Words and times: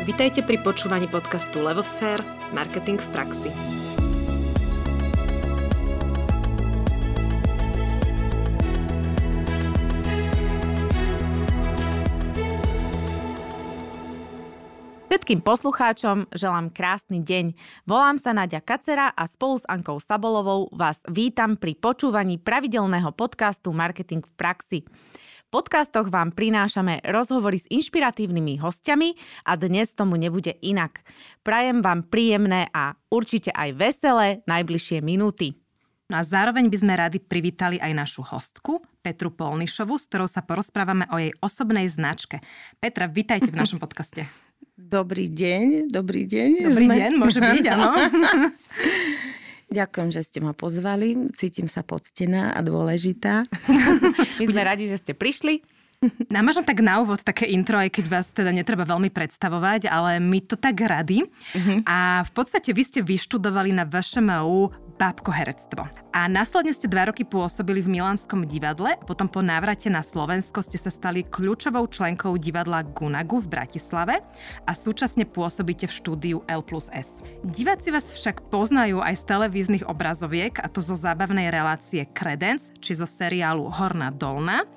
Vitajte 0.00 0.40
pri 0.40 0.56
počúvaní 0.64 1.12
podcastu 1.12 1.60
Levosfér– 1.60 2.24
Marketing 2.56 2.96
v 2.96 3.08
praxi. 3.12 3.52
Všetkým 15.12 15.44
poslucháčom 15.44 16.32
želám 16.32 16.72
krásny 16.72 17.20
deň. 17.20 17.52
Volám 17.84 18.16
sa 18.16 18.32
Nadia 18.32 18.64
Kacera 18.64 19.12
a 19.12 19.28
spolu 19.28 19.60
s 19.60 19.68
Ankou 19.68 20.00
Sabolovou 20.00 20.72
vás 20.72 21.04
vítam 21.12 21.60
pri 21.60 21.76
počúvaní 21.76 22.40
pravidelného 22.40 23.12
podcastu 23.12 23.76
Marketing 23.76 24.24
v 24.24 24.32
praxi 24.32 24.80
podcastoch 25.50 26.08
vám 26.08 26.30
prinášame 26.30 27.02
rozhovory 27.02 27.58
s 27.58 27.66
inšpiratívnymi 27.68 28.62
hostiami 28.62 29.18
a 29.44 29.58
dnes 29.58 29.92
tomu 29.92 30.14
nebude 30.14 30.54
inak. 30.62 31.02
Prajem 31.42 31.82
vám 31.82 32.06
príjemné 32.06 32.70
a 32.70 32.94
určite 33.10 33.50
aj 33.50 33.74
veselé 33.74 34.28
najbližšie 34.46 35.02
minúty. 35.02 35.58
No 36.10 36.18
a 36.18 36.26
zároveň 36.26 36.66
by 36.70 36.78
sme 36.78 36.94
radi 36.98 37.18
privítali 37.22 37.78
aj 37.78 37.92
našu 37.94 38.22
hostku, 38.26 38.82
Petru 38.98 39.30
Polnišovu, 39.30 39.94
s 39.94 40.10
ktorou 40.10 40.26
sa 40.26 40.42
porozprávame 40.42 41.06
o 41.10 41.18
jej 41.18 41.30
osobnej 41.38 41.86
značke. 41.86 42.42
Petra, 42.82 43.06
vitajte 43.06 43.50
v 43.50 43.58
našom 43.58 43.78
podcaste. 43.78 44.26
Dobrý 44.80 45.28
deň, 45.28 45.92
dobrý 45.92 46.24
deň. 46.24 46.72
Dobrý 46.72 46.86
sme... 46.88 46.96
deň, 46.96 47.12
môže 47.20 47.36
byť, 47.36 47.64
áno. 47.68 47.92
Ďakujem, 49.70 50.10
že 50.10 50.26
ste 50.26 50.38
ma 50.42 50.50
pozvali. 50.50 51.30
Cítim 51.38 51.70
sa 51.70 51.86
poctená 51.86 52.50
a 52.50 52.60
dôležitá. 52.60 53.46
My 54.42 54.44
sme 54.44 54.62
radi, 54.66 54.90
že 54.90 54.98
ste 54.98 55.12
prišli. 55.14 55.62
Nám 56.32 56.48
možno 56.48 56.64
tak 56.64 56.80
na 56.80 57.04
úvod 57.04 57.20
také 57.20 57.44
intro, 57.44 57.76
aj 57.76 57.92
keď 57.92 58.04
vás 58.08 58.32
teda 58.32 58.48
netreba 58.56 58.88
veľmi 58.88 59.12
predstavovať, 59.12 59.84
ale 59.84 60.16
my 60.16 60.40
to 60.40 60.56
tak 60.56 60.80
rady. 60.80 61.28
Uh-huh. 61.28 61.84
A 61.84 62.24
v 62.24 62.30
podstate 62.32 62.72
vy 62.72 62.82
ste 62.88 63.00
vyštudovali 63.04 63.76
na 63.76 63.84
VŠMU 63.84 64.72
bábko 64.96 65.32
herectvo. 65.32 65.88
A 66.12 66.28
následne 66.28 66.72
ste 66.72 66.88
dva 66.88 67.08
roky 67.08 67.24
pôsobili 67.24 67.80
v 67.84 68.00
Milánskom 68.00 68.44
divadle, 68.44 68.96
potom 69.08 69.28
po 69.28 69.40
návrate 69.40 69.88
na 69.88 70.04
Slovensko 70.04 70.60
ste 70.60 70.76
sa 70.76 70.92
stali 70.92 71.24
kľúčovou 71.24 71.88
členkou 71.88 72.36
divadla 72.36 72.84
Gunagu 72.84 73.40
v 73.40 73.48
Bratislave 73.48 74.20
a 74.68 74.72
súčasne 74.72 75.24
pôsobíte 75.24 75.88
v 75.88 75.96
štúdiu 75.96 76.36
L 76.48 76.60
plus 76.60 76.92
S. 76.92 77.24
Diváci 77.44 77.92
vás 77.92 78.08
však 78.08 78.52
poznajú 78.52 79.00
aj 79.00 79.20
z 79.20 79.24
televíznych 79.24 79.84
obrazoviek, 79.88 80.60
a 80.60 80.68
to 80.68 80.84
zo 80.84 80.96
zábavnej 80.96 81.48
relácie 81.48 82.04
Credence, 82.12 82.72
či 82.84 82.92
zo 82.92 83.08
seriálu 83.08 83.72
Horná 83.72 84.12
dolná. 84.12 84.68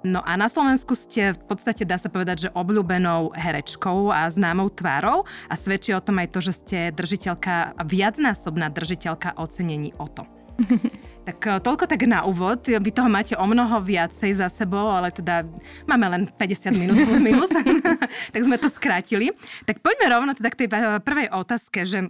No 0.00 0.24
a 0.24 0.32
na 0.40 0.48
Slovensku 0.48 0.96
ste 0.96 1.36
v 1.36 1.42
podstate, 1.44 1.84
dá 1.84 2.00
sa 2.00 2.08
povedať, 2.08 2.48
že 2.48 2.54
obľúbenou 2.56 3.36
herečkou 3.36 4.08
a 4.08 4.32
známou 4.32 4.72
tvárou 4.72 5.28
a 5.44 5.54
svedčí 5.60 5.92
o 5.92 6.00
tom 6.00 6.16
aj 6.24 6.32
to, 6.32 6.40
že 6.40 6.52
ste 6.56 6.78
držiteľka, 6.96 7.76
viacnásobná 7.84 8.72
držiteľka 8.72 9.36
ocenení 9.36 9.92
o 10.00 10.08
to. 10.08 10.24
Tak 11.20 11.36
e, 11.46 11.60
toľko 11.60 11.84
tak 11.84 12.08
na 12.08 12.24
úvod. 12.24 12.64
Vy 12.64 12.90
toho 12.96 13.12
máte 13.12 13.36
o 13.36 13.44
mnoho 13.44 13.84
viacej 13.84 14.40
za 14.40 14.48
sebou, 14.48 14.88
ale 14.88 15.12
teda 15.12 15.44
máme 15.84 16.08
len 16.08 16.22
50 16.24 16.72
minút 16.72 16.96
plus 16.96 17.20
minus, 17.20 17.52
tak 18.34 18.40
sme 18.40 18.56
to 18.56 18.72
skrátili. 18.72 19.28
Tak 19.68 19.84
poďme 19.84 20.08
rovno 20.08 20.32
teda 20.32 20.48
k 20.48 20.64
tej 20.64 20.68
prvej 21.04 21.28
otázke, 21.28 21.84
že 21.84 22.08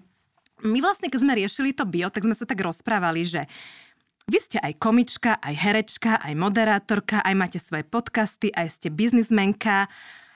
my 0.62 0.78
vlastne, 0.78 1.10
keď 1.10 1.20
sme 1.26 1.36
riešili 1.36 1.74
to 1.74 1.88
bio, 1.88 2.06
tak 2.06 2.22
sme 2.22 2.38
sa 2.38 2.46
tak 2.46 2.62
rozprávali, 2.62 3.26
že 3.26 3.50
vy 4.30 4.38
ste 4.38 4.58
aj 4.62 4.78
komička, 4.78 5.42
aj 5.42 5.54
herečka, 5.58 6.22
aj 6.22 6.34
moderátorka, 6.38 7.18
aj 7.26 7.34
máte 7.34 7.58
svoje 7.58 7.82
podcasty, 7.82 8.54
aj 8.54 8.78
ste 8.78 8.88
biznismenka. 8.94 9.90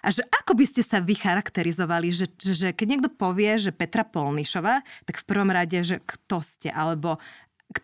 A 0.05 0.09
že 0.13 0.27
ako 0.29 0.59
by 0.59 0.65
ste 0.67 0.83
sa 0.85 1.01
vy 1.01 1.15
charakterizovali, 1.17 2.11
že, 2.11 2.27
že, 2.37 2.53
že 2.53 2.69
keď 2.75 2.87
niekto 2.91 3.11
povie, 3.15 3.57
že 3.57 3.73
Petra 3.73 4.05
Polnišová, 4.05 4.85
tak 5.07 5.17
v 5.23 5.25
prvom 5.25 5.49
rade, 5.49 5.79
že 5.81 6.03
kto 6.03 6.43
ste, 6.45 6.69
alebo 6.69 7.23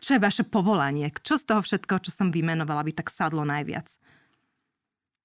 čo 0.02 0.18
je 0.18 0.20
vaše 0.20 0.44
povolanie, 0.44 1.08
čo 1.22 1.40
z 1.40 1.48
toho 1.48 1.62
všetko, 1.64 2.04
čo 2.04 2.10
som 2.12 2.28
vymenovala, 2.28 2.84
by 2.84 2.92
tak 2.92 3.08
sadlo 3.08 3.46
najviac? 3.46 3.88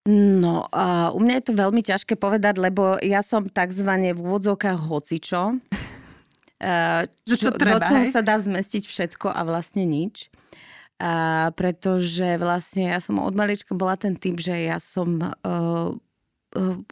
No, 0.05 0.69
uh, 0.69 1.09
u 1.17 1.19
mňa 1.19 1.41
je 1.41 1.45
to 1.49 1.53
veľmi 1.57 1.81
ťažké 1.81 2.13
povedať, 2.15 2.61
lebo 2.61 3.01
ja 3.01 3.25
som 3.25 3.41
takzvané 3.41 4.13
v 4.13 4.21
úvodzovkách 4.21 4.77
hocičo. 4.85 5.41
Uh, 6.55 7.03
čo, 7.27 7.35
čo 7.35 7.49
treba, 7.51 7.83
do 7.83 7.91
čoho 7.91 7.99
hej? 8.07 8.15
sa 8.15 8.23
dá 8.23 8.39
zmestiť 8.39 8.87
všetko 8.87 9.27
a 9.27 9.43
vlastne 9.43 9.83
nič. 9.83 10.31
A 10.95 11.51
pretože 11.51 12.39
vlastne 12.39 12.87
ja 12.87 13.03
som 13.03 13.19
od 13.19 13.35
malička 13.35 13.75
bola 13.75 13.99
ten 13.99 14.15
typ, 14.15 14.39
že 14.39 14.55
ja 14.55 14.79
som 14.79 15.19
uh, 15.19 15.91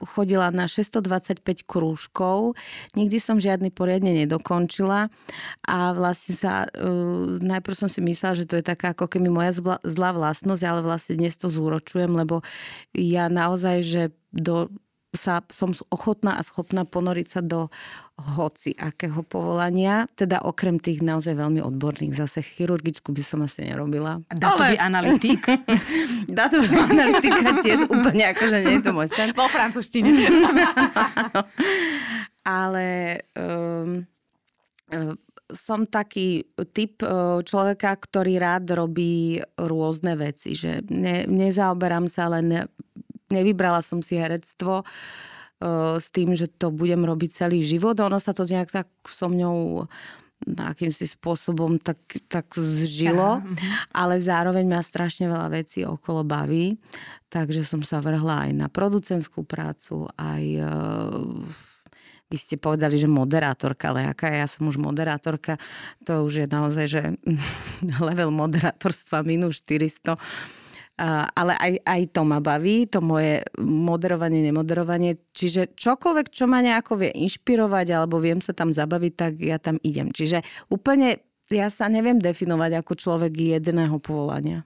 chodila 0.03 0.51
na 0.51 0.67
625 0.67 1.63
krúžkov. 1.63 2.59
Nikdy 2.99 3.17
som 3.23 3.39
žiadny 3.39 3.71
poriadne 3.71 4.11
nedokončila 4.11 5.07
a 5.63 5.77
vlastne 5.95 6.35
sa, 6.35 6.67
uh, 6.67 7.39
najprv 7.39 7.75
som 7.75 7.87
si 7.87 8.03
myslela, 8.03 8.43
že 8.43 8.47
to 8.47 8.59
je 8.59 8.65
taká 8.65 8.91
ako 8.91 9.07
keby 9.07 9.31
moja 9.31 9.55
zla, 9.55 9.77
zlá 9.87 10.11
vlastnosť, 10.11 10.63
ale 10.67 10.81
vlastne 10.83 11.15
dnes 11.15 11.39
to 11.39 11.47
zúročujem, 11.47 12.11
lebo 12.11 12.43
ja 12.91 13.31
naozaj, 13.31 13.77
že 13.87 14.03
do 14.33 14.67
sa, 15.13 15.45
som 15.53 15.69
ochotná 15.93 16.35
a 16.35 16.41
schopná 16.41 16.89
ponoriť 16.89 17.27
sa 17.29 17.41
do 17.45 17.69
hoci 18.17 18.73
akého 18.73 19.21
povolania, 19.21 20.09
teda 20.17 20.41
okrem 20.41 20.81
tých 20.81 21.05
naozaj 21.05 21.37
veľmi 21.37 21.61
odborných. 21.61 22.17
Zase 22.17 22.41
chirurgičku 22.41 23.13
by 23.13 23.23
som 23.23 23.45
asi 23.45 23.69
nerobila. 23.69 24.21
Datový 24.33 24.77
Ale... 24.77 24.81
analytik? 24.81 25.45
Datový 26.41 26.73
analytika 26.73 27.61
tiež 27.61 27.85
úplne 27.85 28.33
akože 28.33 28.57
nie 28.65 28.81
je 28.81 28.83
to 28.85 28.91
môj 28.91 29.09
sen. 29.13 29.29
Vo 29.37 29.45
francúzštine. 29.45 30.09
Ale 32.43 33.21
um, 33.37 34.03
som 35.53 35.85
taký 35.85 36.43
typ 36.73 37.03
e, 37.05 37.39
človeka, 37.45 37.93
ktorý 37.93 38.41
rád 38.41 38.73
robí 38.73 39.37
rôzne 39.59 40.17
veci, 40.17 40.57
že 40.57 40.81
ne, 40.89 41.29
nezaoberám 41.29 42.09
sa 42.09 42.31
len 42.31 42.65
nevybrala 43.33 43.81
som 43.81 44.05
si 44.05 44.15
herectvo 44.15 44.85
uh, 44.85 45.97
s 45.97 46.07
tým, 46.13 46.37
že 46.37 46.45
to 46.45 46.69
budem 46.69 47.01
robiť 47.01 47.45
celý 47.45 47.65
život. 47.65 47.97
Ono 47.97 48.21
sa 48.21 48.31
to 48.37 48.45
nejak 48.45 48.69
tak 48.69 48.87
so 49.09 49.25
mňou 49.25 49.89
akýmsi 50.43 51.07
spôsobom 51.07 51.79
tak, 51.79 51.99
tak 52.27 52.51
zžilo, 52.59 53.39
Aha. 53.39 53.43
Mhm. 53.43 53.67
ale 53.95 54.19
zároveň 54.19 54.65
ma 54.67 54.83
strašne 54.83 55.31
veľa 55.31 55.47
vecí 55.49 55.87
okolo 55.87 56.27
baví, 56.27 56.75
takže 57.31 57.63
som 57.63 57.79
sa 57.81 58.03
vrhla 58.03 58.49
aj 58.49 58.51
na 58.51 58.67
producentskú 58.67 59.47
prácu, 59.47 60.11
aj 60.19 60.43
uh, 60.59 61.31
vy 62.33 62.37
ste 62.41 62.57
povedali, 62.57 62.97
že 62.97 63.05
moderátorka, 63.05 63.93
ale 63.93 64.09
aká 64.09 64.33
ja 64.33 64.49
som 64.49 64.65
už 64.65 64.81
moderátorka, 64.81 65.61
to 66.01 66.25
už 66.25 66.43
je 66.43 66.47
naozaj, 66.49 66.85
že 66.89 67.01
level 68.09 68.33
moderátorstva 68.33 69.21
minus 69.21 69.61
400 69.61 70.17
ale 71.01 71.53
aj, 71.57 71.73
aj 71.81 72.01
to 72.13 72.21
ma 72.21 72.37
baví, 72.37 72.85
to 72.85 73.01
moje 73.01 73.41
moderovanie, 73.57 74.45
nemoderovanie. 74.45 75.17
Čiže 75.33 75.73
čokoľvek, 75.73 76.27
čo 76.29 76.45
ma 76.45 76.61
nejako 76.61 77.01
vie 77.01 77.11
inšpirovať 77.25 77.87
alebo 77.97 78.21
viem 78.21 78.37
sa 78.39 78.53
tam 78.53 78.69
zabaviť, 78.69 79.13
tak 79.17 79.31
ja 79.41 79.57
tam 79.57 79.81
idem. 79.81 80.13
Čiže 80.13 80.45
úplne 80.69 81.21
ja 81.49 81.67
sa 81.73 81.89
neviem 81.89 82.21
definovať 82.21 82.85
ako 82.85 82.93
človek 82.93 83.33
jedného 83.33 83.97
povolania. 83.99 84.65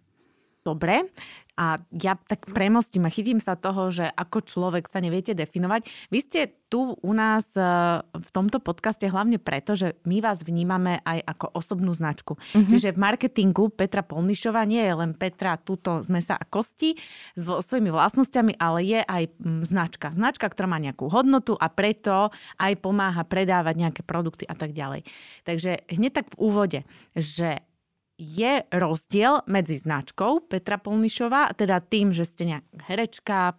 Dobre, 0.68 1.16
a 1.58 1.82
ja 1.90 2.14
tak 2.16 2.46
premostím 2.54 3.10
a 3.10 3.14
chytím 3.14 3.42
sa 3.42 3.58
toho, 3.58 3.90
že 3.90 4.06
ako 4.06 4.46
človek 4.46 4.86
sa 4.86 5.02
neviete 5.02 5.34
definovať. 5.34 5.90
Vy 6.14 6.20
ste 6.22 6.42
tu 6.68 6.94
u 7.00 7.12
nás 7.16 7.48
e, 7.56 7.64
v 8.04 8.30
tomto 8.30 8.60
podcaste 8.60 9.08
hlavne 9.08 9.40
preto, 9.40 9.74
že 9.74 9.98
my 10.04 10.20
vás 10.20 10.44
vnímame 10.44 11.00
aj 11.02 11.24
ako 11.24 11.46
osobnú 11.58 11.96
značku. 11.96 12.36
Mm-hmm. 12.36 12.70
Čiže 12.70 12.90
v 12.94 13.00
marketingu 13.02 13.64
Petra 13.72 14.04
Polnišová 14.04 14.68
nie 14.68 14.84
je 14.84 14.94
len 14.94 15.12
Petra 15.16 15.58
tuto 15.58 16.04
z 16.04 16.14
mesa 16.14 16.36
a 16.36 16.46
kosti 16.46 17.00
s 17.34 17.44
svojimi 17.44 17.90
vlastnosťami, 17.90 18.60
ale 18.60 18.80
je 18.86 19.00
aj 19.02 19.24
značka. 19.66 20.14
Značka, 20.14 20.52
ktorá 20.52 20.68
má 20.70 20.78
nejakú 20.78 21.08
hodnotu 21.08 21.56
a 21.56 21.72
preto 21.72 22.30
aj 22.60 22.74
pomáha 22.84 23.24
predávať 23.24 23.76
nejaké 23.82 24.02
produkty 24.04 24.44
a 24.46 24.54
tak 24.54 24.76
ďalej. 24.76 25.08
Takže 25.48 25.88
hneď 25.90 26.12
tak 26.22 26.28
v 26.36 26.38
úvode, 26.38 26.80
že 27.16 27.64
je 28.18 28.66
rozdiel 28.74 29.46
medzi 29.46 29.78
značkou 29.78 30.50
Petra 30.50 30.82
Polnišová, 30.82 31.54
teda 31.54 31.78
tým, 31.86 32.10
že 32.10 32.26
ste 32.26 32.50
nejak 32.50 32.66
herečka, 32.90 33.54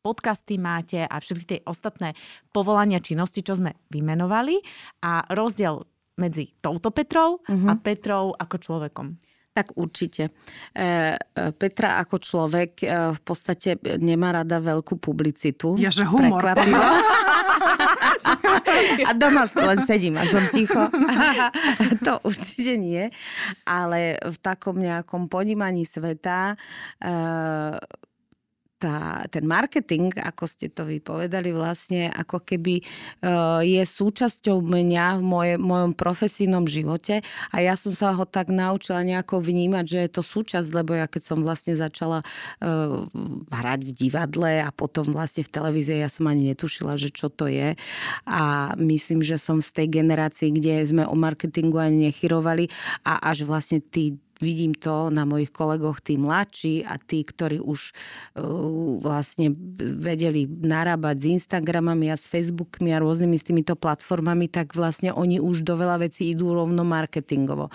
podcasty 0.00 0.56
máte 0.56 1.04
a 1.04 1.20
všetky 1.20 1.44
tie 1.44 1.60
ostatné 1.68 2.16
povolania 2.48 2.96
činnosti, 2.96 3.44
čo 3.44 3.60
sme 3.60 3.76
vymenovali 3.92 4.56
a 5.04 5.20
rozdiel 5.36 5.84
medzi 6.18 6.50
touto 6.58 6.90
Petrou 6.90 7.44
uh-huh. 7.44 7.68
a 7.68 7.72
mhm. 7.76 7.82
Petrou 7.84 8.32
ako 8.34 8.56
človekom. 8.58 9.06
Tak 9.58 9.74
určite. 9.74 10.30
E, 10.70 11.18
e, 11.18 11.50
Petra 11.50 11.98
ako 11.98 12.22
človek 12.22 12.78
e, 12.78 12.86
v 13.10 13.20
podstate 13.26 13.74
nemá 13.98 14.30
rada 14.30 14.62
veľkú 14.62 15.02
publicitu. 15.02 15.74
Ja, 15.74 15.90
že 15.90 16.06
humor. 16.06 16.38
a 19.02 19.10
doma 19.18 19.50
len 19.50 19.82
sedím 19.82 20.14
a 20.14 20.30
som 20.30 20.46
ticho. 20.54 20.86
to 22.06 22.22
určite 22.22 22.78
nie. 22.78 23.10
Ale 23.66 24.14
v 24.22 24.36
takom 24.38 24.78
nejakom 24.78 25.26
ponímaní 25.26 25.82
sveta 25.82 26.54
tá, 28.78 29.26
ten 29.28 29.42
marketing, 29.42 30.14
ako 30.14 30.46
ste 30.46 30.70
to 30.70 30.86
vypovedali, 30.86 31.50
vlastne 31.50 32.08
ako 32.14 32.46
keby 32.46 32.80
uh, 33.26 33.60
je 33.60 33.82
súčasťou 33.82 34.62
mňa 34.62 35.18
v 35.18 35.22
moje, 35.22 35.54
mojom 35.58 35.92
profesijnom 35.98 36.64
živote 36.70 37.20
a 37.50 37.56
ja 37.58 37.74
som 37.74 37.90
sa 37.92 38.14
ho 38.14 38.22
tak 38.22 38.48
naučila 38.48 39.02
nejako 39.02 39.42
vnímať, 39.42 39.84
že 39.84 39.98
je 40.06 40.10
to 40.14 40.22
súčasť, 40.22 40.70
lebo 40.70 40.94
ja 40.94 41.10
keď 41.10 41.22
som 41.34 41.38
vlastne 41.42 41.74
začala 41.74 42.22
uh, 42.22 43.02
hrať 43.50 43.80
v 43.82 43.92
divadle 43.92 44.52
a 44.62 44.70
potom 44.70 45.10
vlastne 45.10 45.42
v 45.42 45.50
televízii, 45.50 45.98
ja 45.98 46.10
som 46.10 46.30
ani 46.30 46.54
netušila, 46.54 46.94
že 46.94 47.10
čo 47.10 47.26
to 47.28 47.50
je. 47.50 47.74
A 48.30 48.72
myslím, 48.78 49.26
že 49.26 49.42
som 49.42 49.58
z 49.58 49.74
tej 49.74 49.90
generácie, 49.90 50.54
kde 50.54 50.86
sme 50.86 51.02
o 51.02 51.18
marketingu 51.18 51.82
ani 51.82 52.08
nechyrovali 52.08 52.70
a 53.02 53.18
až 53.26 53.42
vlastne 53.42 53.82
tí 53.82 54.14
vidím 54.40 54.74
to 54.74 55.10
na 55.10 55.22
mojich 55.28 55.50
kolegoch, 55.54 56.02
tí 56.02 56.16
mladší 56.16 56.86
a 56.86 56.98
tí, 56.98 57.22
ktorí 57.22 57.60
už 57.62 57.90
uh, 57.90 58.98
vlastne 58.98 59.52
vedeli 59.78 60.46
narábať 60.48 61.16
s 61.18 61.24
Instagramami 61.42 62.10
a 62.10 62.16
s 62.16 62.26
Facebookmi 62.26 62.94
a 62.94 63.02
rôznymi 63.02 63.36
s 63.38 63.46
týmito 63.46 63.74
platformami, 63.74 64.50
tak 64.50 64.74
vlastne 64.74 65.14
oni 65.14 65.38
už 65.38 65.62
do 65.66 65.74
veľa 65.74 66.08
vecí 66.08 66.32
idú 66.32 66.54
rovno 66.54 66.82
marketingovo. 66.82 67.70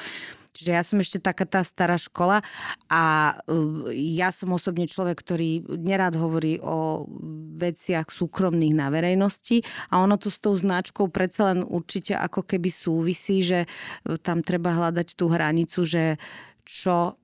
Čiže 0.54 0.72
ja 0.72 0.84
som 0.86 1.02
ešte 1.02 1.18
taká 1.18 1.50
tá 1.50 1.66
stará 1.66 1.98
škola 1.98 2.46
a 2.86 3.34
uh, 3.34 3.90
ja 3.90 4.30
som 4.30 4.54
osobne 4.54 4.86
človek, 4.86 5.18
ktorý 5.18 5.66
nerád 5.66 6.14
hovorí 6.14 6.62
o 6.62 7.10
veciach 7.58 8.14
súkromných 8.14 8.78
na 8.78 8.94
verejnosti 8.94 9.66
a 9.90 10.06
ono 10.06 10.22
to 10.22 10.30
s 10.30 10.38
tou 10.38 10.54
značkou 10.54 11.10
predsa 11.10 11.50
len 11.54 11.66
určite 11.66 12.14
ako 12.14 12.46
keby 12.46 12.70
súvisí, 12.70 13.42
že 13.42 13.66
uh, 13.66 14.22
tam 14.22 14.46
treba 14.46 14.78
hľadať 14.78 15.18
tú 15.18 15.26
hranicu, 15.34 15.90
že 15.90 16.22
čo 16.64 17.16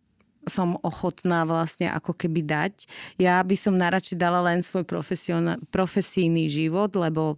som 0.47 0.79
ochotná 0.81 1.43
vlastne 1.43 1.91
ako 1.91 2.15
keby 2.15 2.41
dať. 2.47 2.89
Ja 3.19 3.43
by 3.43 3.55
som 3.59 3.77
najradšej 3.77 4.17
dala 4.17 4.41
len 4.41 4.65
svoj 4.65 4.87
profesijný 5.69 6.49
život, 6.49 6.95
lebo 6.95 7.37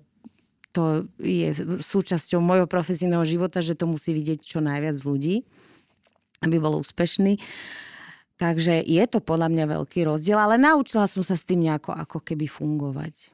to 0.72 1.04
je 1.20 1.52
súčasťou 1.84 2.40
môjho 2.40 2.68
profesijného 2.70 3.28
života, 3.28 3.60
že 3.60 3.76
to 3.76 3.92
musí 3.92 4.16
vidieť 4.16 4.40
čo 4.40 4.64
najviac 4.64 5.04
ľudí, 5.04 5.44
aby 6.40 6.56
bol 6.64 6.80
úspešný. 6.80 7.42
Takže 8.40 8.82
je 8.82 9.04
to 9.06 9.20
podľa 9.22 9.52
mňa 9.54 9.66
veľký 9.70 10.08
rozdiel, 10.08 10.40
ale 10.40 10.58
naučila 10.58 11.06
som 11.06 11.22
sa 11.22 11.36
s 11.38 11.46
tým 11.46 11.68
nejako 11.68 11.94
ako 11.94 12.18
keby 12.24 12.48
fungovať. 12.48 13.30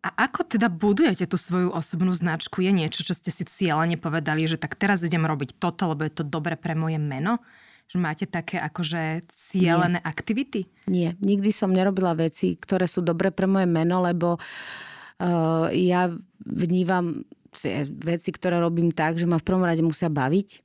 A 0.00 0.26
ako 0.26 0.48
teda 0.48 0.72
budujete 0.72 1.28
tú 1.28 1.36
svoju 1.36 1.76
osobnú 1.76 2.16
značku? 2.16 2.64
Je 2.64 2.72
niečo, 2.72 3.04
čo 3.04 3.12
ste 3.12 3.28
si 3.28 3.44
cieľane 3.44 4.00
povedali, 4.00 4.48
že 4.48 4.56
tak 4.56 4.80
teraz 4.80 5.04
idem 5.04 5.28
robiť 5.28 5.60
toto, 5.60 5.92
lebo 5.92 6.08
je 6.08 6.12
to 6.16 6.24
dobre 6.24 6.56
pre 6.56 6.72
moje 6.72 6.96
meno? 6.96 7.44
Že 7.90 7.98
máte 7.98 8.22
také 8.30 8.62
akože 8.62 9.26
cieľené 9.26 9.98
Nie. 9.98 10.06
aktivity? 10.06 10.60
Nie, 10.86 11.18
nikdy 11.18 11.50
som 11.50 11.74
nerobila 11.74 12.14
veci, 12.14 12.54
ktoré 12.54 12.86
sú 12.86 13.02
dobré 13.02 13.34
pre 13.34 13.50
moje 13.50 13.66
meno, 13.66 13.98
lebo 13.98 14.38
uh, 14.38 15.66
ja 15.74 16.06
vnívam 16.46 17.26
tie 17.50 17.82
veci, 17.90 18.30
ktoré 18.30 18.62
robím 18.62 18.94
tak, 18.94 19.18
že 19.18 19.26
ma 19.26 19.42
v 19.42 19.46
prvom 19.50 19.66
rade 19.66 19.82
musia 19.82 20.06
baviť 20.06 20.62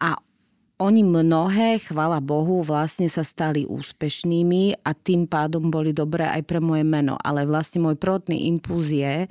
a 0.00 0.16
oni 0.74 1.06
mnohé, 1.06 1.78
chvala 1.84 2.18
Bohu, 2.18 2.64
vlastne 2.64 3.06
sa 3.06 3.22
stali 3.22 3.62
úspešnými 3.62 4.82
a 4.82 4.90
tým 4.90 5.30
pádom 5.30 5.70
boli 5.70 5.94
dobré 5.94 6.26
aj 6.26 6.42
pre 6.50 6.58
moje 6.58 6.82
meno. 6.82 7.14
Ale 7.22 7.46
vlastne 7.46 7.78
môj 7.78 7.94
prvotný 7.94 8.50
impuls 8.50 8.90
je, 8.90 9.30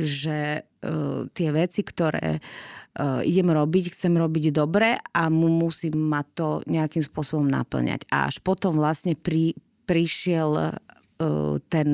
že 0.00 0.64
uh, 0.64 1.28
tie 1.36 1.48
veci, 1.52 1.84
ktoré 1.84 2.40
uh, 2.40 2.77
idem 3.22 3.48
robiť, 3.50 3.94
chcem 3.94 4.14
robiť 4.16 4.50
dobre 4.50 4.98
a 4.98 5.22
mu 5.30 5.46
musím 5.46 5.98
ma 6.10 6.26
to 6.26 6.62
nejakým 6.66 7.02
spôsobom 7.04 7.46
naplňať. 7.46 8.08
A 8.10 8.26
až 8.26 8.42
potom 8.42 8.74
vlastne 8.74 9.14
pri, 9.14 9.54
prišiel 9.86 10.50
uh, 10.58 11.56
ten 11.70 11.90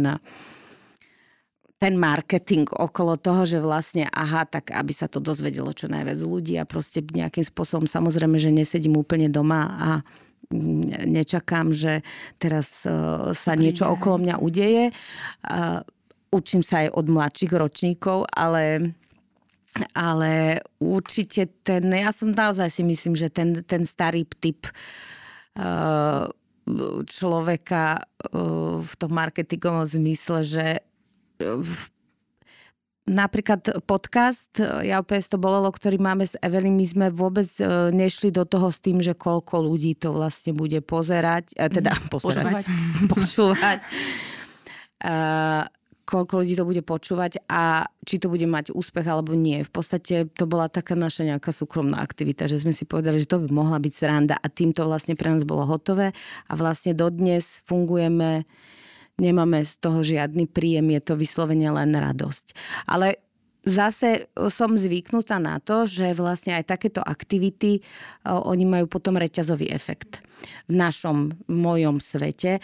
ten 1.75 2.01
marketing 2.01 2.65
okolo 2.73 3.21
toho, 3.21 3.45
že 3.45 3.61
vlastne 3.61 4.09
aha, 4.09 4.49
tak 4.49 4.73
aby 4.73 4.89
sa 4.97 5.05
to 5.05 5.21
dozvedelo 5.21 5.69
čo 5.77 5.85
najviac 5.85 6.17
ľudí 6.17 6.57
a 6.57 6.65
proste 6.65 7.05
nejakým 7.05 7.45
spôsobom 7.45 7.85
samozrejme, 7.85 8.41
že 8.41 8.49
nesedím 8.49 8.97
úplne 8.97 9.29
doma 9.29 9.69
a 9.69 9.91
nečakám, 11.05 11.77
že 11.77 12.01
teraz 12.41 12.89
uh, 12.89 13.37
sa 13.37 13.53
niečo 13.53 13.85
okolo 13.85 14.17
mňa 14.25 14.37
udeje. 14.41 14.97
Uh, 15.45 15.85
učím 16.33 16.65
sa 16.65 16.89
aj 16.89 16.97
od 16.97 17.07
mladších 17.11 17.53
ročníkov, 17.53 18.33
ale 18.33 18.95
ale 19.95 20.63
určite 20.79 21.51
ten, 21.67 21.91
ja 21.91 22.15
som 22.15 22.31
naozaj 22.31 22.71
si 22.71 22.83
myslím, 22.87 23.19
že 23.19 23.27
ten, 23.31 23.59
ten 23.67 23.83
starý 23.83 24.23
typ 24.39 24.71
uh, 25.59 26.31
človeka 27.11 27.99
uh, 27.99 28.79
v 28.79 28.93
tom 28.95 29.11
marketingovom 29.13 29.85
zmysle, 29.85 30.47
že 30.47 30.67
Napríklad 33.05 33.85
podcast 33.85 34.57
Ja 34.81 35.05
opäť 35.05 35.29
to 35.29 35.37
bolelo, 35.37 35.69
ktorý 35.69 36.01
máme 36.01 36.25
s 36.25 36.41
Evelyn, 36.41 36.73
my 36.73 36.87
sme 36.89 37.07
vôbec 37.13 37.45
nešli 37.93 38.33
do 38.33 38.49
toho 38.49 38.73
s 38.73 38.81
tým, 38.81 39.05
že 39.05 39.13
koľko 39.13 39.61
ľudí 39.61 39.93
to 39.93 40.17
vlastne 40.17 40.57
bude 40.57 40.81
pozerať, 40.81 41.53
teda 41.53 41.93
mm, 41.93 42.09
pozerať, 42.15 42.65
počúvať. 42.65 42.65
počúvať. 43.13 43.79
Uh, 45.05 45.69
koľko 46.05 46.45
ľudí 46.45 46.55
to 46.55 46.69
bude 46.69 46.83
počúvať 46.85 47.45
a 47.49 47.89
či 48.05 48.21
to 48.21 48.29
bude 48.29 48.45
mať 48.45 48.77
úspech 48.77 49.09
alebo 49.09 49.33
nie. 49.33 49.65
V 49.65 49.73
podstate 49.73 50.29
to 50.29 50.45
bola 50.45 50.69
taká 50.69 50.93
naša 50.93 51.25
nejaká 51.25 51.51
súkromná 51.51 52.01
aktivita, 52.01 52.45
že 52.45 52.61
sme 52.61 52.77
si 52.77 52.85
povedali, 52.85 53.21
že 53.21 53.29
to 53.29 53.41
by 53.41 53.49
mohla 53.49 53.81
byť 53.81 53.93
sranda 53.93 54.37
a 54.37 54.47
týmto 54.53 54.85
vlastne 54.85 55.17
pre 55.17 55.33
nás 55.33 55.43
bolo 55.49 55.65
hotové 55.65 56.13
a 56.49 56.53
vlastne 56.55 56.93
dodnes 56.93 57.65
fungujeme 57.65 58.45
nemáme 59.15 59.63
z 59.63 59.75
toho 59.79 60.03
žiadny 60.03 60.51
príjem, 60.51 60.91
je 60.91 61.01
to 61.03 61.15
vyslovene 61.15 61.71
len 61.71 61.95
radosť. 61.95 62.47
Ale 62.91 63.23
zase 63.63 64.27
som 64.51 64.75
zvyknutá 64.75 65.39
na 65.39 65.63
to, 65.63 65.87
že 65.87 66.19
vlastne 66.19 66.59
aj 66.59 66.75
takéto 66.75 66.99
aktivity, 66.99 67.79
oni 68.27 68.65
majú 68.67 68.91
potom 68.91 69.15
reťazový 69.15 69.71
efekt. 69.71 70.19
V 70.67 70.75
našom, 70.75 71.31
v 71.47 71.55
mojom 71.55 72.03
svete 72.03 72.59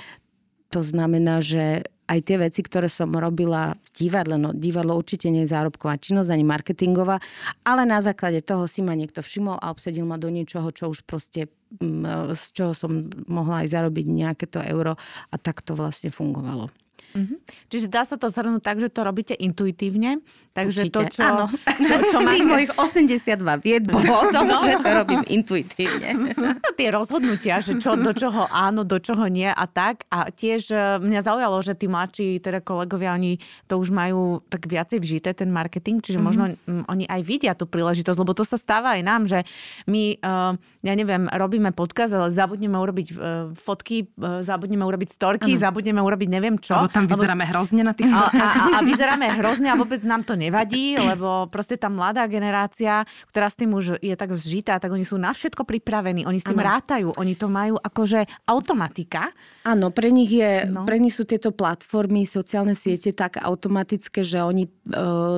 to 0.70 0.82
znamená, 0.86 1.42
že 1.42 1.86
aj 2.10 2.18
tie 2.26 2.36
veci, 2.42 2.60
ktoré 2.66 2.90
som 2.90 3.14
robila 3.14 3.78
v 3.78 3.88
divadle, 3.94 4.34
no 4.34 4.50
divadlo 4.50 4.98
určite 4.98 5.30
nie 5.30 5.46
je 5.46 5.54
zárobková 5.54 5.94
činnosť 6.02 6.34
ani 6.34 6.42
marketingová, 6.42 7.22
ale 7.62 7.86
na 7.86 8.02
základe 8.02 8.42
toho 8.42 8.66
si 8.66 8.82
ma 8.82 8.98
niekto 8.98 9.22
všimol 9.22 9.62
a 9.62 9.70
obsedil 9.70 10.02
ma 10.02 10.18
do 10.18 10.26
niečoho, 10.26 10.74
čo 10.74 10.90
už 10.90 11.06
proste 11.06 11.46
mm, 11.78 12.34
z 12.34 12.44
čoho 12.50 12.72
som 12.74 13.06
mohla 13.30 13.62
aj 13.62 13.78
zarobiť 13.78 14.06
nejaké 14.10 14.50
to 14.50 14.58
euro 14.58 14.98
a 15.30 15.34
tak 15.38 15.62
to 15.62 15.78
vlastne 15.78 16.10
fungovalo. 16.10 16.66
Mm-hmm. 17.14 17.38
Čiže 17.70 17.86
dá 17.90 18.02
sa 18.06 18.16
to 18.16 18.30
zhrnúť 18.30 18.62
tak, 18.62 18.78
že 18.78 18.88
to 18.88 19.00
robíte 19.02 19.34
intuitívne. 19.34 20.22
Takže 20.50 20.90
Určite. 20.90 20.94
to, 20.98 21.02
čo, 21.14 21.22
Áno. 21.22 21.44
čo, 21.78 21.94
čo 22.10 22.18
máte... 22.26 22.42
Tých 22.42 22.50
mojich 22.50 22.72
82 22.74 23.62
vied 23.62 23.84
bolo 23.86 24.10
o 24.10 24.24
tom, 24.34 24.50
no. 24.50 24.66
že 24.66 24.82
to 24.82 24.90
robím 24.90 25.22
intuitívne. 25.26 26.08
No, 26.40 26.56
tie 26.72 26.88
rozhodnutia, 26.88 27.60
že 27.60 27.76
čo, 27.76 28.00
do 28.00 28.16
čoho 28.16 28.48
áno, 28.48 28.80
do 28.80 28.96
čoho 28.96 29.28
nie 29.28 29.46
a 29.46 29.64
tak. 29.68 30.08
A 30.08 30.32
tiež 30.32 30.72
e, 30.72 30.76
mňa 31.04 31.20
zaujalo, 31.20 31.60
že 31.60 31.76
tí 31.76 31.84
mladší 31.84 32.40
teda 32.40 32.64
kolegovia, 32.64 33.12
oni 33.12 33.36
to 33.68 33.76
už 33.76 33.92
majú 33.92 34.40
tak 34.48 34.64
viacej 34.64 34.98
vžité, 35.04 35.36
ten 35.36 35.52
marketing, 35.52 36.00
čiže 36.00 36.16
mm-hmm. 36.16 36.24
možno 36.24 36.44
m, 36.64 36.82
oni 36.88 37.04
aj 37.04 37.20
vidia 37.22 37.52
tú 37.52 37.68
príležitosť, 37.68 38.18
lebo 38.24 38.32
to 38.32 38.42
sa 38.42 38.56
stáva 38.56 38.96
aj 38.96 39.02
nám, 39.04 39.22
že 39.28 39.44
my, 39.84 40.16
uh, 40.22 40.56
ja 40.80 40.94
neviem, 40.96 41.28
robíme 41.28 41.76
podcast, 41.76 42.16
ale 42.16 42.32
zabudneme 42.32 42.78
urobiť 42.80 43.06
uh, 43.12 43.16
fotky, 43.52 44.08
uh, 44.16 44.40
zabudneme 44.40 44.82
urobiť 44.82 45.08
storky, 45.12 45.60
ano. 45.60 45.60
zabudneme 45.60 46.00
urobiť 46.00 46.28
neviem 46.30 46.56
čo. 46.56 46.74
Lebo 46.78 46.88
tam 47.00 47.08
vyzeráme 47.08 47.44
lebo... 47.48 47.52
hrozne 47.56 47.82
na 47.82 47.94
tých 47.96 48.12
a, 48.12 48.28
a, 48.28 48.46
a 48.76 48.78
vyzeráme 48.84 49.26
hrozne 49.40 49.68
a 49.72 49.76
vôbec 49.76 50.00
nám 50.04 50.22
to 50.22 50.36
nevadí, 50.36 51.00
lebo 51.00 51.48
proste 51.48 51.80
tá 51.80 51.88
mladá 51.88 52.28
generácia, 52.28 53.08
ktorá 53.32 53.48
s 53.48 53.56
tým 53.56 53.72
už 53.72 53.98
je 54.04 54.14
tak 54.14 54.36
zžitá, 54.36 54.76
tak 54.76 54.92
oni 54.92 55.08
sú 55.08 55.16
na 55.16 55.32
všetko 55.32 55.64
pripravení, 55.64 56.28
oni 56.28 56.38
s 56.38 56.46
tým 56.46 56.60
ano. 56.60 56.68
rátajú, 56.76 57.08
oni 57.16 57.34
to 57.34 57.48
majú 57.48 57.80
akože 57.80 58.28
automatika. 58.44 59.32
Áno, 59.64 59.88
pre 59.90 60.12
nich, 60.12 60.30
je, 60.30 60.68
no. 60.68 60.84
pre 60.84 61.00
nich 61.00 61.16
sú 61.16 61.24
tieto 61.24 61.50
platformy, 61.50 62.28
sociálne 62.28 62.76
siete 62.76 63.16
tak 63.16 63.40
automatické, 63.40 64.20
že 64.20 64.44
oni 64.44 64.68
e, 64.68 64.70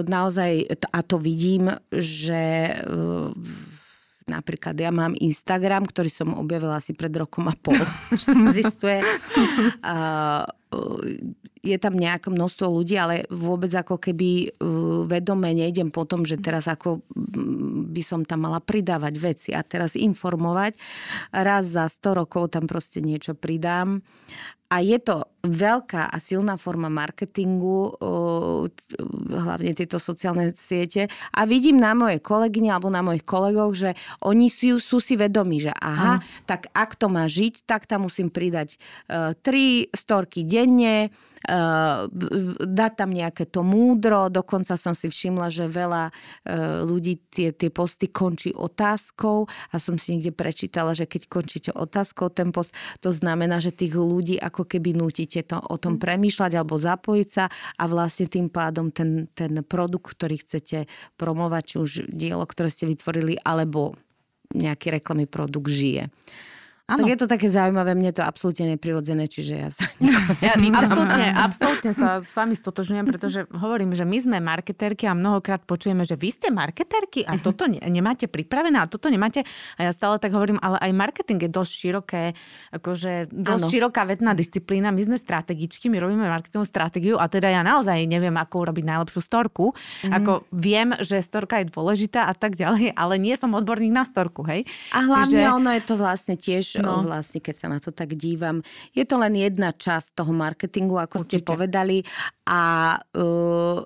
naozaj, 0.07 0.83
a 0.91 1.01
to 1.07 1.17
vidím, 1.19 1.71
že 1.91 2.43
e, 2.71 3.72
Napríklad 4.27 4.79
ja 4.79 4.95
mám 4.95 5.19
Instagram, 5.19 5.87
ktorý 5.89 6.11
som 6.11 6.35
objavila 6.39 6.79
asi 6.79 6.95
pred 6.95 7.11
rokom 7.15 7.51
a 7.51 7.55
pol, 7.55 7.79
čo 8.21 8.31
existuje. 8.49 9.03
Uh, 9.83 10.47
je 11.63 11.77
tam 11.79 11.95
nejaké 11.95 12.33
množstvo 12.33 12.67
ľudí, 12.67 12.99
ale 12.99 13.29
vôbec 13.31 13.71
ako 13.71 14.01
keby 14.01 14.57
vedome 15.07 15.55
nejdem 15.55 15.95
po 15.95 16.03
tom, 16.09 16.27
že 16.27 16.41
teraz 16.41 16.67
ako 16.67 17.07
by 17.93 18.03
som 18.03 18.27
tam 18.27 18.49
mala 18.49 18.59
pridávať 18.59 19.15
veci 19.21 19.51
a 19.55 19.63
teraz 19.63 19.95
informovať. 19.95 20.81
Raz 21.31 21.77
za 21.77 21.87
100 21.87 22.19
rokov 22.25 22.57
tam 22.57 22.67
proste 22.67 22.99
niečo 23.05 23.37
pridám 23.37 24.03
a 24.73 24.81
je 24.81 24.97
to 24.97 25.29
veľká 25.43 26.07
a 26.07 26.17
silná 26.23 26.55
forma 26.55 26.87
marketingu, 26.87 27.99
hlavne 29.27 29.75
tieto 29.75 29.99
sociálne 29.99 30.55
siete. 30.55 31.11
A 31.35 31.43
vidím 31.51 31.83
na 31.83 31.99
moje 31.99 32.23
kolegyne 32.23 32.71
alebo 32.71 32.87
na 32.95 33.03
mojich 33.03 33.27
kolegov, 33.27 33.75
že 33.75 33.99
oni 34.23 34.47
sú, 34.47 34.79
sú 34.79 35.03
si 35.03 35.19
vedomí, 35.19 35.59
že 35.59 35.75
aha, 35.75 36.23
aha, 36.23 36.47
tak 36.47 36.71
ak 36.71 36.95
to 36.95 37.11
má 37.11 37.27
žiť, 37.27 37.67
tak 37.67 37.91
tam 37.91 38.07
musím 38.07 38.31
pridať 38.31 38.79
uh, 39.11 39.35
tri 39.43 39.91
storky 39.91 40.47
denne, 40.47 41.11
uh, 41.51 42.07
dať 42.63 42.93
tam 42.95 43.11
nejaké 43.11 43.51
to 43.51 43.67
múdro. 43.67 44.31
Dokonca 44.31 44.79
som 44.79 44.95
si 44.95 45.11
všimla, 45.11 45.51
že 45.51 45.67
veľa 45.67 46.05
uh, 46.07 46.87
ľudí 46.87 47.19
tie, 47.35 47.51
tie 47.51 47.75
posty 47.75 48.15
končí 48.15 48.55
otázkou 48.55 49.51
a 49.75 49.77
som 49.83 49.99
si 49.99 50.15
niekde 50.15 50.31
prečítala, 50.31 50.95
že 50.95 51.11
keď 51.11 51.27
končíte 51.27 51.71
otázkou 51.75 52.31
ten 52.31 52.55
post, 52.55 52.79
to 53.03 53.11
znamená, 53.11 53.59
že 53.59 53.75
tých 53.75 53.99
ľudí 53.99 54.39
ako 54.39 54.62
keby 54.63 54.95
nútiť 54.95 55.33
musíte 55.33 55.49
to, 55.49 55.59
o 55.65 55.77
tom 55.81 55.97
premýšľať 55.97 56.53
alebo 56.61 56.77
zapojiť 56.77 57.29
sa 57.33 57.49
a 57.49 57.85
vlastne 57.89 58.29
tým 58.29 58.53
pádom 58.53 58.93
ten, 58.93 59.33
ten 59.33 59.65
produkt, 59.65 60.13
ktorý 60.13 60.45
chcete 60.45 60.85
promovať, 61.17 61.63
či 61.65 61.77
už 61.81 61.91
dielo, 62.13 62.45
ktoré 62.45 62.69
ste 62.69 62.85
vytvorili, 62.85 63.41
alebo 63.41 63.97
nejaký 64.53 64.93
reklamný 64.93 65.25
produkt 65.25 65.73
žije. 65.73 66.13
Ano. 66.93 67.09
Tak 67.09 67.09
je 67.09 67.19
to 67.25 67.29
také 67.31 67.49
zaujímavé, 67.49 67.97
mne 67.97 68.13
to 68.13 68.21
absolútne 68.21 68.77
neprirodzené, 68.77 69.25
čiže 69.25 69.55
ja 69.57 69.69
sa 69.73 69.89
ja, 70.45 70.53
absolútne, 70.61 71.27
absolútne 71.33 71.93
sa 71.97 72.21
s 72.21 72.29
vami 72.37 72.53
stotožňujem, 72.53 73.07
pretože 73.09 73.41
hovorím, 73.49 73.97
že 73.97 74.05
my 74.05 74.19
sme 74.21 74.37
marketérky 74.45 75.09
a 75.09 75.17
mnohokrát 75.17 75.65
počujeme, 75.65 76.05
že 76.05 76.21
vy 76.21 76.29
ste 76.29 76.53
marketérky 76.53 77.25
a 77.25 77.41
toto 77.41 77.65
ne, 77.65 77.81
nemáte 77.89 78.29
pripravené 78.29 78.77
a 78.77 78.85
toto 78.85 79.09
nemáte. 79.09 79.41
A 79.81 79.89
ja 79.89 79.93
stále 79.97 80.21
tak 80.21 80.37
hovorím, 80.37 80.61
ale 80.61 80.77
aj 80.85 80.93
marketing 80.93 81.41
je 81.41 81.51
dosť 81.51 81.73
široké, 81.73 82.23
akože 82.77 83.33
dosť 83.33 83.65
ano. 83.65 83.73
široká 83.73 84.03
vedná 84.05 84.37
disciplína. 84.37 84.93
My 84.93 85.01
sme 85.09 85.17
strategičky, 85.17 85.89
my 85.89 85.97
robíme 85.97 86.29
marketingovú 86.29 86.69
stratégiu 86.69 87.17
a 87.17 87.25
teda 87.25 87.49
ja 87.49 87.65
naozaj 87.65 88.05
neviem, 88.05 88.37
ako 88.37 88.69
urobiť 88.69 88.85
najlepšiu 88.85 89.21
storku. 89.25 89.73
Mm. 90.05 90.13
Ako 90.21 90.33
viem, 90.53 90.93
že 91.01 91.25
storka 91.25 91.65
je 91.65 91.73
dôležitá 91.73 92.29
a 92.29 92.37
tak 92.37 92.61
ďalej, 92.61 92.93
ale 92.93 93.17
nie 93.17 93.33
som 93.41 93.57
odborník 93.57 93.97
na 93.97 94.05
storku, 94.05 94.45
hej. 94.45 94.69
A 94.93 95.09
hlavne 95.09 95.41
Čiže... 95.41 95.57
ono 95.57 95.71
je 95.73 95.83
to 95.89 95.95
vlastne 95.97 96.35
tiež 96.37 96.82
no. 96.83 97.07
vlastne, 97.07 97.39
keď 97.39 97.57
sa 97.57 97.69
na 97.71 97.79
to 97.79 97.95
tak 97.95 98.19
dívam. 98.19 98.61
Je 98.93 99.07
to 99.07 99.17
len 99.17 99.39
jedna 99.39 99.71
časť 99.71 100.19
toho 100.19 100.35
marketingu, 100.35 100.99
ako 100.99 101.23
Určite. 101.23 101.31
ste 101.31 101.39
povedali. 101.47 102.03
A 102.51 102.95
uh, 102.99 103.81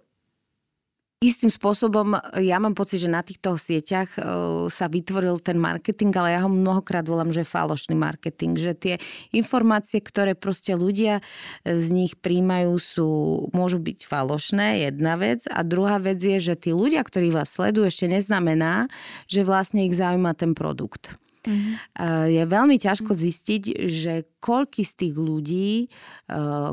istým 1.17 1.49
spôsobom, 1.49 2.13
ja 2.37 2.61
mám 2.61 2.77
pocit, 2.77 3.01
že 3.01 3.09
na 3.09 3.25
týchto 3.25 3.57
sieťach 3.57 4.21
uh, 4.21 4.25
sa 4.69 4.87
vytvoril 4.87 5.41
ten 5.41 5.57
marketing, 5.57 6.13
ale 6.13 6.37
ja 6.37 6.45
ho 6.45 6.51
mnohokrát 6.53 7.09
volám, 7.09 7.33
že 7.33 7.41
falošný 7.41 7.97
marketing, 7.97 8.53
že 8.61 8.73
tie 8.77 8.95
informácie, 9.33 10.05
ktoré 10.05 10.37
proste 10.37 10.77
ľudia 10.77 11.25
z 11.65 11.89
nich 11.89 12.15
príjmajú, 12.21 12.73
sú, 12.77 13.09
môžu 13.57 13.81
byť 13.81 14.05
falošné, 14.05 14.85
jedna 14.87 15.17
vec. 15.17 15.49
A 15.49 15.65
druhá 15.65 15.97
vec 15.97 16.21
je, 16.21 16.37
že 16.37 16.55
tí 16.55 16.77
ľudia, 16.77 17.01
ktorí 17.01 17.33
vás 17.33 17.49
sledujú, 17.49 17.89
ešte 17.89 18.07
neznamená, 18.13 18.93
že 19.25 19.41
vlastne 19.41 19.89
ich 19.89 19.97
zaujíma 19.97 20.37
ten 20.37 20.53
produkt. 20.53 21.17
Mm-hmm. 21.47 21.75
Je 22.29 22.43
veľmi 22.45 22.77
ťažko 22.77 23.15
zistiť, 23.15 23.63
že 23.87 24.27
koľky 24.43 24.87
z 24.87 24.93
tých 24.95 25.15
ľudí, 25.19 25.91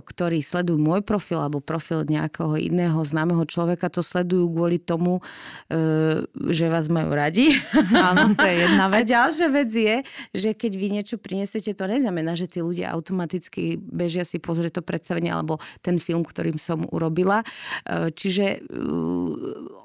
ktorí 0.06 0.46
sledujú 0.46 0.78
môj 0.78 1.02
profil 1.02 1.42
alebo 1.42 1.58
profil 1.58 2.06
nejakého 2.06 2.54
iného 2.58 3.02
známeho 3.02 3.42
človeka, 3.50 3.90
to 3.90 4.06
sledujú 4.06 4.54
kvôli 4.54 4.78
tomu, 4.78 5.26
že 6.50 6.66
vás 6.70 6.86
majú 6.94 7.14
radi. 7.18 7.50
Áno, 7.94 8.38
to 8.38 8.46
je 8.46 8.56
jedna 8.70 8.86
vec. 8.94 9.10
A 9.10 9.10
ďalšia 9.10 9.48
vec 9.50 9.70
je, 9.74 9.96
že 10.38 10.50
keď 10.54 10.72
vy 10.78 10.88
niečo 11.02 11.16
prinesete, 11.18 11.74
to 11.74 11.90
neznamená, 11.90 12.38
že 12.38 12.46
tí 12.46 12.62
ľudia 12.62 12.94
automaticky 12.94 13.82
bežia 13.82 14.22
si 14.22 14.38
pozrieť 14.38 14.82
to 14.82 14.84
predstavenie 14.86 15.34
alebo 15.34 15.58
ten 15.82 15.98
film, 15.98 16.22
ktorým 16.22 16.62
som 16.62 16.86
urobila. 16.94 17.42
Čiže 17.90 18.66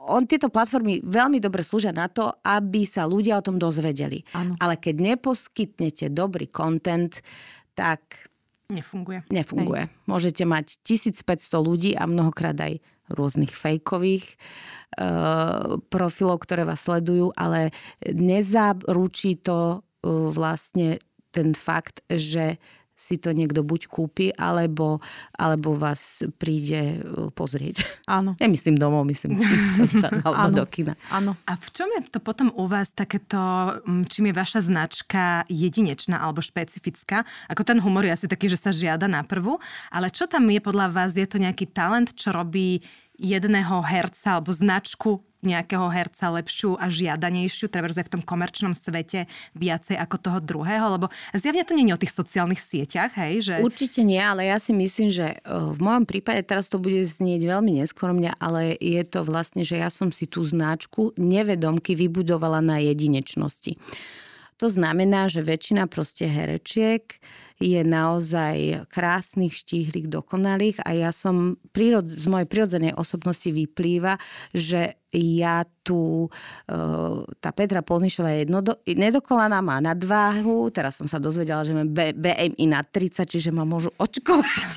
on, 0.09 0.25
tieto 0.25 0.49
platformy 0.49 1.05
veľmi 1.05 1.39
dobre 1.39 1.61
slúžia 1.61 1.93
na 1.93 2.09
to, 2.09 2.33
aby 2.43 2.89
sa 2.89 3.05
ľudia 3.05 3.39
o 3.39 3.45
tom 3.45 3.61
dozvedeli. 3.61 4.25
Ano. 4.33 4.57
Ale 4.59 4.81
keď 4.81 5.15
neposkytnete 5.15 6.09
dobrý 6.11 6.49
content, 6.49 7.21
tak... 7.77 8.29
Nefunguje. 8.69 9.29
Nefunguje. 9.33 9.89
Hej. 9.89 10.09
Môžete 10.09 10.45
mať 10.45 10.81
1500 10.85 11.25
ľudí 11.61 11.93
a 11.97 12.05
mnohokrát 12.05 12.57
aj 12.57 12.81
rôznych 13.09 13.53
fejkových 13.53 14.37
uh, 15.01 15.81
profilov, 15.89 16.45
ktoré 16.45 16.69
vás 16.69 16.85
sledujú, 16.85 17.33
ale 17.33 17.73
nezaručí 18.05 19.41
to 19.41 19.81
uh, 19.81 20.29
vlastne 20.29 21.01
ten 21.33 21.57
fakt, 21.57 22.05
že 22.09 22.61
si 22.99 23.15
to 23.15 23.31
niekto 23.31 23.63
buď 23.63 23.87
kúpi, 23.87 24.35
alebo, 24.35 24.99
alebo 25.39 25.79
vás 25.79 26.27
príde 26.35 26.99
uh, 26.99 27.31
pozrieť. 27.31 27.87
Áno. 28.11 28.35
Nemyslím 28.43 28.75
domov, 28.75 29.07
myslím 29.07 29.39
alebo 30.27 30.51
do 30.51 30.67
kina. 30.67 30.99
Áno. 31.15 31.39
A 31.47 31.55
v 31.55 31.69
čom 31.71 31.87
je 31.95 32.11
to 32.11 32.19
potom 32.19 32.51
u 32.59 32.67
vás 32.67 32.91
takéto, 32.91 33.39
čím 34.11 34.35
je 34.35 34.35
vaša 34.35 34.67
značka 34.67 35.47
jedinečná 35.47 36.19
alebo 36.19 36.43
špecifická? 36.43 37.23
Ako 37.47 37.63
ten 37.63 37.79
humor 37.79 38.03
je 38.03 38.19
asi 38.19 38.27
taký, 38.27 38.51
že 38.51 38.59
sa 38.59 38.75
žiada 38.75 39.07
na 39.07 39.23
prvú, 39.23 39.63
ale 39.95 40.11
čo 40.11 40.27
tam 40.27 40.51
je 40.51 40.59
podľa 40.59 40.91
vás? 40.91 41.15
Je 41.15 41.31
to 41.31 41.39
nejaký 41.39 41.71
talent, 41.71 42.11
čo 42.19 42.35
robí 42.35 42.83
jedného 43.19 43.83
herca 43.83 44.39
alebo 44.39 44.55
značku 44.55 45.21
nejakého 45.39 45.87
herca 45.95 46.35
lepšiu 46.35 46.75
a 46.75 46.91
žiadanejšiu, 46.91 47.71
treba 47.71 47.87
aj 47.87 48.11
v 48.11 48.15
tom 48.19 48.23
komerčnom 48.27 48.75
svete 48.75 49.31
viacej 49.55 49.95
ako 49.95 50.17
toho 50.19 50.39
druhého, 50.43 50.99
lebo 50.99 51.07
zjavne 51.31 51.63
to 51.63 51.79
nie 51.79 51.87
je 51.87 51.95
o 51.95 52.03
tých 52.03 52.15
sociálnych 52.15 52.59
sieťach, 52.59 53.15
hej? 53.15 53.47
Že... 53.47 53.55
Určite 53.63 54.03
nie, 54.03 54.19
ale 54.19 54.51
ja 54.51 54.59
si 54.59 54.75
myslím, 54.75 55.15
že 55.15 55.39
v 55.47 55.79
mojom 55.79 56.11
prípade 56.11 56.43
teraz 56.43 56.67
to 56.67 56.83
bude 56.83 57.07
znieť 57.07 57.47
veľmi 57.47 57.79
neskromne, 57.79 58.35
ale 58.43 58.75
je 58.83 59.03
to 59.07 59.23
vlastne, 59.23 59.63
že 59.63 59.79
ja 59.79 59.95
som 59.95 60.11
si 60.11 60.27
tú 60.27 60.43
značku 60.43 61.15
nevedomky 61.15 61.95
vybudovala 61.95 62.59
na 62.59 62.83
jedinečnosti. 62.83 63.79
To 64.59 64.67
znamená, 64.67 65.31
že 65.31 65.47
väčšina 65.47 65.87
proste 65.87 66.27
herečiek 66.27 67.23
je 67.59 67.83
naozaj 67.83 68.87
krásnych, 68.91 69.55
štíhlych, 69.55 70.07
dokonalých 70.11 70.79
a 70.83 70.95
ja 70.95 71.11
som 71.11 71.59
prírod, 71.75 72.07
z 72.07 72.27
mojej 72.31 72.47
prirodzenej 72.47 72.95
osobnosti 72.95 73.51
vyplýva, 73.51 74.19
že 74.55 74.99
ja 75.15 75.67
tu, 75.83 76.31
e, 76.67 76.79
tá 77.43 77.51
Petra 77.51 77.83
Polnišová 77.83 78.35
je 78.35 78.39
jednodo, 78.47 78.79
nedokolaná, 78.87 79.59
má 79.59 79.83
nadváhu, 79.83 80.71
teraz 80.71 80.99
som 80.99 81.11
sa 81.11 81.19
dozvedela, 81.19 81.67
že 81.67 81.75
má 81.75 81.83
BMI 82.15 82.67
na 82.67 82.83
30, 82.83 83.27
čiže 83.27 83.51
ma 83.51 83.67
môžu 83.67 83.91
očkovať. 83.99 84.71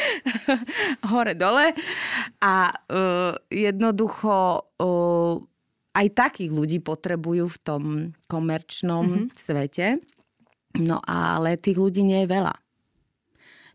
Hore-dole. 1.10 1.76
A 2.40 2.72
uh, 2.72 3.34
jednoducho 3.50 4.64
uh, 4.80 5.50
aj 5.94 6.06
takých 6.14 6.50
ľudí 6.54 6.78
potrebujú 6.78 7.50
v 7.50 7.58
tom 7.62 7.82
komerčnom 8.30 9.06
mm-hmm. 9.06 9.34
svete. 9.34 9.98
No 10.78 11.02
ale 11.02 11.58
tých 11.58 11.78
ľudí 11.78 12.06
nie 12.06 12.22
je 12.22 12.30
veľa. 12.30 12.54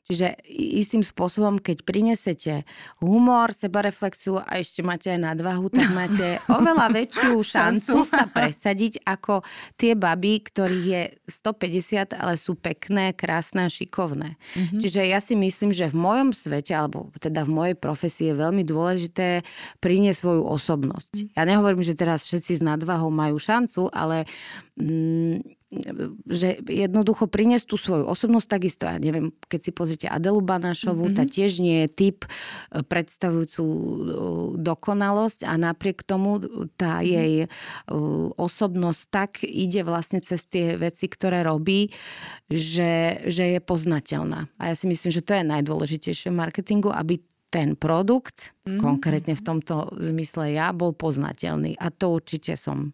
Čiže 0.05 0.37
istým 0.53 1.01
spôsobom, 1.01 1.57
keď 1.57 1.81
prinesete 1.81 2.61
humor, 3.01 3.49
sebareflexiu 3.49 4.37
a 4.37 4.61
ešte 4.61 4.85
máte 4.85 5.09
aj 5.09 5.33
nadvahu, 5.33 5.73
tak 5.73 5.89
máte 5.97 6.37
oveľa 6.45 6.93
väčšiu 6.93 7.41
šancu 7.57 8.05
sa 8.05 8.29
presadiť 8.29 9.01
ako 9.01 9.41
tie 9.73 9.97
baby, 9.97 10.45
ktorých 10.45 10.85
je 10.85 11.03
150, 11.25 12.21
ale 12.21 12.37
sú 12.37 12.53
pekné, 12.53 13.17
krásne 13.17 13.65
a 13.65 13.69
šikovné. 13.69 14.37
Mm-hmm. 14.37 14.79
Čiže 14.85 15.01
ja 15.09 15.17
si 15.17 15.33
myslím, 15.33 15.73
že 15.73 15.89
v 15.89 15.97
mojom 15.97 16.37
svete, 16.37 16.77
alebo 16.77 17.09
teda 17.17 17.41
v 17.41 17.51
mojej 17.57 17.75
profesii 17.75 18.29
je 18.29 18.37
veľmi 18.37 18.61
dôležité 18.61 19.41
priniesť 19.81 20.21
svoju 20.21 20.45
osobnosť. 20.45 21.11
Mm-hmm. 21.17 21.33
Ja 21.33 21.43
nehovorím, 21.49 21.81
že 21.81 21.97
teraz 21.97 22.29
všetci 22.29 22.59
s 22.59 22.61
nadvahou 22.61 23.09
majú 23.09 23.41
šancu, 23.41 23.89
ale 23.89 24.29
že 26.27 26.59
jednoducho 26.67 27.27
priniesť 27.27 27.65
tú 27.67 27.75
svoju 27.79 28.05
osobnosť, 28.07 28.47
takisto, 28.47 28.83
ja 28.87 28.99
neviem, 28.99 29.31
keď 29.47 29.59
si 29.59 29.71
pozrite 29.71 30.07
Adelu 30.07 30.39
Banášovú, 30.39 31.09
mm-hmm. 31.09 31.19
tá 31.19 31.23
tiež 31.27 31.63
nie 31.63 31.83
je 31.85 31.89
typ 31.91 32.17
e, 32.23 32.29
predstavujúcu 32.83 33.63
e, 33.63 33.79
dokonalosť 34.59 35.47
a 35.47 35.53
napriek 35.55 36.03
tomu 36.03 36.43
tá 36.75 36.99
mm-hmm. 36.99 37.11
jej 37.11 37.33
e, 37.43 37.47
osobnosť 38.35 39.01
tak 39.11 39.31
ide 39.43 39.83
vlastne 39.83 40.19
cez 40.19 40.43
tie 40.47 40.75
veci, 40.75 41.07
ktoré 41.07 41.43
robí, 41.43 41.91
že, 42.47 43.23
že 43.27 43.57
je 43.57 43.59
poznateľná. 43.63 44.51
A 44.59 44.71
ja 44.71 44.75
si 44.75 44.91
myslím, 44.91 45.11
že 45.11 45.25
to 45.25 45.35
je 45.35 45.43
najdôležitejšie 45.43 46.31
v 46.31 46.39
marketingu, 46.39 46.91
aby 46.91 47.19
ten 47.47 47.79
produkt, 47.79 48.51
mm-hmm. 48.67 48.79
konkrétne 48.83 49.33
v 49.39 49.43
tomto 49.43 49.95
zmysle 49.95 50.51
ja, 50.51 50.75
bol 50.75 50.91
poznateľný. 50.91 51.79
A 51.79 51.87
to 51.87 52.11
určite 52.11 52.59
som. 52.59 52.91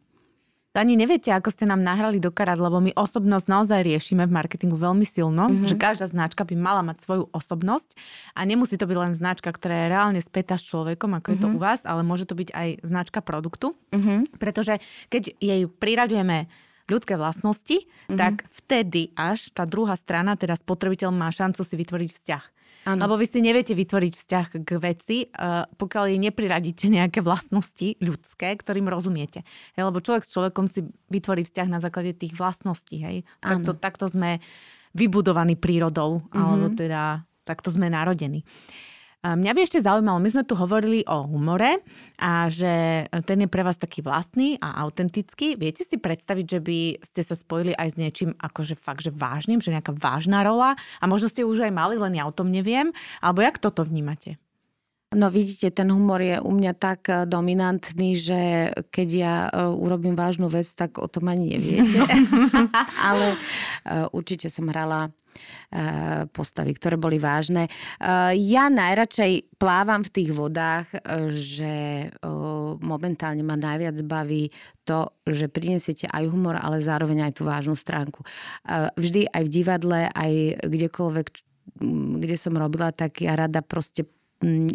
Ani 0.71 0.95
neviete, 0.95 1.35
ako 1.35 1.51
ste 1.51 1.67
nám 1.67 1.83
nahrali 1.83 2.23
do 2.23 2.31
karát, 2.31 2.55
lebo 2.55 2.79
my 2.79 2.95
osobnosť 2.95 3.45
naozaj 3.51 3.83
riešime 3.83 4.23
v 4.23 4.31
marketingu 4.31 4.79
veľmi 4.79 5.03
silno, 5.03 5.51
mm-hmm. 5.51 5.67
že 5.67 5.75
každá 5.75 6.07
značka 6.07 6.47
by 6.47 6.55
mala 6.55 6.79
mať 6.79 7.03
svoju 7.03 7.27
osobnosť 7.35 7.91
a 8.39 8.47
nemusí 8.47 8.79
to 8.79 8.87
byť 8.87 8.97
len 8.97 9.11
značka, 9.11 9.51
ktorá 9.51 9.83
je 9.83 9.91
reálne 9.91 10.21
spätá 10.23 10.55
s 10.55 10.63
človekom, 10.71 11.11
ako 11.19 11.27
mm-hmm. 11.27 11.35
je 11.35 11.43
to 11.43 11.47
mhm. 11.51 11.55
u 11.55 11.59
vás, 11.59 11.83
ale 11.83 12.07
môže 12.07 12.23
to 12.23 12.39
byť 12.39 12.55
aj 12.55 12.67
značka 12.87 13.19
produktu, 13.19 13.75
mm-hmm. 13.91 14.39
pretože 14.39 14.79
keď 15.11 15.35
jej 15.43 15.67
priraďujeme 15.67 16.47
ľudské 16.87 17.19
vlastnosti, 17.19 17.83
mm-hmm. 17.83 18.15
tak 18.15 18.47
vtedy 18.63 19.11
až 19.19 19.51
tá 19.51 19.67
druhá 19.67 19.99
strana, 19.99 20.39
teda 20.39 20.55
spotrebiteľ 20.55 21.11
má 21.11 21.27
šancu 21.35 21.67
si 21.67 21.75
vytvoriť 21.75 22.09
vzťah. 22.15 22.43
Ano. 22.81 23.05
Lebo 23.05 23.13
vy 23.21 23.29
si 23.29 23.39
neviete 23.45 23.77
vytvoriť 23.77 24.13
vzťah 24.17 24.45
k 24.65 24.69
veci, 24.81 25.17
uh, 25.29 25.69
pokiaľ 25.69 26.03
jej 26.09 26.19
nepriradíte 26.19 26.89
nejaké 26.89 27.21
vlastnosti 27.21 27.97
ľudské, 28.01 28.57
ktorým 28.57 28.89
rozumiete. 28.89 29.45
Hej, 29.77 29.85
lebo 29.85 30.01
človek 30.01 30.25
s 30.25 30.33
človekom 30.33 30.65
si 30.65 30.89
vytvorí 31.13 31.45
vzťah 31.45 31.67
na 31.69 31.77
základe 31.77 32.17
tých 32.17 32.33
vlastností. 32.33 32.97
Hej. 33.05 33.17
Takto, 33.37 33.77
takto 33.77 34.05
sme 34.09 34.41
vybudovaní 34.97 35.55
prírodou, 35.55 36.25
mm-hmm. 36.25 36.41
alebo 36.41 36.67
teda 36.73 37.23
takto 37.45 37.69
sme 37.69 37.89
narodení. 37.89 38.41
Mňa 39.21 39.53
by 39.53 39.59
ešte 39.61 39.85
zaujímalo, 39.85 40.17
my 40.17 40.33
sme 40.33 40.41
tu 40.41 40.57
hovorili 40.57 41.05
o 41.05 41.29
humore 41.29 41.85
a 42.17 42.49
že 42.49 43.05
ten 43.29 43.45
je 43.45 43.45
pre 43.45 43.61
vás 43.61 43.77
taký 43.77 44.01
vlastný 44.01 44.57
a 44.57 44.81
autentický. 44.81 45.53
Viete 45.53 45.85
si 45.85 46.01
predstaviť, 46.01 46.45
že 46.57 46.59
by 46.59 46.79
ste 47.05 47.21
sa 47.21 47.37
spojili 47.37 47.77
aj 47.77 47.93
s 47.93 47.99
niečím 48.01 48.33
akože 48.41 48.73
fakt, 48.73 49.05
že 49.05 49.13
vážnym, 49.13 49.61
že 49.61 49.77
nejaká 49.77 49.93
vážna 49.93 50.41
rola 50.41 50.73
a 50.97 51.03
možno 51.05 51.29
ste 51.29 51.45
už 51.45 51.69
aj 51.69 51.69
mali, 51.69 52.01
len 52.01 52.17
ja 52.17 52.25
o 52.25 52.33
tom 52.33 52.49
neviem. 52.49 52.89
Alebo 53.21 53.45
jak 53.45 53.61
toto 53.61 53.85
vnímate? 53.85 54.41
No 55.11 55.27
vidíte, 55.27 55.75
ten 55.75 55.91
humor 55.91 56.23
je 56.23 56.39
u 56.39 56.55
mňa 56.55 56.71
tak 56.79 57.11
eh, 57.11 57.27
dominantný, 57.27 58.15
že 58.15 58.71
keď 58.95 59.09
ja 59.11 59.35
eh, 59.51 59.67
urobím 59.67 60.15
vážnu 60.15 60.47
vec, 60.47 60.71
tak 60.71 61.03
o 61.03 61.07
tom 61.11 61.27
ani 61.27 61.59
neviete. 61.59 61.99
Ale 63.11 63.35
uh, 63.35 64.07
určite 64.15 64.47
som 64.47 64.71
hrala 64.71 65.11
postavy, 66.35 66.75
ktoré 66.75 66.99
boli 66.99 67.15
vážne. 67.15 67.71
Ja 68.35 68.67
najradšej 68.67 69.55
plávam 69.55 70.03
v 70.03 70.11
tých 70.11 70.35
vodách, 70.35 70.91
že 71.31 72.11
momentálne 72.83 73.39
ma 73.39 73.55
najviac 73.55 73.95
baví 74.03 74.51
to, 74.83 75.07
že 75.23 75.47
prinesiete 75.47 76.11
aj 76.11 76.27
humor, 76.27 76.59
ale 76.59 76.83
zároveň 76.83 77.31
aj 77.31 77.39
tú 77.39 77.47
vážnu 77.47 77.79
stránku. 77.79 78.27
Vždy 78.99 79.31
aj 79.31 79.43
v 79.47 79.53
divadle, 79.55 79.99
aj 80.11 80.59
kdekoľvek, 80.67 81.27
kde 82.19 82.35
som 82.35 82.51
robila, 82.59 82.91
tak 82.91 83.23
ja 83.23 83.39
rada 83.39 83.63
proste 83.63 84.03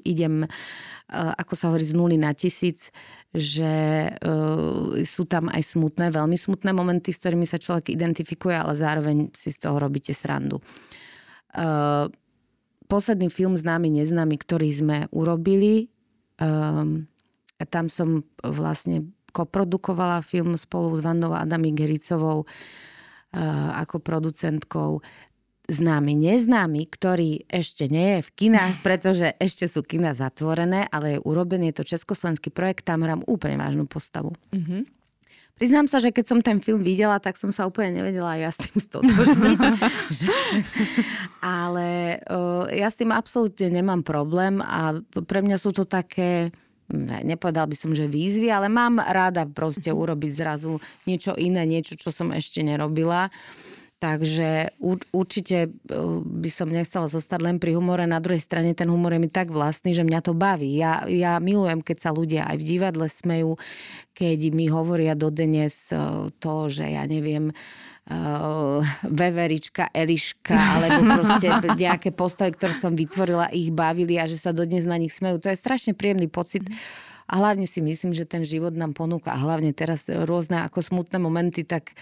idem, 0.03 0.47
ako 1.13 1.53
sa 1.59 1.69
hovorí, 1.71 1.87
z 1.87 1.95
nuly 1.95 2.17
na 2.19 2.35
tisíc, 2.35 2.91
že 3.35 4.09
sú 5.05 5.23
tam 5.29 5.51
aj 5.53 5.63
smutné, 5.63 6.11
veľmi 6.11 6.39
smutné 6.39 6.71
momenty, 6.73 7.13
s 7.13 7.21
ktorými 7.23 7.45
sa 7.45 7.61
človek 7.61 7.93
identifikuje, 7.93 8.57
ale 8.57 8.73
zároveň 8.79 9.31
si 9.37 9.51
z 9.53 9.59
toho 9.63 9.77
robíte 9.79 10.15
srandu. 10.17 10.59
Posledný 12.87 13.29
film 13.35 13.59
Známy, 13.59 13.91
neznámy, 14.03 14.39
ktorý 14.39 14.71
sme 14.71 14.99
urobili, 15.11 15.91
tam 17.59 17.87
som 17.91 18.23
vlastne 18.41 19.11
koprodukovala 19.35 20.25
film 20.25 20.57
spolu 20.57 20.97
s 20.97 21.05
Vandou 21.05 21.37
Adami 21.37 21.77
Gericovou 21.77 22.49
ako 23.77 24.01
producentkou 24.01 25.05
známy, 25.67 26.15
neznámy, 26.15 26.87
ktorý 26.87 27.45
ešte 27.51 27.91
nie 27.91 28.19
je 28.19 28.21
v 28.27 28.31
kinách, 28.35 28.75
pretože 28.87 29.35
ešte 29.39 29.67
sú 29.67 29.83
kina 29.83 30.15
zatvorené, 30.15 30.87
ale 30.91 31.19
je 31.19 31.25
urobený, 31.27 31.75
je 31.75 31.83
to 31.83 31.91
československý 31.97 32.55
projekt, 32.55 32.87
tam 32.87 33.03
hrám 33.03 33.27
úplne 33.27 33.59
vážnu 33.59 33.85
postavu. 33.87 34.35
Mm-hmm. 34.55 34.83
Priznám 35.57 35.89
sa, 35.89 35.97
že 35.97 36.13
keď 36.13 36.25
som 36.29 36.45
ten 36.45 36.61
film 36.61 36.85
videla, 36.85 37.17
tak 37.17 37.41
som 37.41 37.49
sa 37.49 37.65
úplne 37.65 37.97
nevedela 37.97 38.37
ja 38.37 38.53
s 38.53 38.61
tým 38.61 38.77
stotožniť. 38.77 39.57
Ale 41.41 42.21
uh, 42.29 42.69
ja 42.69 42.93
s 42.93 43.01
tým 43.01 43.09
absolútne 43.09 43.73
nemám 43.73 44.05
problém 44.05 44.61
a 44.61 45.01
pre 45.25 45.41
mňa 45.41 45.57
sú 45.57 45.73
to 45.73 45.89
také 45.89 46.53
ne, 46.93 47.25
nepovedal 47.25 47.67
by 47.73 47.77
som, 47.77 47.97
že 47.97 48.07
výzvy, 48.07 48.53
ale 48.53 48.71
mám 48.71 49.03
ráda 49.03 49.49
proste 49.49 49.91
urobiť 49.91 50.31
zrazu 50.31 50.79
niečo 51.09 51.35
iné, 51.35 51.67
niečo, 51.67 51.99
čo 51.99 52.15
som 52.15 52.31
ešte 52.31 52.63
nerobila. 52.63 53.33
Takže 53.97 54.77
určite 55.09 55.57
e, 55.65 55.69
by 56.21 56.51
som 56.53 56.69
nechcela 56.69 57.09
zostať 57.09 57.41
len 57.41 57.57
pri 57.57 57.81
humore. 57.81 58.05
Na 58.05 58.21
druhej 58.21 58.45
strane 58.45 58.77
ten 58.77 58.93
humor 58.93 59.17
je 59.17 59.25
mi 59.25 59.33
tak 59.33 59.49
vlastný, 59.49 59.97
že 59.97 60.05
mňa 60.05 60.21
to 60.21 60.37
baví. 60.37 60.69
Ja, 60.69 61.09
ja 61.09 61.41
milujem, 61.41 61.81
keď 61.81 62.05
sa 62.05 62.11
ľudia 62.13 62.45
aj 62.45 62.61
v 62.61 62.67
divadle 62.77 63.09
smejú, 63.09 63.57
keď 64.13 64.53
mi 64.53 64.69
hovoria 64.69 65.17
dodnes 65.17 65.89
e, 65.89 66.29
to, 66.29 66.69
že 66.69 66.93
ja 66.93 67.09
neviem, 67.09 67.57
uh, 68.13 68.85
Veverička, 69.09 69.89
Eliška, 69.97 70.53
alebo 70.53 71.01
proste 71.17 71.49
nejaké 71.89 72.13
postavy, 72.13 72.53
ktoré 72.53 72.77
som 72.77 72.93
vytvorila, 72.93 73.49
ich 73.49 73.73
bavili 73.73 74.21
a 74.21 74.29
že 74.29 74.37
sa 74.37 74.53
dodnes 74.53 74.85
na 74.85 75.01
nich 75.01 75.17
smejú. 75.17 75.41
To 75.41 75.49
je 75.49 75.57
strašne 75.57 75.97
príjemný 75.97 76.29
pocit. 76.29 76.69
A 77.33 77.41
hlavne 77.41 77.65
si 77.65 77.81
myslím, 77.81 78.13
že 78.13 78.29
ten 78.29 78.45
život 78.45 78.77
nám 78.77 78.93
ponúka, 78.93 79.33
a 79.33 79.41
hlavne 79.41 79.73
teraz 79.73 80.05
rôzne 80.07 80.63
ako 80.69 80.85
smutné 80.85 81.17
momenty, 81.17 81.65
tak 81.65 81.97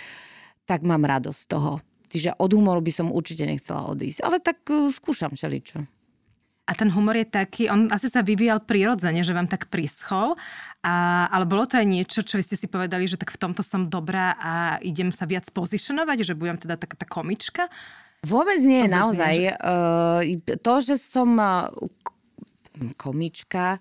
tak 0.64 0.80
mám 0.82 1.04
radosť 1.04 1.40
z 1.40 1.48
toho. 1.48 1.72
Čiže 2.14 2.38
od 2.38 2.50
humoru 2.54 2.78
by 2.78 2.92
som 2.94 3.10
určite 3.10 3.42
nechcela 3.42 3.90
odísť. 3.90 4.22
Ale 4.22 4.38
tak 4.38 4.62
uh, 4.70 4.86
skúšam 4.86 5.34
všeličo. 5.34 5.82
A 6.64 6.72
ten 6.72 6.88
humor 6.88 7.12
je 7.12 7.28
taký, 7.28 7.68
on 7.68 7.92
asi 7.92 8.08
sa 8.08 8.24
vyvíjal 8.24 8.64
prirodzene, 8.64 9.20
že 9.20 9.36
vám 9.36 9.44
tak 9.44 9.68
prischol, 9.68 10.32
a, 10.80 11.28
ale 11.28 11.44
bolo 11.44 11.68
to 11.68 11.76
aj 11.76 11.84
niečo, 11.84 12.24
čo 12.24 12.40
vy 12.40 12.44
ste 12.46 12.56
si 12.56 12.72
povedali, 12.72 13.04
že 13.04 13.20
tak 13.20 13.36
v 13.36 13.40
tomto 13.40 13.60
som 13.60 13.92
dobrá 13.92 14.32
a 14.40 14.52
idem 14.80 15.12
sa 15.12 15.28
viac 15.28 15.44
pozicionovať, 15.52 16.24
že 16.24 16.32
budem 16.32 16.56
teda 16.56 16.80
taká 16.80 16.96
tá 16.96 17.04
komička? 17.04 17.68
Vôbec 18.24 18.64
nie, 18.64 18.88
Vôbec 18.88 18.96
naozaj. 18.96 19.34
Nie, 19.36 19.52
že... 20.40 20.56
To, 20.64 20.80
že 20.80 20.96
som 20.96 21.36
komička 22.98 23.78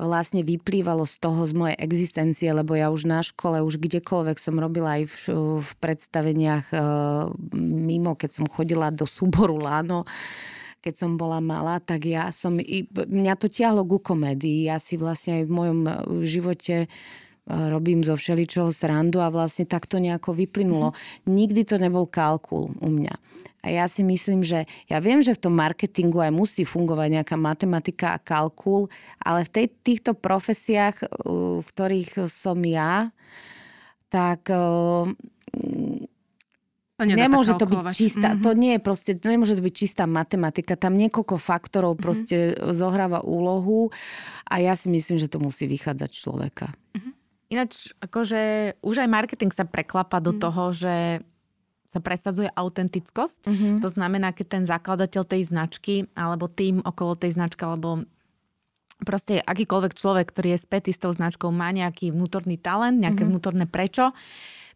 vlastne 0.00 0.40
vyplývalo 0.40 1.04
z 1.04 1.16
toho, 1.20 1.44
z 1.44 1.52
mojej 1.52 1.76
existencie, 1.76 2.48
lebo 2.50 2.72
ja 2.72 2.88
už 2.88 3.04
na 3.04 3.20
škole, 3.20 3.60
už 3.60 3.76
kdekoľvek 3.76 4.36
som 4.40 4.56
robila 4.56 5.00
aj 5.00 5.04
v, 5.08 5.22
v 5.60 5.70
predstaveniach 5.80 6.66
e, 6.72 6.78
mimo, 7.60 8.16
keď 8.16 8.30
som 8.40 8.46
chodila 8.48 8.88
do 8.88 9.04
súboru 9.04 9.60
Lano, 9.60 10.08
keď 10.80 10.94
som 10.96 11.20
bola 11.20 11.44
malá, 11.44 11.76
tak 11.76 12.08
ja 12.08 12.32
som, 12.32 12.56
mňa 12.56 13.34
to 13.36 13.52
tiahlo 13.52 13.84
ku 13.84 14.00
komédii. 14.00 14.72
Ja 14.72 14.80
si 14.80 14.96
vlastne 14.96 15.40
aj 15.40 15.44
v 15.44 15.52
mojom 15.52 15.80
e, 15.84 15.92
živote 16.24 16.88
robím 17.50 18.06
zo 18.06 18.14
všeličoho 18.14 18.70
srandu 18.70 19.18
a 19.18 19.32
vlastne 19.32 19.66
takto 19.66 19.98
nejako 19.98 20.34
vyplynulo. 20.38 20.94
Mm-hmm. 20.94 21.26
Nikdy 21.26 21.62
to 21.66 21.76
nebol 21.82 22.06
kalkul 22.06 22.70
u 22.78 22.88
mňa. 22.88 23.14
A 23.60 23.66
ja 23.68 23.84
si 23.92 24.00
myslím, 24.00 24.40
že 24.40 24.64
ja 24.88 24.98
viem, 25.04 25.20
že 25.20 25.36
v 25.36 25.42
tom 25.44 25.54
marketingu 25.58 26.16
aj 26.24 26.32
musí 26.32 26.62
fungovať 26.64 27.20
nejaká 27.20 27.36
matematika 27.36 28.16
a 28.16 28.22
kalkul, 28.22 28.88
ale 29.20 29.44
v 29.44 29.50
tej, 29.52 29.66
týchto 29.84 30.16
profesiách, 30.16 31.04
v 31.60 31.66
ktorých 31.68 32.24
som 32.24 32.56
ja, 32.64 33.12
tak 34.08 34.48
to 37.00 37.04
nemôže 37.04 37.56
to 37.56 37.64
byť 37.68 37.84
čistá, 37.92 38.32
mm-hmm. 38.32 38.44
to 38.44 38.50
nie 38.56 38.72
je 38.76 38.80
proste, 38.80 39.12
to 39.16 39.28
nemôže 39.28 39.56
to 39.56 39.64
byť 39.64 39.74
čistá 39.76 40.04
matematika, 40.04 40.76
tam 40.76 40.96
niekoľko 40.96 41.36
faktorov 41.36 41.96
mm-hmm. 41.96 42.04
proste 42.04 42.36
zohráva 42.76 43.20
úlohu 43.24 43.92
a 44.48 44.60
ja 44.60 44.72
si 44.72 44.92
myslím, 44.92 45.16
že 45.20 45.28
to 45.28 45.40
musí 45.40 45.68
vychádzať 45.68 46.10
človeka. 46.12 46.72
Mm-hmm. 46.96 47.19
Ináč, 47.50 47.90
akože 47.98 48.74
už 48.78 48.96
aj 49.02 49.08
marketing 49.10 49.50
sa 49.50 49.66
preklapa 49.66 50.22
do 50.22 50.30
mm. 50.30 50.40
toho, 50.40 50.64
že 50.70 50.94
sa 51.90 51.98
presadzuje 51.98 52.46
autentickosť. 52.54 53.50
Mm-hmm. 53.50 53.74
To 53.82 53.88
znamená, 53.90 54.30
keď 54.30 54.46
ten 54.46 54.64
zakladateľ 54.64 55.22
tej 55.26 55.42
značky 55.50 56.06
alebo 56.14 56.46
tým 56.46 56.78
okolo 56.86 57.18
tej 57.18 57.34
značky 57.34 57.66
alebo 57.66 58.06
proste 59.02 59.42
akýkoľvek 59.42 59.92
človek, 59.98 60.30
ktorý 60.30 60.54
je 60.54 60.62
spätý 60.62 60.94
s 60.94 61.02
tou 61.02 61.10
značkou, 61.10 61.50
má 61.50 61.74
nejaký 61.74 62.14
vnútorný 62.14 62.62
talent, 62.62 63.02
nejaké 63.02 63.26
mm-hmm. 63.26 63.32
vnútorné 63.34 63.64
prečo, 63.66 64.14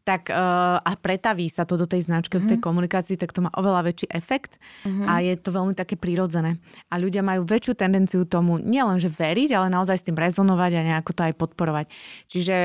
tak 0.04 0.28
uh, 0.28 0.78
a 0.84 0.92
pretaví 1.00 1.48
sa 1.48 1.64
to 1.64 1.80
do 1.80 1.88
tej 1.88 2.04
značky, 2.04 2.36
mm-hmm. 2.36 2.44
do 2.44 2.50
tej 2.52 2.60
mhm. 2.60 2.66
komunikácii, 2.68 3.16
tak 3.16 3.32
to 3.32 3.40
má 3.40 3.50
oveľa 3.56 3.88
väčší 3.88 4.06
efekt 4.12 4.60
mm-hmm. 4.84 5.08
a 5.08 5.14
je 5.24 5.34
to 5.40 5.50
veľmi 5.50 5.72
také 5.72 5.96
prírodzené. 5.96 6.60
A 6.92 7.00
ľudia 7.00 7.24
majú 7.24 7.48
väčšiu 7.48 7.72
tendenciu 7.72 8.28
tomu 8.28 8.60
nielenže 8.60 9.08
veriť, 9.08 9.50
ale 9.56 9.72
naozaj 9.72 10.04
s 10.04 10.06
tým 10.06 10.20
rezonovať 10.20 10.72
a 10.76 10.86
nejako 10.94 11.10
to 11.16 11.22
aj 11.24 11.34
podporovať. 11.40 11.86
Čiže 12.28 12.56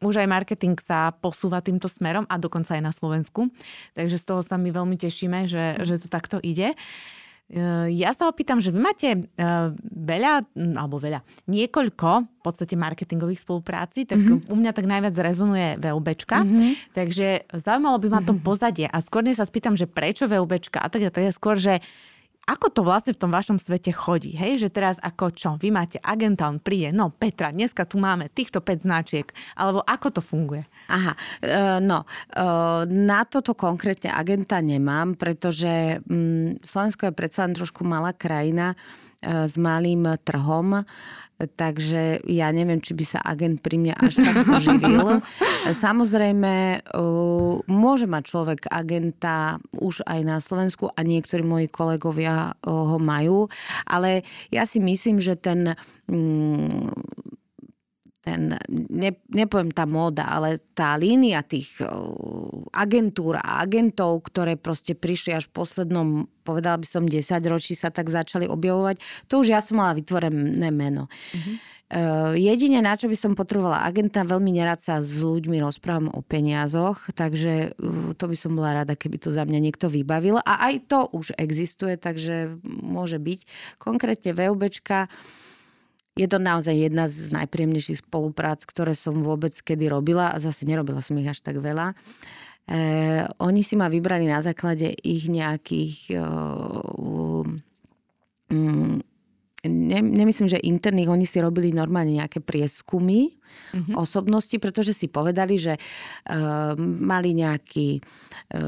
už 0.00 0.22
aj 0.22 0.28
marketing 0.30 0.78
sa 0.78 1.10
posúva 1.10 1.58
týmto 1.64 1.90
smerom 1.90 2.28
a 2.30 2.38
dokonca 2.38 2.78
aj 2.78 2.82
na 2.84 2.92
Slovensku. 2.94 3.50
Takže 3.98 4.16
z 4.20 4.24
toho 4.28 4.40
sa 4.44 4.54
my 4.54 4.70
veľmi 4.70 4.94
tešíme, 4.94 5.50
že, 5.50 5.82
že 5.82 5.98
to 5.98 6.06
takto 6.06 6.36
ide. 6.38 6.76
Uh, 6.76 7.16
ja 7.94 8.10
sa 8.10 8.26
opýtam, 8.26 8.58
že 8.58 8.74
vy 8.74 8.80
máte 8.82 9.08
eh, 9.14 9.66
veľa, 9.86 10.50
alebo 10.74 10.98
veľa, 10.98 11.22
niekoľko 11.46 12.10
v 12.26 12.40
podstate 12.42 12.74
marketingových 12.74 13.38
spolupráci, 13.38 14.02
tak 14.02 14.18
mm-hmm. 14.18 14.50
u 14.50 14.54
mňa 14.58 14.72
tak 14.74 14.86
najviac 14.90 15.14
rezonuje 15.14 15.78
VUBčka, 15.78 16.42
mm-hmm. 16.42 16.72
takže 16.90 17.46
zaujímalo 17.54 18.02
by 18.02 18.08
ma 18.10 18.20
to 18.26 18.34
mm-hmm. 18.34 18.46
pozadie 18.46 18.86
a 18.90 18.98
skôr 18.98 19.22
sa 19.30 19.46
spýtam, 19.46 19.78
že 19.78 19.86
prečo 19.86 20.26
VUBčka 20.26 20.82
a 20.82 20.90
tak 20.90 21.06
je 21.06 21.30
skôr, 21.30 21.54
že 21.54 21.78
ako 22.46 22.66
to 22.70 22.80
vlastne 22.86 23.10
v 23.10 23.20
tom 23.26 23.34
vašom 23.34 23.58
svete 23.58 23.90
chodí? 23.90 24.30
Hej, 24.38 24.62
že 24.62 24.68
teraz 24.70 25.02
ako 25.02 25.34
čo? 25.34 25.50
Vy 25.58 25.74
máte 25.74 25.98
agenta, 25.98 26.46
on 26.46 26.62
príde, 26.62 26.94
no 26.94 27.10
Petra, 27.10 27.50
dneska 27.50 27.82
tu 27.90 27.98
máme 27.98 28.30
týchto 28.30 28.62
5 28.62 28.86
značiek, 28.86 29.26
alebo 29.58 29.82
ako 29.82 30.14
to 30.14 30.22
funguje? 30.22 30.62
Aha, 30.86 31.12
uh, 31.12 31.78
no, 31.82 32.06
uh, 32.06 32.86
na 32.86 33.26
toto 33.26 33.58
konkrétne 33.58 34.14
agenta 34.14 34.62
nemám, 34.62 35.18
pretože 35.18 35.98
um, 36.06 36.54
Slovensko 36.62 37.10
je 37.10 37.18
predsa 37.18 37.50
len 37.50 37.58
trošku 37.58 37.82
malá 37.82 38.14
krajina 38.14 38.78
s 39.26 39.54
malým 39.58 40.06
trhom, 40.22 40.86
takže 41.36 42.24
ja 42.24 42.48
neviem, 42.48 42.80
či 42.80 42.96
by 42.96 43.04
sa 43.04 43.20
agent 43.20 43.60
pri 43.60 43.76
mne 43.76 43.92
až 43.92 44.24
tak 44.24 44.48
uživil. 44.48 45.20
Samozrejme, 45.84 46.86
môže 47.68 48.06
mať 48.08 48.22
človek 48.24 48.60
agenta 48.72 49.60
už 49.76 50.06
aj 50.08 50.20
na 50.24 50.40
Slovensku 50.40 50.88
a 50.88 51.00
niektorí 51.04 51.44
moji 51.44 51.68
kolegovia 51.68 52.56
ho 52.64 52.96
majú, 52.96 53.52
ale 53.84 54.24
ja 54.48 54.64
si 54.64 54.80
myslím, 54.80 55.20
že 55.20 55.36
ten 55.36 55.76
mm, 56.08 57.25
ten, 58.26 58.58
ne, 58.90 59.10
nepoviem 59.30 59.70
tá 59.70 59.86
móda, 59.86 60.26
ale 60.26 60.58
tá 60.74 60.98
línia 60.98 61.46
tých 61.46 61.78
agentúr 62.74 63.38
a 63.38 63.62
agentov, 63.62 64.26
ktoré 64.26 64.58
proste 64.58 64.98
prišli 64.98 65.38
až 65.38 65.46
v 65.46 65.62
poslednom, 65.62 66.26
povedala 66.42 66.82
by 66.82 66.86
som 66.90 67.06
10 67.06 67.22
ročí 67.46 67.78
sa 67.78 67.94
tak 67.94 68.10
začali 68.10 68.50
objavovať, 68.50 68.98
to 69.30 69.46
už 69.46 69.54
ja 69.54 69.62
som 69.62 69.78
mala 69.78 69.94
vytvorené 69.94 70.74
meno. 70.74 71.06
Mm-hmm. 71.06 71.78
Uh, 71.86 72.34
jedine, 72.34 72.82
na 72.82 72.98
čo 72.98 73.06
by 73.06 73.14
som 73.14 73.38
potrebovala 73.38 73.86
agenta, 73.86 74.26
veľmi 74.26 74.50
nerad 74.50 74.82
sa 74.82 74.98
s 74.98 75.22
ľuďmi 75.22 75.62
rozprávam 75.62 76.10
o 76.10 76.18
peniazoch, 76.18 76.98
takže 77.14 77.78
uh, 77.78 78.10
to 78.18 78.26
by 78.26 78.34
som 78.34 78.58
bola 78.58 78.82
rada, 78.82 78.98
keby 78.98 79.22
to 79.22 79.30
za 79.30 79.46
mňa 79.46 79.70
niekto 79.70 79.86
vybavil. 79.86 80.42
A 80.42 80.66
aj 80.66 80.90
to 80.90 81.06
už 81.14 81.38
existuje, 81.38 81.94
takže 81.94 82.58
môže 82.66 83.22
byť. 83.22 83.46
Konkrétne 83.78 84.34
VUBčka, 84.34 85.06
uh, 85.06 85.45
je 86.16 86.26
to 86.26 86.40
naozaj 86.40 86.72
jedna 86.72 87.12
z 87.12 87.28
najpríjemnejších 87.28 88.08
spoluprác, 88.08 88.64
ktoré 88.64 88.96
som 88.96 89.20
vôbec 89.20 89.52
kedy 89.52 89.92
robila 89.92 90.32
a 90.32 90.40
zase 90.40 90.64
nerobila 90.64 91.04
som 91.04 91.20
ich 91.20 91.28
až 91.28 91.44
tak 91.44 91.60
veľa. 91.60 91.92
E, 92.66 92.80
oni 93.36 93.60
si 93.60 93.76
ma 93.76 93.92
vybrali 93.92 94.24
na 94.24 94.40
základe 94.40 94.96
ich 95.04 95.28
nejakých... 95.28 96.16
E, 96.16 96.20
ne, 99.68 99.98
nemyslím, 100.00 100.48
že 100.48 100.64
interných, 100.64 101.12
oni 101.12 101.26
si 101.28 101.36
robili 101.36 101.76
normálne 101.76 102.16
nejaké 102.16 102.40
prieskumy 102.40 103.36
mm-hmm. 103.76 103.94
osobnosti, 104.00 104.56
pretože 104.56 104.96
si 104.96 105.12
povedali, 105.12 105.60
že 105.60 105.76
e, 105.76 105.80
mali 106.80 107.36
nejaký... 107.36 108.00
E, 108.56 108.62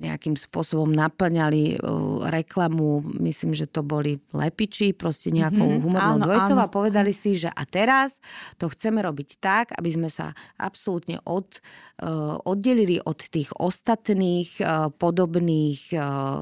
nejakým 0.00 0.34
spôsobom 0.34 0.88
naplňali 0.88 1.76
uh, 1.76 2.24
reklamu, 2.32 3.04
myslím, 3.20 3.52
že 3.52 3.68
to 3.68 3.84
boli 3.84 4.16
lepiči, 4.32 4.96
proste 4.96 5.28
nejakou 5.28 5.68
mm-hmm, 5.68 5.84
humornou 5.84 6.16
áno, 6.18 6.24
dvojcov 6.24 6.56
áno. 6.56 6.64
a 6.64 6.72
povedali 6.72 7.12
si, 7.12 7.36
že 7.36 7.52
a 7.52 7.62
teraz 7.68 8.18
to 8.56 8.72
chceme 8.72 9.04
robiť 9.04 9.36
tak, 9.38 9.76
aby 9.76 9.90
sme 9.92 10.08
sa 10.08 10.32
absolútne 10.56 11.20
od, 11.28 11.60
uh, 12.00 12.40
oddelili 12.48 12.96
od 13.04 13.20
tých 13.20 13.52
ostatných 13.60 14.56
uh, 14.60 14.88
podobných 14.90 15.92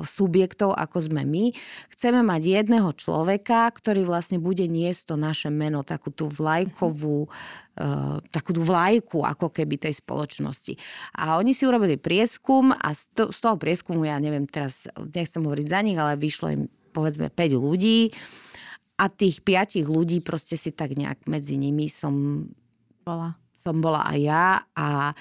subjektov, 0.07 0.73
ako 0.79 1.11
sme 1.11 1.27
my. 1.27 1.51
Chceme 1.93 2.23
mať 2.23 2.43
jedného 2.63 2.95
človeka, 2.95 3.67
ktorý 3.75 4.07
vlastne 4.07 4.39
bude 4.39 4.65
niesť 4.71 5.13
to 5.13 5.15
naše 5.19 5.51
meno, 5.51 5.83
takú 5.83 6.15
tú 6.15 6.31
vlajkovú 6.31 7.27
mm-hmm 7.27 7.68
takú 8.35 8.51
tú 8.51 8.63
vlajku 8.67 9.23
ako 9.23 9.55
keby 9.55 9.79
tej 9.79 9.95
spoločnosti. 10.03 10.75
A 11.15 11.39
oni 11.39 11.55
si 11.55 11.63
urobili 11.65 11.95
prieskum 11.95 12.75
a 12.75 12.91
z, 12.91 13.07
to, 13.15 13.23
z 13.31 13.39
toho 13.39 13.57
prieskumu, 13.57 14.03
ja 14.03 14.19
neviem 14.19 14.51
teraz, 14.51 14.91
nechcem 14.99 15.47
hovoriť 15.47 15.67
za 15.71 15.81
nich, 15.87 15.99
ale 15.99 16.19
vyšlo 16.19 16.47
im 16.51 16.63
povedzme 16.91 17.31
5 17.31 17.55
ľudí 17.55 18.11
a 18.99 19.07
tých 19.07 19.47
5 19.47 19.87
ľudí 19.87 20.19
proste 20.21 20.59
si 20.59 20.75
tak 20.75 20.99
nejak 20.99 21.31
medzi 21.31 21.55
nimi 21.55 21.87
som 21.87 22.47
bola. 23.07 23.39
Som 23.59 23.83
bola 23.83 24.07
aj 24.07 24.19
ja 24.23 24.47
a 24.79 25.13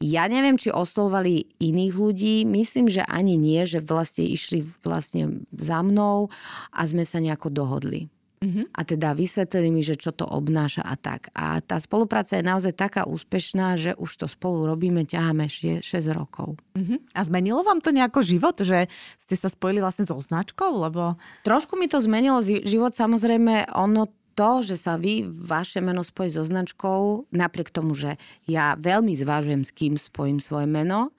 ja 0.00 0.24
neviem, 0.30 0.56
či 0.56 0.72
oslovovali 0.72 1.58
iných 1.60 1.94
ľudí. 1.94 2.36
Myslím, 2.48 2.88
že 2.88 3.04
ani 3.04 3.36
nie, 3.36 3.60
že 3.66 3.82
vlastne 3.82 4.24
išli 4.24 4.64
vlastne 4.80 5.44
za 5.52 5.82
mnou 5.84 6.32
a 6.72 6.80
sme 6.86 7.04
sa 7.04 7.20
nejako 7.20 7.52
dohodli. 7.52 8.08
Uh-huh. 8.40 8.64
A 8.72 8.88
teda 8.88 9.12
vysvetlili 9.12 9.68
mi, 9.68 9.84
že 9.84 10.00
čo 10.00 10.16
to 10.16 10.24
obnáša 10.24 10.80
a 10.80 10.96
tak. 10.96 11.28
A 11.36 11.60
tá 11.60 11.76
spolupráca 11.76 12.40
je 12.40 12.44
naozaj 12.44 12.72
taká 12.72 13.04
úspešná, 13.04 13.76
že 13.76 13.92
už 14.00 14.24
to 14.24 14.26
spolu 14.32 14.64
robíme, 14.64 15.04
ťaháme 15.04 15.44
6 15.44 15.84
rokov. 16.16 16.56
Uh-huh. 16.72 16.96
A 17.12 17.20
zmenilo 17.28 17.60
vám 17.60 17.84
to 17.84 17.92
nejako 17.92 18.24
život, 18.24 18.56
že 18.56 18.88
ste 19.20 19.36
sa 19.36 19.52
spojili 19.52 19.84
vlastne 19.84 20.08
so 20.08 20.16
značkou? 20.16 20.72
Lebo... 20.72 21.20
Trošku 21.44 21.76
mi 21.76 21.84
to 21.84 22.00
zmenilo 22.00 22.40
život, 22.40 22.96
samozrejme, 22.96 23.76
ono 23.76 24.08
to, 24.32 24.64
že 24.64 24.80
sa 24.80 24.96
vy, 24.96 25.28
vaše 25.28 25.84
meno 25.84 26.00
spojí 26.00 26.32
so 26.32 26.40
značkou, 26.40 27.28
napriek 27.28 27.68
tomu, 27.68 27.92
že 27.92 28.16
ja 28.48 28.72
veľmi 28.80 29.12
zvážujem, 29.12 29.68
s 29.68 29.74
kým 29.76 30.00
spojím 30.00 30.40
svoje 30.40 30.64
meno, 30.64 31.12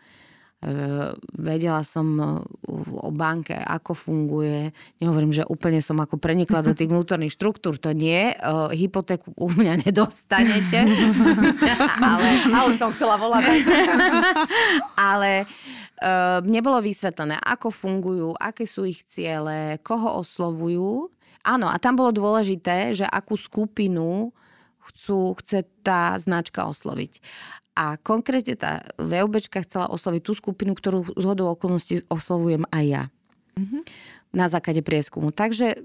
vedela 1.42 1.82
som 1.82 2.06
e, 2.22 2.26
o 2.94 3.10
banke, 3.10 3.58
ako 3.58 3.98
funguje. 3.98 4.70
Nehovorím, 5.02 5.34
že 5.34 5.42
úplne 5.50 5.82
som 5.82 5.98
ako 5.98 6.22
prenikla 6.22 6.62
do 6.62 6.78
tých 6.78 6.86
vnútorných 6.86 7.34
štruktúr, 7.34 7.82
to 7.82 7.98
nie. 7.98 8.30
E, 8.30 8.36
hypotéku 8.78 9.34
u 9.34 9.50
mňa 9.50 9.82
nedostanete. 9.90 10.86
ale, 12.14 12.46
ale 12.46 12.66
už 12.70 12.78
som 12.78 12.94
chcela 12.94 13.18
volať. 13.18 13.42
ale 15.12 15.50
uh, 15.50 16.46
mne 16.46 16.60
bolo 16.62 16.78
vysvetlené, 16.78 17.42
ako 17.42 17.74
fungujú, 17.74 18.30
aké 18.38 18.70
sú 18.70 18.86
ich 18.86 19.02
ciele, 19.10 19.82
koho 19.82 20.22
oslovujú. 20.22 21.10
Áno, 21.42 21.74
a 21.74 21.82
tam 21.82 21.98
bolo 21.98 22.14
dôležité, 22.14 22.94
že 22.94 23.06
akú 23.10 23.34
skupinu 23.34 24.30
chcú, 24.82 25.38
chce 25.38 25.66
tá 25.86 26.18
značka 26.18 26.66
osloviť. 26.66 27.22
A 27.82 27.98
konkrétne 27.98 28.54
tá 28.54 28.86
VOBčka 29.02 29.66
chcela 29.66 29.90
osloviť 29.90 30.22
tú 30.22 30.38
skupinu, 30.38 30.78
ktorú 30.78 31.18
z 31.18 31.26
hodou 31.26 31.50
okolností 31.50 32.06
oslovujem 32.14 32.70
aj 32.70 32.84
ja. 32.86 33.04
Mm-hmm. 33.58 33.82
Na 34.38 34.46
základe 34.46 34.86
prieskumu. 34.86 35.34
Takže 35.34 35.68
e, 35.74 35.78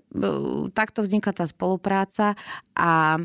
takto 0.76 1.00
vznikla 1.00 1.32
tá 1.32 1.48
spolupráca 1.48 2.36
a 2.76 3.16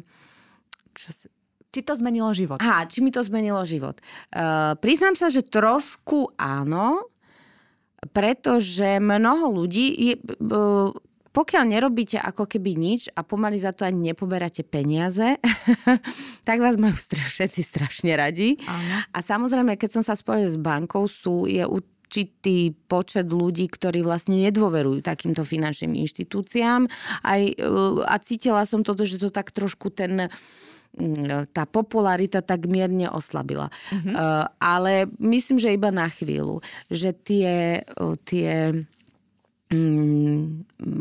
čo 0.96 1.10
si... 1.12 1.28
Či 1.72 1.88
to 1.88 1.96
zmenilo 1.96 2.32
život? 2.36 2.60
Aha, 2.60 2.84
či 2.84 3.00
mi 3.00 3.16
to 3.16 3.24
zmenilo 3.24 3.64
život. 3.64 4.04
Uh, 4.36 4.76
priznám 4.84 5.16
sa, 5.16 5.32
že 5.32 5.40
trošku 5.40 6.36
áno, 6.36 7.08
pretože 8.12 9.00
mnoho 9.00 9.56
ľudí 9.56 9.88
je, 9.96 10.20
uh, 10.20 10.92
pokiaľ 11.32 11.64
nerobíte 11.64 12.20
ako 12.20 12.44
keby 12.44 12.76
nič 12.76 13.08
a 13.16 13.24
pomaly 13.24 13.56
za 13.56 13.72
to 13.72 13.88
ani 13.88 14.12
nepoberáte 14.12 14.68
peniaze, 14.68 15.40
tak 16.48 16.58
vás 16.60 16.76
majú 16.76 16.92
všetci 17.00 17.62
strašne 17.64 18.12
radi. 18.20 18.60
A 19.16 19.20
samozrejme, 19.24 19.80
keď 19.80 20.00
som 20.00 20.04
sa 20.04 20.20
spojila 20.20 20.52
s 20.52 20.60
bankou, 20.60 21.08
sú, 21.08 21.48
je 21.48 21.64
určitý 21.64 22.76
počet 22.92 23.32
ľudí, 23.32 23.72
ktorí 23.72 24.04
vlastne 24.04 24.44
nedôverujú 24.44 25.00
takýmto 25.00 25.48
finančným 25.48 25.96
inštitúciám. 26.04 26.92
Aj, 27.24 27.42
e, 27.42 27.56
a 28.04 28.16
cítila 28.20 28.68
som 28.68 28.84
toto, 28.84 29.08
že 29.08 29.16
to 29.16 29.32
tak 29.32 29.56
trošku 29.56 29.88
ten 29.96 30.28
tá 31.56 31.64
popularita 31.64 32.44
tak 32.44 32.68
mierne 32.68 33.08
oslabila. 33.08 33.72
Mm-hmm. 33.96 34.12
Uh, 34.12 34.44
ale 34.60 35.08
myslím, 35.24 35.56
že 35.56 35.72
iba 35.72 35.88
na 35.88 36.12
chvíľu. 36.12 36.60
Že 36.92 37.10
tie, 37.24 37.54
tie 38.28 38.76
mm, 39.72 40.44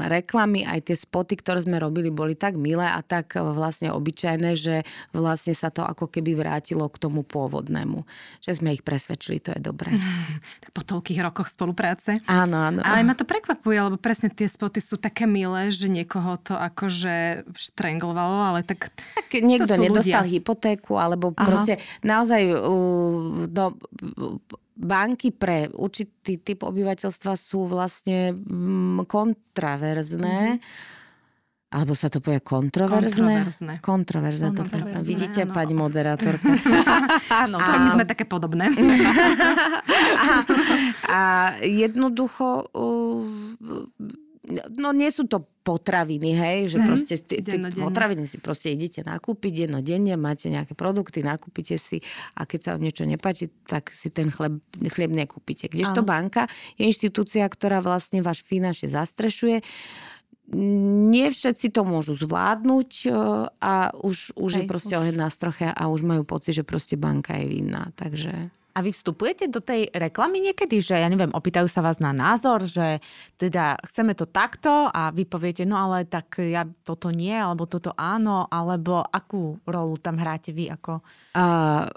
reklamy, 0.06 0.62
aj 0.64 0.90
tie 0.90 0.96
spoty, 0.96 1.36
ktoré 1.36 1.60
sme 1.60 1.82
robili, 1.82 2.08
boli 2.08 2.38
tak 2.38 2.54
milé 2.56 2.86
a 2.86 3.02
tak 3.02 3.34
e, 3.36 3.42
vlastne 3.42 3.90
obyčajné, 3.90 4.54
že 4.54 4.86
vlastne 5.10 5.52
sa 5.52 5.68
to 5.68 5.82
ako 5.82 6.06
keby 6.06 6.38
vrátilo 6.38 6.86
k 6.86 6.96
tomu 7.02 7.26
pôvodnému. 7.26 8.06
Že 8.40 8.62
sme 8.62 8.74
ich 8.78 8.86
presvedčili, 8.86 9.42
to 9.42 9.50
je 9.52 9.60
dobré. 9.60 9.92
po 10.76 10.82
toľkých 10.86 11.20
rokoch 11.20 11.50
spolupráce. 11.50 12.22
Áno, 12.30 12.56
áno. 12.62 12.80
Ale 12.86 13.02
ma 13.02 13.18
to 13.18 13.26
prekvapuje, 13.26 13.78
lebo 13.82 13.98
presne 13.98 14.30
tie 14.30 14.46
spoty 14.46 14.78
sú 14.78 14.96
také 14.96 15.26
milé, 15.26 15.74
že 15.74 15.90
niekoho 15.90 16.38
to 16.38 16.54
akože 16.54 17.44
štrenglovalo, 17.58 18.54
ale 18.54 18.60
tak... 18.62 18.94
Tak 19.18 19.42
niekto 19.42 19.74
nedostal 19.78 20.26
ľudia. 20.26 20.32
hypotéku, 20.38 20.94
alebo 20.98 21.34
Aha. 21.34 21.46
proste 21.46 21.82
naozaj 22.02 22.42
uh, 22.54 23.46
no, 23.50 23.64
banky 24.80 25.28
pre 25.36 25.68
určitý 25.68 26.40
typ 26.40 26.64
obyvateľstva 26.64 27.36
sú 27.36 27.68
vlastne 27.68 28.32
mm, 28.32 29.04
kontraverzné. 29.04 30.38
Mm-hmm. 30.56 30.98
Alebo 31.70 31.94
sa 31.94 32.10
to 32.10 32.18
povie 32.18 32.42
kontroverzné? 32.42 33.46
Kontroverzné. 33.46 33.74
Kontroverzné. 33.78 34.48
kontroverzné. 34.50 34.90
To, 34.90 35.06
vidíte, 35.06 35.46
áno. 35.46 35.54
pani 35.54 35.70
moderátorka. 35.78 36.50
Áno, 37.46 37.62
a... 37.62 37.86
my 37.86 37.88
sme 37.94 38.04
také 38.10 38.26
podobné. 38.26 38.74
a, 40.18 40.42
a 41.14 41.20
jednoducho 41.62 42.66
no 44.48 44.96
nie 44.96 45.12
sú 45.12 45.28
to 45.28 45.44
potraviny, 45.60 46.32
hej, 46.32 46.58
že 46.72 46.78
mm. 46.80 46.86
proste 46.88 47.14
ty, 47.20 47.44
ty 47.44 47.60
potraviny 47.60 48.24
si 48.24 48.40
proste 48.40 48.72
idete 48.72 49.04
nakúpiť 49.04 49.68
dennodenne, 49.68 50.16
máte 50.16 50.48
nejaké 50.48 50.72
produkty, 50.72 51.20
nakúpite 51.20 51.76
si 51.76 52.00
a 52.32 52.48
keď 52.48 52.60
sa 52.64 52.70
niečo 52.80 53.04
nepáči, 53.04 53.52
tak 53.68 53.92
si 53.92 54.08
ten 54.08 54.32
chleb, 54.32 54.64
chlieb 54.88 55.12
nekúpite. 55.12 55.68
Kdežto 55.68 56.00
banka 56.00 56.48
je 56.80 56.88
inštitúcia, 56.88 57.44
ktorá 57.44 57.84
vlastne 57.84 58.24
váš 58.24 58.40
finančne 58.40 58.88
zastrešuje, 58.88 59.60
nie 60.50 61.30
všetci 61.30 61.70
to 61.70 61.86
môžu 61.86 62.18
zvládnuť 62.18 62.90
e, 63.06 63.08
a 63.62 63.94
už, 63.94 64.34
už 64.34 64.50
je 64.58 64.64
proste 64.66 64.98
oheň 64.98 65.14
na 65.14 65.30
stroche 65.30 65.70
a 65.70 65.86
už 65.86 66.02
majú 66.02 66.26
pocit, 66.26 66.58
že 66.58 66.66
proste 66.66 66.98
banka 66.98 67.38
je 67.38 67.46
vinná. 67.46 67.94
Takže... 67.94 68.50
A 68.70 68.78
vy 68.80 68.94
vstupujete 68.94 69.50
do 69.50 69.58
tej 69.58 69.90
reklamy 69.90 70.40
niekedy, 70.40 70.78
že 70.78 70.98
ja 70.98 71.08
neviem, 71.10 71.34
opýtajú 71.34 71.66
sa 71.66 71.82
vás 71.82 71.98
na 71.98 72.14
názor, 72.14 72.64
že 72.66 73.02
teda 73.34 73.78
chceme 73.90 74.14
to 74.14 74.30
takto 74.30 74.86
a 74.90 75.10
vy 75.10 75.26
poviete, 75.26 75.66
no 75.66 75.74
ale 75.74 76.06
tak 76.06 76.38
ja 76.38 76.62
toto 76.86 77.10
nie, 77.10 77.34
alebo 77.34 77.66
toto 77.66 77.90
áno, 77.98 78.46
alebo 78.46 79.02
akú 79.02 79.58
rolu 79.66 79.98
tam 79.98 80.18
hráte 80.18 80.54
vy 80.54 80.70
ako... 80.70 81.02
Uh, 81.34 81.90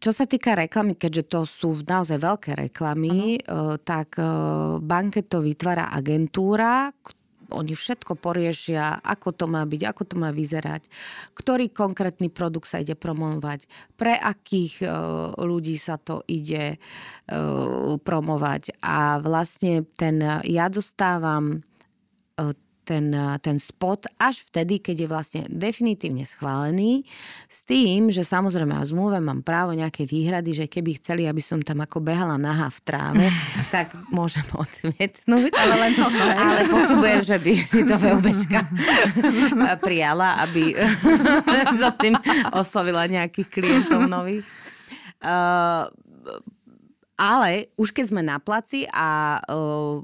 čo 0.00 0.16
sa 0.16 0.24
týka 0.24 0.56
reklamy, 0.56 0.96
keďže 0.96 1.28
to 1.28 1.40
sú 1.44 1.76
naozaj 1.84 2.16
veľké 2.24 2.56
reklamy, 2.56 3.36
uh, 3.44 3.76
tak 3.76 4.16
uh, 4.16 4.80
banket 4.80 5.28
to 5.28 5.44
vytvára 5.44 5.92
agentúra, 5.92 6.88
oni 7.50 7.74
všetko 7.74 8.16
poriešia, 8.16 9.02
ako 9.02 9.34
to 9.34 9.44
má 9.50 9.66
byť, 9.66 9.82
ako 9.86 10.02
to 10.06 10.14
má 10.16 10.30
vyzerať, 10.30 10.86
ktorý 11.36 11.70
konkrétny 11.74 12.30
produkt 12.30 12.70
sa 12.70 12.80
ide 12.80 12.94
promovať, 12.94 13.66
pre 13.98 14.14
akých 14.16 14.86
uh, 14.86 15.34
ľudí 15.36 15.76
sa 15.76 15.98
to 15.98 16.22
ide 16.30 16.78
uh, 16.78 17.98
promovať. 18.00 18.80
A 18.80 19.18
vlastne 19.20 19.84
ten, 19.98 20.22
ja 20.46 20.66
dostávam 20.70 21.60
uh, 21.60 22.54
ten, 22.90 23.14
ten 23.38 23.62
spot 23.62 24.10
až 24.18 24.42
vtedy, 24.50 24.82
keď 24.82 24.96
je 25.06 25.08
vlastne 25.08 25.42
definitívne 25.46 26.26
schválený, 26.26 27.06
s 27.46 27.62
tým, 27.62 28.10
že 28.10 28.26
samozrejme 28.26 28.74
a 28.74 28.82
zmluve 28.82 29.22
mám 29.22 29.46
právo 29.46 29.70
nejaké 29.70 30.02
výhrady, 30.02 30.50
že 30.50 30.66
keby 30.66 30.98
chceli, 30.98 31.30
aby 31.30 31.38
som 31.38 31.62
tam 31.62 31.86
ako 31.86 32.02
behala 32.02 32.34
naha 32.34 32.66
v 32.66 32.78
tráve, 32.82 33.26
tak 33.74 33.94
môžem 34.10 34.42
odmietnúť. 34.50 35.54
Ale 35.54 35.74
len 35.78 35.92
to. 35.94 36.06
Ale 36.34 36.60
pochybujem, 36.66 37.20
že 37.22 37.36
by 37.38 37.52
si 37.62 37.80
to 37.86 37.94
VUBčka 37.94 38.60
prijala, 39.86 40.42
aby 40.42 40.74
za 41.82 41.94
tým 41.94 42.18
oslovila 42.50 43.06
nejakých 43.06 43.48
klientov 43.54 44.10
nových. 44.10 44.42
Uh, 45.20 45.86
ale 47.20 47.68
už 47.76 47.92
keď 47.92 48.04
sme 48.08 48.22
na 48.24 48.40
placi 48.40 48.88
a 48.88 49.36
uh, 49.44 50.00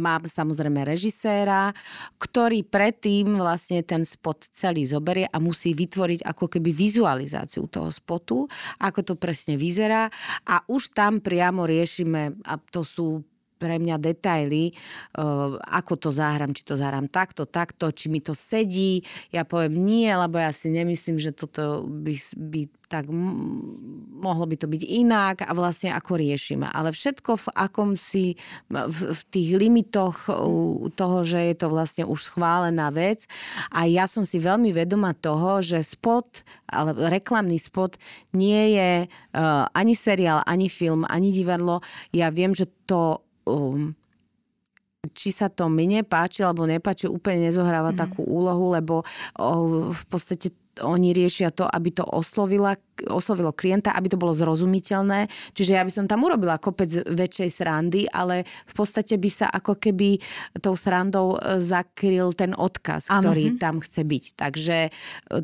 mám 0.00 0.24
samozrejme 0.24 0.80
režiséra, 0.88 1.68
ktorý 2.16 2.64
predtým 2.64 3.36
vlastne 3.36 3.84
ten 3.84 4.08
spot 4.08 4.48
celý 4.56 4.88
zoberie 4.88 5.28
a 5.28 5.36
musí 5.36 5.76
vytvoriť 5.76 6.24
ako 6.24 6.48
keby 6.48 6.72
vizualizáciu 6.72 7.68
toho 7.68 7.92
spotu, 7.92 8.48
ako 8.80 9.04
to 9.04 9.14
presne 9.20 9.60
vyzerá. 9.60 10.08
A 10.48 10.64
už 10.64 10.96
tam 10.96 11.20
priamo 11.20 11.68
riešime, 11.68 12.40
a 12.48 12.56
to 12.56 12.80
sú 12.80 13.20
pre 13.56 13.78
mňa 13.78 13.96
detaily, 13.98 14.74
uh, 15.16 15.56
ako 15.62 15.94
to 15.96 16.10
zahrám, 16.10 16.52
či 16.52 16.66
to 16.66 16.74
zahrám 16.74 17.08
takto, 17.08 17.46
takto, 17.46 17.88
či 17.94 18.10
mi 18.10 18.20
to 18.20 18.34
sedí. 18.36 19.02
Ja 19.30 19.46
poviem 19.46 19.80
nie, 19.80 20.10
lebo 20.10 20.36
ja 20.36 20.50
si 20.50 20.68
nemyslím, 20.70 21.16
že 21.16 21.32
toto 21.32 21.86
by, 21.86 22.14
by 22.36 22.60
tak 22.94 23.10
mohlo 24.20 24.46
by 24.46 24.54
to 24.54 24.70
byť 24.70 24.82
inak 24.86 25.42
a 25.42 25.50
vlastne 25.56 25.90
ako 25.90 26.14
riešime. 26.14 26.70
Ale 26.70 26.94
všetko 26.94 27.34
v 27.34 27.46
akom 27.58 27.90
si, 27.98 28.38
v, 28.70 29.10
v 29.10 29.20
tých 29.34 29.50
limitoch 29.58 30.30
toho, 30.94 31.18
že 31.26 31.40
je 31.50 31.54
to 31.58 31.66
vlastne 31.72 32.04
už 32.06 32.30
schválená 32.30 32.94
vec 32.94 33.26
a 33.74 33.90
ja 33.90 34.06
som 34.06 34.22
si 34.22 34.38
veľmi 34.38 34.70
vedoma 34.70 35.10
toho, 35.16 35.58
že 35.58 35.82
spot, 35.82 36.46
ale 36.70 36.94
reklamný 37.10 37.58
spot 37.58 37.98
nie 38.30 38.78
je 38.78 38.90
uh, 39.10 39.66
ani 39.74 39.98
seriál, 39.98 40.46
ani 40.46 40.70
film, 40.70 41.02
ani 41.10 41.34
divadlo. 41.34 41.82
Ja 42.14 42.30
viem, 42.30 42.54
že 42.54 42.70
to 42.86 43.24
um, 43.44 43.96
či 45.12 45.36
sa 45.36 45.52
to 45.52 45.68
mne 45.68 46.00
páči 46.06 46.40
alebo 46.40 46.64
nepáči, 46.64 47.10
úplne 47.10 47.52
nezohráva 47.52 47.92
mm. 47.92 47.98
takú 47.98 48.24
úlohu, 48.24 48.72
lebo 48.72 49.04
o, 49.36 49.92
v 49.92 50.04
podstate 50.08 50.56
oni 50.82 51.14
riešia 51.14 51.54
to, 51.54 51.62
aby 51.70 51.94
to 51.94 52.02
oslovila, 52.02 52.74
oslovilo 53.06 53.54
klienta, 53.54 53.94
aby 53.94 54.10
to 54.10 54.18
bolo 54.18 54.34
zrozumiteľné. 54.34 55.30
Čiže 55.54 55.78
ja 55.78 55.86
by 55.86 55.92
som 55.92 56.10
tam 56.10 56.26
urobila 56.26 56.58
kopec 56.58 56.90
väčšej 56.90 57.50
srandy, 57.52 58.10
ale 58.10 58.42
v 58.42 58.74
podstate 58.74 59.14
by 59.14 59.30
sa 59.30 59.46
ako 59.54 59.78
keby 59.78 60.18
tou 60.58 60.74
srandou 60.74 61.38
e, 61.38 61.62
zakryl 61.62 62.34
ten 62.34 62.58
odkaz, 62.58 63.06
ano. 63.06 63.30
ktorý 63.30 63.54
mhm. 63.54 63.56
tam 63.62 63.78
chce 63.78 64.02
byť. 64.02 64.24
Takže 64.34 64.76
e, 64.88 64.90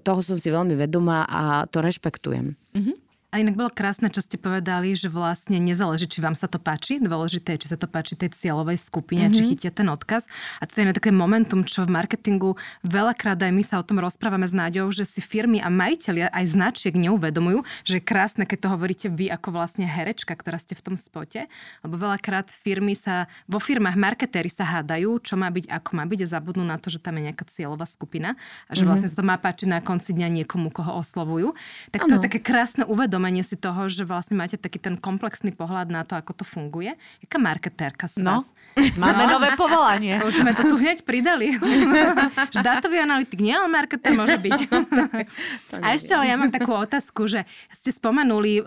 toho 0.03 0.19
som 0.19 0.35
si 0.35 0.51
veľmi 0.51 0.75
vedomá 0.75 1.23
a 1.31 1.69
to 1.71 1.79
rešpektujem. 1.79 2.59
Mm-hmm. 2.75 3.10
A 3.31 3.39
inak 3.39 3.55
bolo 3.55 3.71
krásne, 3.71 4.11
čo 4.11 4.19
ste 4.19 4.35
povedali, 4.35 4.91
že 4.99 5.07
vlastne 5.07 5.63
nezáleží, 5.63 6.11
či 6.11 6.19
vám 6.19 6.35
sa 6.35 6.51
to 6.51 6.59
páči, 6.59 6.99
dôležité 6.99 7.55
je, 7.55 7.63
či 7.63 7.71
sa 7.71 7.79
to 7.79 7.87
páči 7.87 8.19
tej 8.19 8.35
cieľovej 8.35 8.83
skupine, 8.83 9.31
mm-hmm. 9.31 9.39
či 9.39 9.43
mhm. 9.47 9.49
chytia 9.55 9.71
ten 9.71 9.87
odkaz. 9.87 10.27
A 10.59 10.67
to 10.67 10.83
je 10.83 10.91
na 10.91 10.91
také 10.91 11.15
momentum, 11.15 11.63
čo 11.63 11.87
v 11.87 11.95
marketingu 11.95 12.59
veľakrát 12.83 13.39
aj 13.39 13.55
my 13.55 13.63
sa 13.63 13.79
o 13.79 13.87
tom 13.87 14.03
rozprávame 14.03 14.51
s 14.51 14.55
Náďou, 14.55 14.91
že 14.91 15.07
si 15.07 15.23
firmy 15.23 15.63
a 15.63 15.71
majiteľia 15.71 16.27
aj 16.35 16.45
značiek 16.59 16.91
neuvedomujú, 16.91 17.63
že 17.87 18.03
je 18.03 18.03
krásne, 18.03 18.43
keď 18.51 18.67
to 18.67 18.69
hovoríte 18.75 19.07
vy 19.07 19.31
ako 19.31 19.55
vlastne 19.55 19.87
herečka, 19.87 20.35
ktorá 20.35 20.59
ste 20.59 20.75
v 20.75 20.91
tom 20.91 20.97
spote. 20.99 21.47
Lebo 21.87 21.95
veľakrát 22.03 22.51
firmy 22.51 22.99
sa, 22.99 23.31
vo 23.47 23.63
firmách 23.63 23.95
marketéri 23.95 24.51
sa 24.51 24.67
hádajú, 24.67 25.23
čo 25.23 25.39
má 25.39 25.47
byť, 25.55 25.71
ako 25.71 25.91
má 25.95 26.03
byť 26.03 26.27
a 26.27 26.31
zabudnú 26.35 26.67
na 26.67 26.83
to, 26.83 26.91
že 26.91 26.99
tam 26.99 27.15
je 27.23 27.31
nejaká 27.31 27.47
cieľová 27.47 27.87
skupina 27.87 28.35
a 28.67 28.75
že 28.75 28.83
mm-hmm. 28.83 28.91
vlastne 28.91 29.07
sa 29.07 29.17
to 29.23 29.23
má 29.23 29.39
páčiť 29.39 29.71
na 29.71 29.79
konci 29.79 30.19
dňa 30.19 30.43
niekomu, 30.43 30.75
koho 30.75 30.99
oslovujú. 30.99 31.55
Tak 31.95 32.11
to 32.11 32.19
ano. 32.19 32.19
je 32.19 32.27
také 32.27 32.43
krásne 32.43 32.83
uvedomenie 32.83 33.20
uvedomenie 33.21 33.45
si 33.45 33.53
toho, 33.61 33.85
že 33.93 34.09
vlastne 34.09 34.41
máte 34.41 34.57
taký 34.57 34.81
ten 34.81 34.97
komplexný 34.97 35.53
pohľad 35.53 35.93
na 35.93 36.09
to, 36.09 36.17
ako 36.17 36.41
to 36.41 36.45
funguje. 36.49 36.97
Jaká 37.21 37.37
marketérka 37.37 38.09
z 38.09 38.25
no, 38.25 38.41
vás? 38.41 38.49
Máme 38.97 39.29
no, 39.29 39.37
nové 39.37 39.53
povolanie. 39.61 40.25
Už 40.25 40.41
sme 40.41 40.57
to 40.57 40.65
tu 40.65 40.81
hneď 40.81 41.05
pridali. 41.05 41.53
že 42.55 42.61
dátový 42.65 43.05
analytik 43.05 43.45
nie, 43.45 43.53
ale 43.53 43.69
marketér 43.69 44.17
môže 44.17 44.41
byť. 44.41 44.59
A 45.85 45.93
ešte 45.93 46.17
ale 46.17 46.33
ja 46.33 46.41
mám 46.41 46.49
takú 46.49 46.73
otázku, 46.73 47.29
že 47.29 47.45
ste 47.77 47.93
spomenuli, 47.93 48.65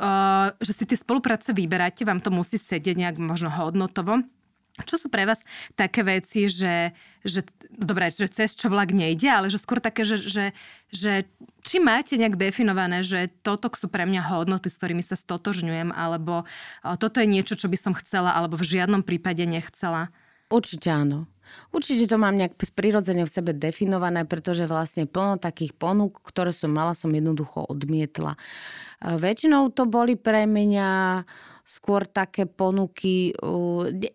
že 0.62 0.72
si 0.78 0.86
tie 0.86 0.98
spolupráce 1.02 1.50
vyberáte, 1.50 2.06
vám 2.06 2.22
to 2.22 2.30
musí 2.30 2.62
sedieť 2.62 2.94
nejak 2.94 3.18
možno 3.18 3.50
hodnotovo. 3.50 4.22
Čo 4.74 5.06
sú 5.06 5.08
pre 5.14 5.30
vás 5.30 5.38
také 5.78 6.02
veci, 6.02 6.50
že, 6.50 6.98
že 7.22 7.46
dobré, 7.70 8.10
že 8.10 8.26
cez 8.26 8.58
čo 8.58 8.74
vlak 8.74 8.90
nejde, 8.90 9.30
ale 9.30 9.54
že 9.54 9.62
skôr 9.62 9.78
také, 9.78 10.02
že, 10.02 10.18
že, 10.18 10.46
že 10.90 11.30
či 11.62 11.78
máte 11.78 12.18
nejak 12.18 12.42
definované, 12.42 13.06
že 13.06 13.30
toto 13.46 13.70
sú 13.78 13.86
pre 13.86 14.10
mňa 14.10 14.34
hodnoty, 14.34 14.74
s 14.74 14.82
ktorými 14.82 15.06
sa 15.06 15.14
stotožňujem, 15.14 15.94
alebo 15.94 16.50
toto 16.98 17.22
je 17.22 17.30
niečo, 17.30 17.54
čo 17.54 17.70
by 17.70 17.78
som 17.78 17.94
chcela, 17.94 18.34
alebo 18.34 18.58
v 18.58 18.66
žiadnom 18.66 19.06
prípade 19.06 19.46
nechcela? 19.46 20.10
Určite 20.50 20.90
áno. 20.90 21.30
Určite 21.70 22.10
to 22.10 22.18
mám 22.18 22.34
nejak 22.34 22.58
prirodzene 22.74 23.28
v 23.28 23.34
sebe 23.34 23.52
definované, 23.54 24.26
pretože 24.26 24.66
vlastne 24.66 25.06
plno 25.06 25.38
takých 25.38 25.76
ponúk, 25.76 26.18
ktoré 26.26 26.50
som 26.50 26.74
mala, 26.74 26.98
som 26.98 27.14
jednoducho 27.14 27.68
odmietla. 27.68 28.40
Väčšinou 29.04 29.70
to 29.70 29.86
boli 29.86 30.16
pre 30.16 30.48
mňa 30.48 31.22
skôr 31.64 32.04
také 32.04 32.44
ponuky. 32.44 33.32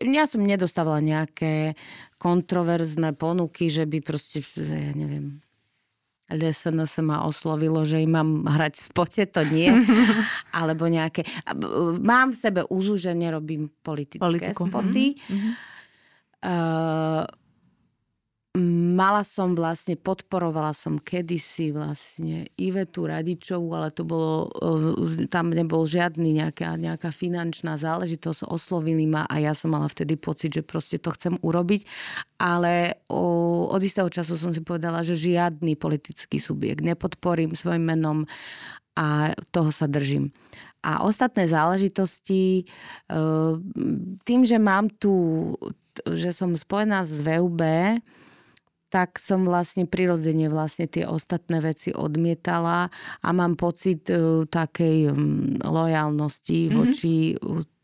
Ja 0.05 0.29
som 0.29 0.45
nedostávala 0.45 1.01
nejaké 1.01 1.73
kontroverzné 2.21 3.17
ponuky, 3.17 3.73
že 3.73 3.89
by 3.89 3.99
proste, 4.05 4.45
ja 4.61 4.93
neviem, 4.93 5.41
LSNS 6.29 7.01
ma 7.01 7.25
oslovilo, 7.25 7.89
že 7.89 8.05
im 8.05 8.13
mám 8.13 8.45
hrať 8.45 8.77
v 8.77 8.85
spote, 8.93 9.23
to 9.33 9.49
nie. 9.49 9.73
Alebo 10.61 10.85
nejaké... 10.85 11.25
Mám 12.05 12.37
v 12.37 12.39
sebe 12.39 12.61
úzu, 12.69 13.01
že 13.01 13.17
nerobím 13.17 13.73
politické 13.81 14.21
Politiku. 14.21 14.69
spoty. 14.69 15.17
Mm-hmm. 15.17 15.53
Uh, 16.39 17.25
Mala 18.99 19.23
som 19.23 19.55
vlastne, 19.55 19.95
podporovala 19.95 20.75
som 20.75 20.99
kedysi 20.99 21.71
vlastne 21.71 22.51
Ivetu 22.59 23.07
Radičovú, 23.07 23.71
ale 23.71 23.95
to 23.95 24.03
bolo, 24.03 24.51
e, 24.51 25.31
tam 25.31 25.55
nebol 25.55 25.87
žiadny 25.87 26.43
nejaká, 26.43 26.75
nejaká 26.75 27.15
finančná 27.15 27.79
záležitosť, 27.79 28.51
oslovili 28.51 29.07
ma 29.07 29.31
a 29.31 29.39
ja 29.39 29.55
som 29.55 29.71
mala 29.71 29.87
vtedy 29.87 30.19
pocit, 30.19 30.59
že 30.59 30.67
proste 30.67 30.99
to 30.99 31.15
chcem 31.15 31.39
urobiť, 31.39 31.87
ale 32.43 32.99
o, 33.07 33.71
od 33.71 33.79
istého 33.79 34.11
času 34.11 34.35
som 34.35 34.51
si 34.51 34.59
povedala, 34.67 35.07
že 35.07 35.15
žiadny 35.15 35.79
politický 35.79 36.43
subjekt 36.43 36.83
nepodporím 36.83 37.55
svojim 37.55 37.87
menom 37.87 38.27
a 38.99 39.39
toho 39.55 39.71
sa 39.71 39.87
držím. 39.87 40.35
A 40.83 41.07
ostatné 41.07 41.47
záležitosti, 41.47 42.63
e, 42.63 43.23
tým, 44.27 44.41
že 44.43 44.59
mám 44.59 44.91
tu, 44.99 45.55
že 46.11 46.35
som 46.35 46.59
spojená 46.59 47.07
s 47.07 47.23
VUB, 47.23 47.63
tak 48.89 49.21
som 49.21 49.45
vlastne 49.45 49.85
prirodzene 49.85 50.49
vlastne 50.49 50.89
tie 50.89 51.05
ostatné 51.05 51.61
veci 51.61 51.93
odmietala 51.93 52.89
a 53.21 53.29
mám 53.37 53.55
pocit 53.55 54.09
uh, 54.09 54.49
takej 54.49 55.13
um, 55.13 55.61
lojalnosti 55.61 56.69
mm-hmm. 56.69 56.77
voči 56.77 57.37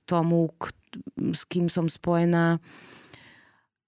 tomu, 0.08 0.48
k, 0.56 0.72
s 1.32 1.44
kým 1.48 1.68
som 1.68 1.88
spojená. 1.88 2.60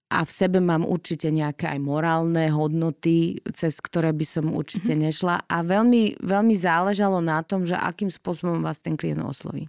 A 0.07 0.23
v 0.23 0.31
sebe 0.31 0.63
mám 0.63 0.87
určite 0.87 1.27
nejaké 1.27 1.67
aj 1.67 1.83
morálne 1.83 2.47
hodnoty, 2.47 3.43
cez 3.51 3.75
ktoré 3.83 4.15
by 4.15 4.23
som 4.23 4.55
určite 4.55 4.95
mm-hmm. 4.95 5.07
nešla. 5.11 5.35
A 5.51 5.57
veľmi, 5.67 6.23
veľmi 6.23 6.55
záležalo 6.55 7.19
na 7.19 7.43
tom, 7.43 7.67
že 7.67 7.75
akým 7.75 8.07
spôsobom 8.07 8.63
vás 8.63 8.79
ten 8.79 8.95
klient 8.95 9.19
osloví 9.19 9.67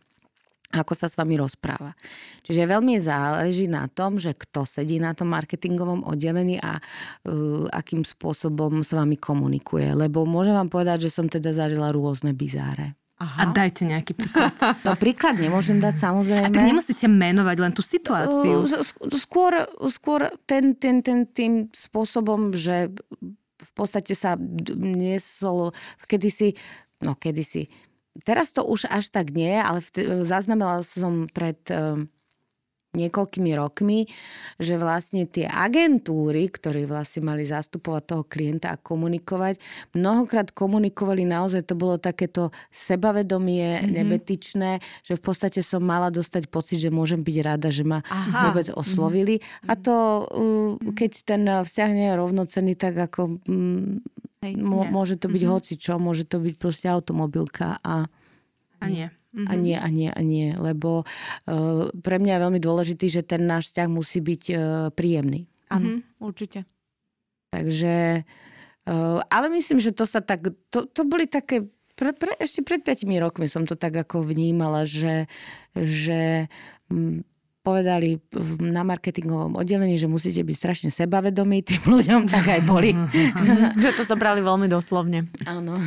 ako 0.69 0.93
sa 0.93 1.09
s 1.09 1.17
vami 1.17 1.41
rozpráva. 1.41 1.97
Čiže 2.45 2.69
veľmi 2.69 3.01
záleží 3.01 3.73
na 3.73 3.89
tom, 3.89 4.21
že 4.21 4.37
kto 4.37 4.69
sedí 4.69 5.01
na 5.01 5.17
tom 5.17 5.33
marketingovom 5.33 6.05
oddelení 6.05 6.61
a 6.61 6.77
uh, 6.77 7.65
akým 7.73 8.05
spôsobom 8.05 8.85
s 8.85 8.93
vami 8.93 9.17
komunikuje. 9.17 9.97
Lebo 9.97 10.29
môžem 10.29 10.53
vám 10.53 10.69
povedať, 10.69 11.09
že 11.09 11.15
som 11.17 11.25
teda 11.25 11.57
zažila 11.57 11.89
rôzne 11.89 12.37
bizáre. 12.37 12.93
Aha. 13.19 13.51
A 13.51 13.51
dajte 13.51 13.83
nejaký 13.83 14.15
príklad. 14.15 14.55
No 14.87 14.95
príklad 14.95 15.41
nemôžem 15.43 15.83
dať 15.83 15.99
samozrejme. 15.99 16.47
A 16.47 16.55
tak 16.55 16.69
nemusíte 16.69 17.11
menovať 17.11 17.57
len 17.59 17.73
tú 17.75 17.83
situáciu. 17.83 18.63
Skôr, 19.11 19.67
skôr 19.91 20.31
ten, 20.47 20.79
ten, 20.79 21.03
ten, 21.03 21.27
tým 21.27 21.67
spôsobom, 21.75 22.55
že 22.55 22.95
v 23.59 23.71
podstate 23.75 24.15
sa 24.15 24.39
niesol 24.79 25.75
kedysi, 26.07 26.55
no 27.03 27.19
kedysi, 27.19 27.67
teraz 28.25 28.55
to 28.55 28.65
už 28.67 28.89
až 28.91 29.11
tak 29.11 29.31
nie, 29.35 29.59
ale 29.59 29.83
zaznamenala 30.25 30.83
som 30.83 31.27
pred 31.31 31.59
niekoľkými 32.97 33.53
rokmi, 33.53 34.09
že 34.57 34.81
vlastne 34.81 35.29
tie 35.29 35.45
agentúry, 35.45 36.49
ktorí 36.49 36.89
vlastne 36.89 37.29
mali 37.29 37.45
zastupovať 37.45 38.03
toho 38.09 38.23
klienta 38.25 38.73
a 38.73 38.81
komunikovať, 38.81 39.61
mnohokrát 39.93 40.49
komunikovali 40.57 41.29
naozaj, 41.29 41.69
to 41.69 41.77
bolo 41.77 42.01
takéto 42.01 42.49
sebavedomie, 42.73 43.77
mm-hmm. 43.77 43.93
nebetičné, 43.93 44.71
že 45.05 45.21
v 45.21 45.23
podstate 45.23 45.61
som 45.61 45.85
mala 45.85 46.09
dostať 46.09 46.49
pocit, 46.49 46.81
že 46.81 46.89
môžem 46.89 47.21
byť 47.21 47.37
rada, 47.45 47.69
že 47.69 47.85
ma 47.85 48.01
Aha. 48.09 48.49
vôbec 48.49 48.73
mhm. 48.73 48.77
oslovili. 48.81 49.37
Mm-hmm. 49.45 49.69
A 49.69 49.73
to, 49.77 49.97
mhm. 50.25 50.97
keď 50.97 51.11
ten 51.29 51.43
vzťah 51.45 51.91
nie 51.93 52.09
je 52.09 52.15
rovnocenný, 52.17 52.73
tak 52.73 52.97
ako 52.97 53.37
mm, 53.45 54.01
Hej, 54.39 54.55
môže 54.63 55.19
to 55.19 55.27
byť 55.27 55.43
mm-hmm. 55.43 55.57
hoci 55.59 55.75
čo, 55.75 55.99
môže 55.99 56.23
to 56.23 56.39
byť 56.39 56.55
proste 56.63 56.87
automobilka 56.87 57.83
a... 57.83 58.07
A 58.79 58.87
nie. 58.87 59.11
Mm-hmm. 59.29 59.49
A 59.49 59.53
nie, 59.61 59.77
a 59.77 59.89
nie, 59.93 60.11
a 60.11 60.21
nie. 60.25 60.49
Lebo 60.57 61.05
uh, 61.05 61.93
pre 62.01 62.17
mňa 62.17 62.33
je 62.39 62.45
veľmi 62.49 62.61
dôležitý, 62.65 63.07
že 63.13 63.23
ten 63.27 63.45
náš 63.45 63.71
vzťah 63.71 63.89
musí 63.93 64.19
byť 64.25 64.43
uh, 64.51 64.59
príjemný. 64.97 65.45
Áno, 65.69 66.01
mm-hmm. 66.01 66.25
určite. 66.25 66.65
Takže, 67.53 68.25
uh, 68.89 69.21
ale 69.29 69.47
myslím, 69.53 69.85
že 69.85 69.93
to 69.93 70.09
sa 70.09 70.25
tak, 70.25 70.49
to, 70.73 70.89
to 70.89 71.03
boli 71.05 71.29
také, 71.29 71.69
pre, 71.93 72.17
pre, 72.17 72.33
ešte 72.41 72.65
pred 72.65 72.81
5 72.81 73.05
rokmi 73.21 73.45
som 73.51 73.69
to 73.69 73.77
tak 73.77 73.93
ako 74.01 74.25
vnímala, 74.25 74.89
že, 74.89 75.29
že 75.77 76.49
m, 76.89 77.21
povedali 77.61 78.17
na 78.65 78.81
marketingovom 78.81 79.61
oddelení, 79.61 80.01
že 80.01 80.09
musíte 80.09 80.41
byť 80.41 80.57
strašne 80.57 80.89
sebavedomí 80.89 81.61
tým 81.61 81.85
ľuďom, 82.01 82.25
tak 82.33 82.49
aj 82.49 82.61
boli. 82.65 82.97
že 83.83 83.93
to 83.93 84.09
zobrali 84.09 84.41
veľmi 84.41 84.73
doslovne. 84.73 85.29
Áno. 85.45 85.77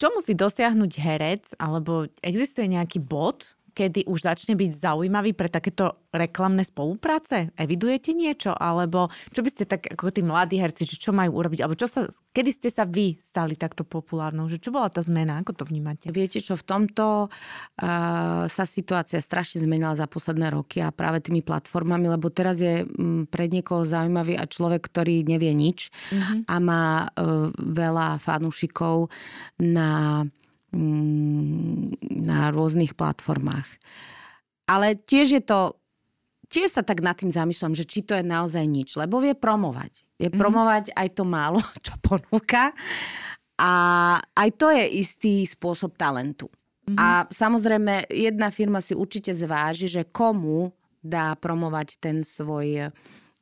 Čo 0.00 0.10
musí 0.12 0.32
dosiahnuť 0.34 0.92
herec, 0.98 1.44
alebo 1.60 2.08
existuje 2.24 2.66
nejaký 2.68 2.98
bod, 3.02 3.54
kedy 3.72 4.04
už 4.06 4.28
začne 4.28 4.54
byť 4.54 4.70
zaujímavý 4.70 5.32
pre 5.32 5.48
takéto 5.48 6.04
reklamné 6.12 6.62
spolupráce? 6.62 7.50
Evidujete 7.56 8.12
niečo? 8.12 8.52
Alebo 8.52 9.08
čo 9.32 9.40
by 9.40 9.48
ste 9.48 9.64
tak 9.64 9.88
ako 9.88 10.12
tí 10.12 10.20
mladí 10.20 10.60
herci, 10.60 10.84
čo 10.84 11.10
majú 11.10 11.40
urobiť? 11.40 11.64
Alebo 11.64 11.76
čo 11.76 11.88
sa, 11.88 12.04
kedy 12.36 12.50
ste 12.52 12.68
sa 12.68 12.84
vy 12.84 13.16
stali 13.18 13.56
takto 13.56 13.82
populárnou? 13.82 14.46
Že 14.52 14.58
čo 14.60 14.70
bola 14.70 14.92
tá 14.92 15.00
zmena? 15.00 15.40
Ako 15.40 15.56
to 15.56 15.64
vnímate? 15.64 16.12
Viete 16.12 16.38
čo, 16.38 16.54
v 16.54 16.64
tomto 16.68 17.32
uh, 17.32 18.44
sa 18.46 18.64
situácia 18.68 19.18
strašne 19.24 19.64
zmenila 19.64 19.96
za 19.96 20.04
posledné 20.04 20.52
roky 20.52 20.84
a 20.84 20.92
práve 20.92 21.24
tými 21.24 21.40
platformami, 21.40 22.12
lebo 22.12 22.28
teraz 22.28 22.60
je 22.60 22.84
um, 22.84 23.24
pred 23.24 23.48
niekoho 23.48 23.88
zaujímavý 23.88 24.36
a 24.36 24.44
človek, 24.44 24.84
ktorý 24.92 25.24
nevie 25.24 25.56
nič 25.56 25.88
mm-hmm. 26.12 26.38
a 26.46 26.54
má 26.60 26.84
uh, 27.08 27.48
veľa 27.56 28.20
fanúšikov 28.20 29.08
na 29.56 30.22
Mm, 30.72 31.92
na 32.42 32.50
rôznych 32.50 32.98
platformách. 32.98 33.70
Ale 34.66 34.98
tiež 34.98 35.38
je 35.38 35.42
to, 35.46 35.78
tiež 36.50 36.74
sa 36.74 36.82
tak 36.82 36.98
nad 36.98 37.14
tým 37.14 37.30
zamýšľam, 37.30 37.78
že 37.78 37.86
či 37.86 38.02
to 38.02 38.18
je 38.18 38.26
naozaj 38.26 38.66
nič, 38.66 38.98
lebo 38.98 39.22
vie 39.22 39.38
promovať. 39.38 40.02
Vie 40.18 40.26
mm-hmm. 40.26 40.42
promovať 40.42 40.84
aj 40.98 41.08
to 41.14 41.22
málo, 41.22 41.62
čo 41.86 41.94
ponúka. 42.02 42.74
A 43.62 43.72
aj 44.18 44.48
to 44.58 44.74
je 44.74 44.84
istý 44.98 45.46
spôsob 45.46 45.94
talentu. 45.94 46.50
Mm-hmm. 46.82 46.98
A 46.98 47.30
samozrejme, 47.30 48.10
jedna 48.10 48.50
firma 48.50 48.82
si 48.82 48.98
určite 48.98 49.30
zváži, 49.30 49.86
že 49.86 50.10
komu 50.10 50.74
dá 50.98 51.38
promovať 51.38 51.98
ten 52.02 52.26
svoj, 52.26 52.90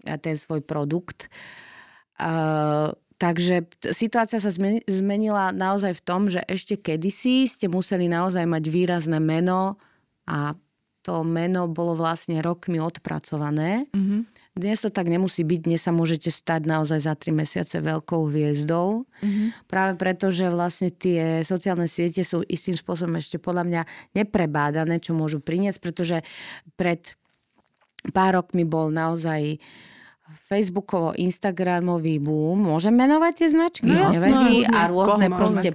ten 0.04 0.36
svoj 0.36 0.60
produkt. 0.60 1.32
Uh, 2.20 2.92
Takže 3.20 3.68
situácia 3.92 4.40
sa 4.40 4.48
zmenila 4.88 5.52
naozaj 5.52 6.00
v 6.00 6.04
tom, 6.08 6.32
že 6.32 6.40
ešte 6.48 6.80
kedysi 6.80 7.44
ste 7.44 7.68
museli 7.68 8.08
naozaj 8.08 8.48
mať 8.48 8.64
výrazné 8.72 9.20
meno 9.20 9.76
a 10.24 10.56
to 11.04 11.20
meno 11.20 11.68
bolo 11.68 11.92
vlastne 11.92 12.40
rokmi 12.40 12.80
odpracované. 12.80 13.84
Mm-hmm. 13.92 14.20
Dnes 14.56 14.80
to 14.80 14.88
tak 14.88 15.12
nemusí 15.12 15.44
byť, 15.44 15.60
dnes 15.68 15.84
sa 15.84 15.92
môžete 15.92 16.32
stať 16.32 16.64
naozaj 16.64 17.04
za 17.04 17.12
tri 17.12 17.32
mesiace 17.36 17.84
veľkou 17.84 18.32
hviezdou. 18.32 19.04
Mm-hmm. 19.04 19.68
Práve 19.68 20.00
preto, 20.00 20.32
že 20.32 20.48
vlastne 20.48 20.88
tie 20.88 21.44
sociálne 21.44 21.92
siete 21.92 22.24
sú 22.24 22.40
istým 22.48 22.76
spôsobom 22.76 23.20
ešte 23.20 23.36
podľa 23.36 23.64
mňa 23.68 23.82
neprebádané, 24.16 24.96
čo 24.96 25.12
môžu 25.12 25.44
priniesť, 25.44 25.80
pretože 25.80 26.24
pred 26.72 27.04
pár 28.16 28.40
rokmi 28.40 28.64
bol 28.64 28.88
naozaj 28.88 29.60
uh, 29.60 29.89
Facebookovo, 30.48 31.14
Instagramový 31.18 32.22
boom. 32.22 32.70
Môžem 32.70 32.94
menovať 32.94 33.32
tie 33.36 33.48
značky? 33.50 33.90
No, 33.90 34.10
Nevadí. 34.10 34.64
A 34.66 34.88
rôzne 34.88 35.28
proste 35.30 35.70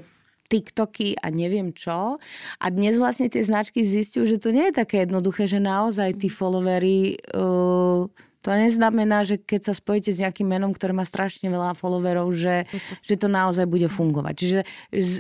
TikToky 0.45 1.17
a 1.17 1.33
neviem 1.33 1.73
čo. 1.73 2.21
A 2.61 2.65
dnes 2.69 3.01
vlastne 3.01 3.27
tie 3.27 3.41
značky 3.41 3.81
zistujú, 3.81 4.29
že 4.29 4.37
to 4.37 4.53
nie 4.53 4.69
je 4.69 4.77
také 4.77 5.03
jednoduché, 5.03 5.49
že 5.49 5.59
naozaj 5.61 6.21
tí 6.21 6.29
followery... 6.29 7.17
Uh, 7.33 8.07
to 8.45 8.53
neznamená, 8.53 9.25
že 9.25 9.41
keď 9.41 9.61
sa 9.65 9.73
spojíte 9.73 10.13
s 10.13 10.21
nejakým 10.21 10.45
menom, 10.45 10.69
ktoré 10.69 10.93
má 10.93 11.01
strašne 11.01 11.49
veľa 11.49 11.73
followerov, 11.73 12.29
že, 12.29 12.69
že 13.01 13.17
to 13.17 13.25
naozaj 13.25 13.65
bude 13.65 13.89
fungovať. 13.89 14.33
Čiže 14.37 14.59
z, 14.93 15.13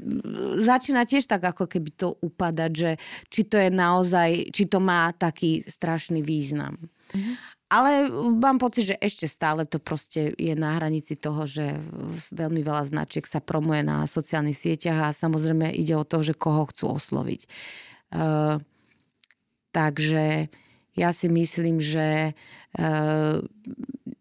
začína 0.61 1.09
tiež 1.09 1.25
tak 1.25 1.41
ako 1.41 1.65
keby 1.65 1.89
to 1.97 2.13
upadať, 2.21 2.71
že 2.77 2.91
či 3.33 3.49
to 3.49 3.57
je 3.57 3.73
naozaj, 3.73 4.53
či 4.53 4.69
to 4.69 4.77
má 4.77 5.09
taký 5.17 5.65
strašný 5.65 6.21
význam. 6.21 6.77
Mm-hmm. 7.17 7.54
Ale 7.65 8.13
mám 8.37 8.61
pocit, 8.61 8.93
že 8.93 9.01
ešte 9.01 9.25
stále 9.25 9.65
to 9.65 9.81
proste 9.81 10.37
je 10.37 10.53
na 10.53 10.77
hranici 10.77 11.17
toho, 11.17 11.49
že 11.49 11.81
veľmi 12.29 12.61
veľa 12.61 12.93
značiek 12.93 13.25
sa 13.25 13.41
promuje 13.41 13.81
na 13.81 14.05
sociálnych 14.05 14.53
sieťach 14.53 15.09
a 15.09 15.17
samozrejme 15.17 15.73
ide 15.73 15.97
o 15.97 16.05
to, 16.05 16.21
že 16.21 16.37
koho 16.37 16.69
chcú 16.69 16.93
osloviť. 16.93 17.41
Uh, 18.13 18.61
takže 19.73 20.53
ja 20.93 21.09
si 21.09 21.25
myslím, 21.25 21.81
že 21.81 22.37
uh, 22.77 23.41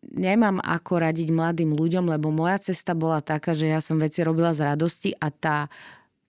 nemám 0.08 0.64
ako 0.64 1.04
radiť 1.04 1.28
mladým 1.28 1.76
ľuďom, 1.76 2.08
lebo 2.16 2.32
moja 2.32 2.72
cesta 2.72 2.96
bola 2.96 3.20
taká, 3.20 3.52
že 3.52 3.68
ja 3.68 3.84
som 3.84 4.00
veci 4.00 4.24
robila 4.24 4.56
z 4.56 4.72
radosti 4.72 5.10
a 5.20 5.28
tá, 5.28 5.68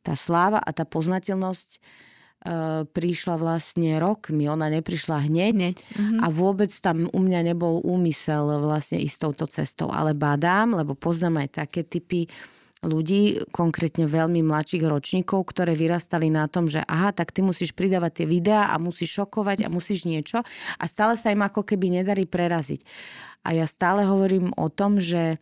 tá 0.03 0.19
sláva 0.19 0.59
a 0.59 0.69
tá 0.75 0.83
poznateľnosť 0.83 1.79
E, 1.79 2.14
prišla 2.93 3.41
vlastne 3.41 3.97
rokmi, 3.97 4.45
ona 4.45 4.69
neprišla 4.69 5.25
hneď, 5.25 5.53
hneď. 5.57 5.75
Mm-hmm. 5.81 6.19
a 6.21 6.27
vôbec 6.29 6.69
tam 6.77 7.09
u 7.09 7.19
mňa 7.19 7.53
nebol 7.53 7.81
úmysel 7.81 8.61
vlastne 8.61 9.01
ísť 9.01 9.17
touto 9.17 9.45
cestou, 9.49 9.89
ale 9.89 10.13
badám, 10.13 10.77
lebo 10.77 10.93
poznám 10.93 11.41
aj 11.41 11.65
také 11.65 11.81
typy 11.81 12.29
ľudí, 12.85 13.41
konkrétne 13.49 14.05
veľmi 14.05 14.45
mladších 14.45 14.85
ročníkov, 14.85 15.49
ktoré 15.49 15.73
vyrastali 15.73 16.29
na 16.29 16.45
tom, 16.45 16.69
že 16.69 16.85
aha, 16.85 17.11
tak 17.11 17.33
ty 17.33 17.41
musíš 17.41 17.73
pridávať 17.73 18.23
tie 18.23 18.27
videá 18.29 18.69
a 18.69 18.77
musíš 18.77 19.17
šokovať 19.25 19.65
a 19.65 19.73
musíš 19.73 20.05
niečo 20.05 20.45
a 20.77 20.83
stále 20.85 21.17
sa 21.17 21.33
im 21.33 21.41
ako 21.41 21.65
keby 21.65 22.01
nedarí 22.01 22.29
preraziť. 22.29 22.85
A 23.45 23.57
ja 23.57 23.65
stále 23.65 24.05
hovorím 24.05 24.53
o 24.57 24.69
tom, 24.69 25.01
že 25.01 25.41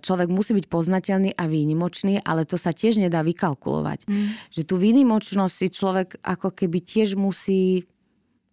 človek 0.00 0.30
musí 0.30 0.54
byť 0.54 0.66
poznateľný 0.70 1.30
a 1.34 1.44
výnimočný, 1.50 2.22
ale 2.22 2.46
to 2.46 2.54
sa 2.54 2.70
tiež 2.70 3.02
nedá 3.02 3.26
vykalkulovať. 3.26 4.06
Mm. 4.06 4.30
Že 4.54 4.62
tú 4.62 4.74
výnimočnosť 4.78 5.54
si 5.54 5.66
človek 5.74 6.08
ako 6.22 6.54
keby 6.54 6.78
tiež 6.78 7.18
musí 7.18 7.90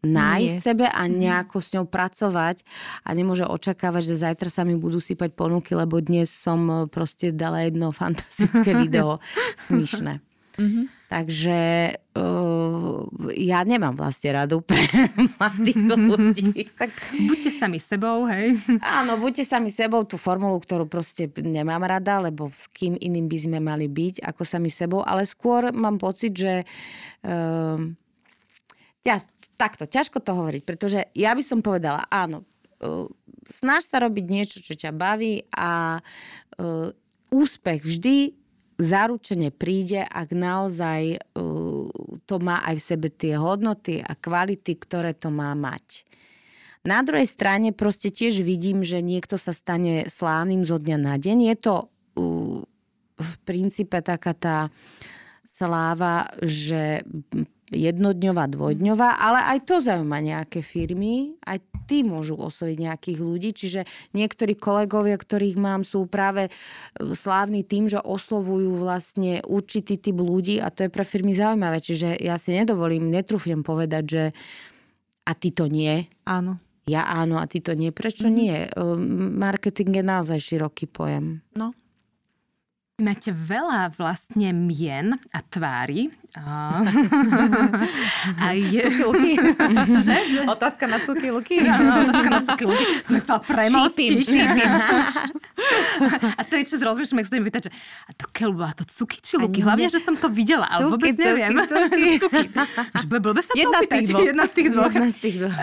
nájsť 0.02 0.58
yes. 0.58 0.64
sebe 0.64 0.86
a 0.90 1.04
mm. 1.06 1.14
nejako 1.14 1.58
s 1.62 1.74
ňou 1.78 1.86
pracovať 1.90 2.66
a 3.06 3.10
nemôže 3.14 3.46
očakávať, 3.46 4.14
že 4.14 4.22
zajtra 4.26 4.50
sa 4.50 4.62
mi 4.66 4.78
budú 4.78 5.02
sypať 5.02 5.34
ponuky, 5.34 5.74
lebo 5.74 5.98
dnes 6.02 6.30
som 6.30 6.60
e, 6.70 6.74
proste 6.90 7.34
dala 7.34 7.66
jedno 7.66 7.94
fantastické 8.02 8.78
video 8.78 9.22
smišné. 9.58 10.22
Mm-hmm. 10.58 10.97
Takže 11.08 11.60
uh, 12.20 13.00
ja 13.32 13.64
nemám 13.64 13.96
vlastne 13.96 14.36
radu 14.36 14.60
pre 14.60 14.84
mladých 15.40 15.80
ľudí. 15.96 16.68
tak 16.76 16.92
buďte 17.16 17.52
sami 17.56 17.80
sebou, 17.80 18.28
hej? 18.28 18.60
Áno, 18.84 19.16
buďte 19.16 19.48
sami 19.48 19.72
sebou, 19.72 20.04
tú 20.04 20.20
formulu, 20.20 20.60
ktorú 20.60 20.84
proste 20.84 21.32
nemám 21.40 21.80
rada, 21.88 22.20
lebo 22.20 22.52
s 22.52 22.68
kým 22.76 23.00
iným 23.00 23.32
by 23.32 23.38
sme 23.40 23.60
mali 23.64 23.88
byť 23.88 24.20
ako 24.20 24.44
sami 24.44 24.68
sebou, 24.68 25.00
ale 25.00 25.24
skôr 25.24 25.72
mám 25.72 25.96
pocit, 25.96 26.36
že 26.36 26.68
uh, 27.24 27.80
ja, 29.08 29.16
takto, 29.56 29.88
ťažko 29.88 30.20
to 30.20 30.36
hovoriť, 30.36 30.62
pretože 30.68 31.00
ja 31.16 31.32
by 31.32 31.44
som 31.44 31.64
povedala, 31.64 32.04
áno, 32.12 32.44
uh, 32.84 33.08
snaž 33.48 33.88
sa 33.88 34.04
robiť 34.04 34.26
niečo, 34.28 34.60
čo 34.60 34.76
ťa 34.76 34.92
baví 34.92 35.48
a 35.56 36.04
uh, 36.04 36.92
úspech 37.32 37.80
vždy 37.88 38.47
zaručene 38.78 39.50
príde, 39.50 40.06
ak 40.06 40.30
naozaj 40.32 41.18
uh, 41.18 41.90
to 42.30 42.36
má 42.38 42.62
aj 42.64 42.76
v 42.78 42.88
sebe 42.88 43.08
tie 43.10 43.34
hodnoty 43.36 44.00
a 44.02 44.14
kvality, 44.14 44.78
ktoré 44.78 45.18
to 45.18 45.34
má 45.34 45.58
mať. 45.58 46.06
Na 46.86 47.04
druhej 47.04 47.28
strane 47.28 47.76
proste 47.76 48.14
tiež 48.14 48.46
vidím, 48.46 48.86
že 48.86 49.04
niekto 49.04 49.36
sa 49.36 49.52
stane 49.52 50.08
slávnym 50.08 50.64
zo 50.64 50.80
dňa 50.80 50.98
na 51.02 51.16
deň. 51.20 51.38
Je 51.52 51.56
to 51.58 51.76
uh, 51.84 52.62
v 53.18 53.34
princípe 53.44 53.98
taká 54.00 54.38
tá 54.38 54.58
sláva, 55.42 56.30
že 56.46 57.02
jednodňová, 57.72 58.48
dvojdňová, 58.48 59.20
ale 59.20 59.40
aj 59.56 59.60
to 59.68 59.76
zaujíma 59.84 60.24
nejaké 60.24 60.64
firmy, 60.64 61.36
aj 61.44 61.60
tí 61.88 62.04
môžu 62.04 62.40
osloviť 62.40 62.78
nejakých 62.80 63.20
ľudí, 63.20 63.50
čiže 63.52 63.82
niektorí 64.16 64.56
kolegovia, 64.56 65.20
ktorých 65.20 65.60
mám, 65.60 65.84
sú 65.84 66.08
práve 66.08 66.48
e, 66.48 66.52
slávni 67.12 67.68
tým, 67.68 67.92
že 67.92 68.00
oslovujú 68.00 68.76
vlastne 68.80 69.44
určitý 69.44 70.00
typ 70.00 70.16
ľudí 70.20 70.64
a 70.64 70.72
to 70.72 70.88
je 70.88 70.94
pre 70.94 71.04
firmy 71.04 71.36
zaujímavé, 71.36 71.84
čiže 71.84 72.20
ja 72.20 72.40
si 72.40 72.56
nedovolím, 72.56 73.12
netrúfnem 73.12 73.64
povedať, 73.64 74.04
že 74.08 74.24
a 75.28 75.32
ty 75.36 75.52
to 75.52 75.68
nie. 75.68 76.08
Áno. 76.24 76.60
Ja 76.88 77.04
áno 77.04 77.36
a 77.36 77.52
ty 77.52 77.60
to 77.60 77.76
nie. 77.76 77.92
Prečo 77.92 78.32
mm-hmm. 78.32 78.40
nie? 78.40 78.56
E, 78.64 78.70
marketing 79.36 79.92
je 79.92 80.04
naozaj 80.08 80.40
široký 80.40 80.88
pojem. 80.88 81.44
No, 81.52 81.76
Máte 82.98 83.30
veľa 83.30 83.94
vlastne 83.94 84.50
mien 84.58 85.14
a 85.30 85.46
tvári. 85.46 86.10
A, 86.46 86.86
a 88.38 88.46
je... 88.54 88.82
Cuky, 88.82 89.34
Čože? 89.90 90.18
Otázka 90.46 90.86
na 90.86 90.98
cuky 91.02 91.34
luky? 91.34 91.56
Áno, 91.66 92.06
otázka 92.06 92.30
na 92.30 92.42
cuky 92.46 92.64
luky. 92.70 92.86
Som 93.02 93.16
chcela 93.22 93.40
premostiť. 93.42 94.12
Šípim, 94.22 94.72
a 96.38 96.42
celý 96.46 96.64
čas 96.70 96.80
rozmýšľam, 96.84 97.18
ak 97.22 97.26
sa 97.26 97.34
mi 97.34 97.44
pýtať, 97.50 97.62
že 97.68 97.72
a 98.06 98.12
to 98.14 98.26
keľu, 98.30 98.62
a 98.62 98.72
to 98.78 98.84
cuky 98.86 99.18
či 99.24 99.42
luky? 99.42 99.66
Hlavne, 99.66 99.90
že 99.90 99.98
som 99.98 100.14
to 100.14 100.30
videla, 100.30 100.70
ale 100.70 100.94
vôbec 100.94 101.18
neviem. 101.18 101.58
Cuky, 101.58 102.22
cuky. 102.22 102.48
Blbe 103.10 103.42
sa 103.42 103.52
Jedna 103.58 103.80
z 103.82 103.88
tých 103.90 104.06
dvoch. 104.08 104.22
Jedna 104.22 104.46
z 104.46 104.52
tých 104.54 104.68
dvoch. 104.70 104.92
Jedna 104.94 105.10
z 105.10 105.18
tých 105.18 105.36
dvoch. 105.42 105.56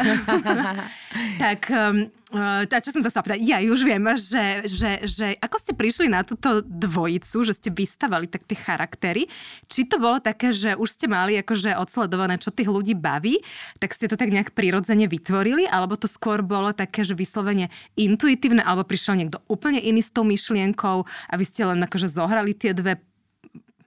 tak 1.45 1.61
um, 1.71 2.11
Uh, 2.35 2.67
čo 2.67 2.91
som 2.91 2.99
sa 3.07 3.23
pýtať? 3.23 3.39
Ja 3.47 3.63
už 3.63 3.87
viem, 3.87 4.03
že, 4.19 4.67
že, 4.67 5.07
že 5.07 5.27
ako 5.39 5.55
ste 5.55 5.71
prišli 5.71 6.11
na 6.11 6.27
túto 6.27 6.67
dvojicu, 6.67 7.47
že 7.47 7.55
ste 7.55 7.71
vystavali 7.71 8.27
tak 8.27 8.43
tie 8.43 8.59
charaktery, 8.59 9.31
či 9.71 9.87
to 9.87 10.03
bolo 10.03 10.19
také, 10.19 10.51
že 10.51 10.64
už 10.73 10.89
ste 10.89 11.05
mali 11.05 11.37
akože 11.45 11.77
odsledované, 11.77 12.41
čo 12.41 12.49
tých 12.49 12.73
ľudí 12.73 12.97
baví, 12.97 13.45
tak 13.77 13.93
ste 13.93 14.09
to 14.09 14.17
tak 14.17 14.33
nejak 14.33 14.57
prirodzene 14.57 15.05
vytvorili, 15.05 15.69
alebo 15.69 16.01
to 16.01 16.09
skôr 16.09 16.41
bolo 16.41 16.73
také, 16.73 17.05
že 17.05 17.13
vyslovene 17.13 17.69
intuitívne, 18.01 18.65
alebo 18.65 18.89
prišiel 18.89 19.21
niekto 19.21 19.45
úplne 19.53 19.77
iný 19.77 20.01
s 20.01 20.09
tou 20.09 20.25
myšlienkou 20.25 21.05
a 21.05 21.33
vy 21.37 21.45
ste 21.45 21.69
len 21.69 21.85
akože 21.85 22.09
zohrali 22.09 22.57
tie 22.57 22.73
dve 22.73 22.97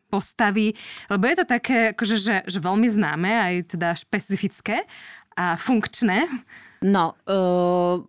postavy, 0.08 0.78
lebo 1.12 1.28
je 1.28 1.36
to 1.42 1.46
také, 1.50 1.92
akože, 1.98 2.16
že, 2.22 2.36
že 2.48 2.60
veľmi 2.64 2.88
známe, 2.88 3.28
aj 3.28 3.54
teda 3.76 3.92
špecifické 3.98 4.88
a 5.36 5.58
funkčné. 5.58 6.30
No, 6.86 7.18
uh 7.26 8.06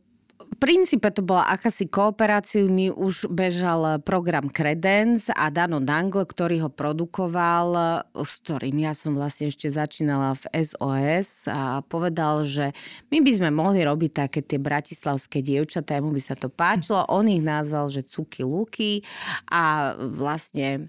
princípe 0.56 1.12
to 1.12 1.20
bola 1.20 1.44
akási 1.52 1.84
kooperácia. 1.84 2.64
Mi 2.64 2.88
už 2.88 3.28
bežal 3.28 4.00
program 4.00 4.48
Credence 4.48 5.28
a 5.36 5.52
Dano 5.52 5.84
Dangle, 5.84 6.24
ktorý 6.24 6.64
ho 6.64 6.70
produkoval, 6.72 8.00
s 8.16 8.32
ktorým 8.40 8.80
ja 8.80 8.96
som 8.96 9.12
vlastne 9.12 9.52
ešte 9.52 9.68
začínala 9.68 10.32
v 10.40 10.44
SOS 10.56 11.44
a 11.52 11.84
povedal, 11.84 12.48
že 12.48 12.72
my 13.12 13.20
by 13.20 13.32
sme 13.36 13.48
mohli 13.52 13.84
robiť 13.84 14.10
také 14.26 14.40
tie 14.40 14.56
bratislavské 14.56 15.44
dievčatá, 15.44 16.00
mu 16.00 16.16
by 16.16 16.22
sa 16.24 16.34
to 16.34 16.48
páčilo. 16.48 17.04
On 17.12 17.28
ich 17.28 17.44
nazval, 17.44 17.92
že 17.92 18.08
cuky 18.08 18.42
luky 18.42 19.04
a 19.52 19.92
vlastne 20.00 20.88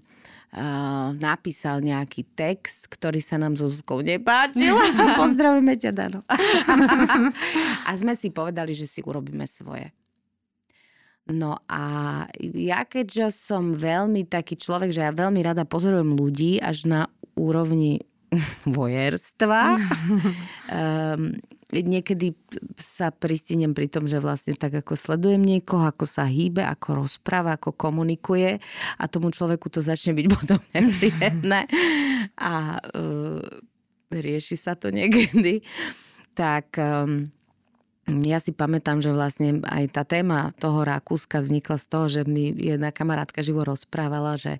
napísal 1.14 1.78
nejaký 1.78 2.26
text, 2.34 2.90
ktorý 2.90 3.22
sa 3.22 3.38
nám 3.38 3.54
so 3.54 3.70
Zuzkou 3.70 4.02
nepáčil. 4.02 4.74
Pozdravujeme 5.20 5.78
ťa, 5.78 5.90
Dano. 5.94 6.26
a 7.86 7.90
sme 7.94 8.18
si 8.18 8.34
povedali, 8.34 8.74
že 8.74 8.90
si 8.90 8.98
urobíme 9.06 9.46
svoje. 9.46 9.94
No 11.30 11.62
a 11.70 11.82
ja 12.42 12.82
keďže 12.82 13.30
som 13.30 13.78
veľmi 13.78 14.26
taký 14.26 14.58
človek, 14.58 14.90
že 14.90 15.06
ja 15.06 15.14
veľmi 15.14 15.38
rada 15.46 15.62
pozorujem 15.62 16.18
ľudí 16.18 16.58
až 16.58 16.90
na 16.90 17.00
úrovni 17.38 18.02
vojerstva. 18.66 19.78
um, 19.78 21.38
niekedy 21.72 22.34
sa 22.76 23.14
pristinem 23.14 23.72
pri 23.72 23.86
tom, 23.86 24.10
že 24.10 24.18
vlastne 24.18 24.58
tak 24.58 24.82
ako 24.82 24.98
sledujem 24.98 25.40
niekoho, 25.40 25.86
ako 25.86 26.04
sa 26.04 26.26
hýbe, 26.26 26.62
ako 26.66 27.06
rozpráva, 27.06 27.56
ako 27.56 27.74
komunikuje 27.74 28.58
a 28.98 29.04
tomu 29.06 29.30
človeku 29.30 29.70
to 29.70 29.80
začne 29.80 30.18
byť 30.18 30.26
potom 30.36 30.58
nepríjemné 30.74 31.70
a 32.36 32.78
uh, 32.82 33.42
rieši 34.10 34.58
sa 34.58 34.74
to 34.74 34.90
niekedy. 34.90 35.62
Tak 36.34 36.78
um, 36.78 37.30
ja 38.26 38.38
si 38.42 38.50
pamätám, 38.50 38.98
že 38.98 39.14
vlastne 39.14 39.62
aj 39.62 39.84
tá 39.94 40.02
téma 40.02 40.50
toho 40.58 40.82
Rakúska 40.82 41.38
vznikla 41.40 41.76
z 41.78 41.86
toho, 41.86 42.06
že 42.10 42.20
mi 42.26 42.50
jedna 42.50 42.90
kamarátka 42.90 43.44
živo 43.44 43.62
rozprávala, 43.62 44.34
že 44.40 44.58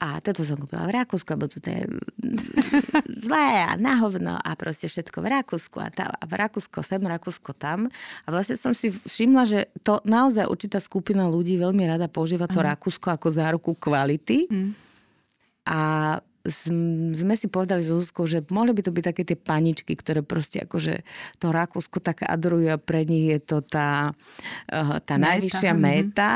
a 0.00 0.22
toto 0.24 0.46
som 0.46 0.56
kúpila 0.56 0.88
v 0.88 0.96
Rakúsku, 0.96 1.28
lebo 1.36 1.46
tu 1.50 1.60
je 1.60 1.84
zlé 3.26 3.48
a 3.66 3.76
nahovno 3.76 4.38
a 4.40 4.50
proste 4.56 4.88
všetko 4.88 5.20
v 5.20 5.28
Rakúsku 5.38 5.76
a, 5.82 5.88
tá, 5.92 6.08
a 6.08 6.24
v 6.24 6.34
Rakúsko 6.38 6.80
sem, 6.80 7.02
Rakúsko 7.02 7.52
tam. 7.52 7.92
A 8.24 8.28
vlastne 8.32 8.56
som 8.56 8.72
si 8.72 8.88
všimla, 8.88 9.42
že 9.44 9.60
to 9.84 10.00
naozaj 10.08 10.48
určitá 10.48 10.80
skupina 10.80 11.28
ľudí 11.28 11.60
veľmi 11.60 11.84
rada 11.84 12.08
používa 12.08 12.48
to 12.48 12.64
Rakúsko 12.64 13.12
ako 13.12 13.28
záruku 13.28 13.72
kvality. 13.76 14.48
Mm. 14.48 14.70
A 15.68 15.80
sme 16.48 17.34
si 17.36 17.46
povedali 17.46 17.84
so 17.84 18.00
Zuzkou, 18.00 18.24
že 18.24 18.44
mohli 18.48 18.72
by 18.72 18.82
to 18.84 18.92
byť 18.92 19.04
také 19.04 19.22
tie 19.22 19.38
paničky, 19.38 19.94
ktoré 19.94 20.24
proste 20.24 20.64
akože 20.64 21.04
to 21.38 21.46
Rakúsko 21.52 22.00
tak 22.00 22.24
adorujú 22.24 22.74
a 22.74 22.80
pre 22.80 23.04
nich 23.04 23.30
je 23.30 23.40
to 23.40 23.58
tá, 23.60 24.16
eh, 24.68 24.98
tá 25.04 25.14
meta. 25.16 25.26
najvyššia 25.32 25.72
mhm. 25.72 25.80
meta 25.80 26.30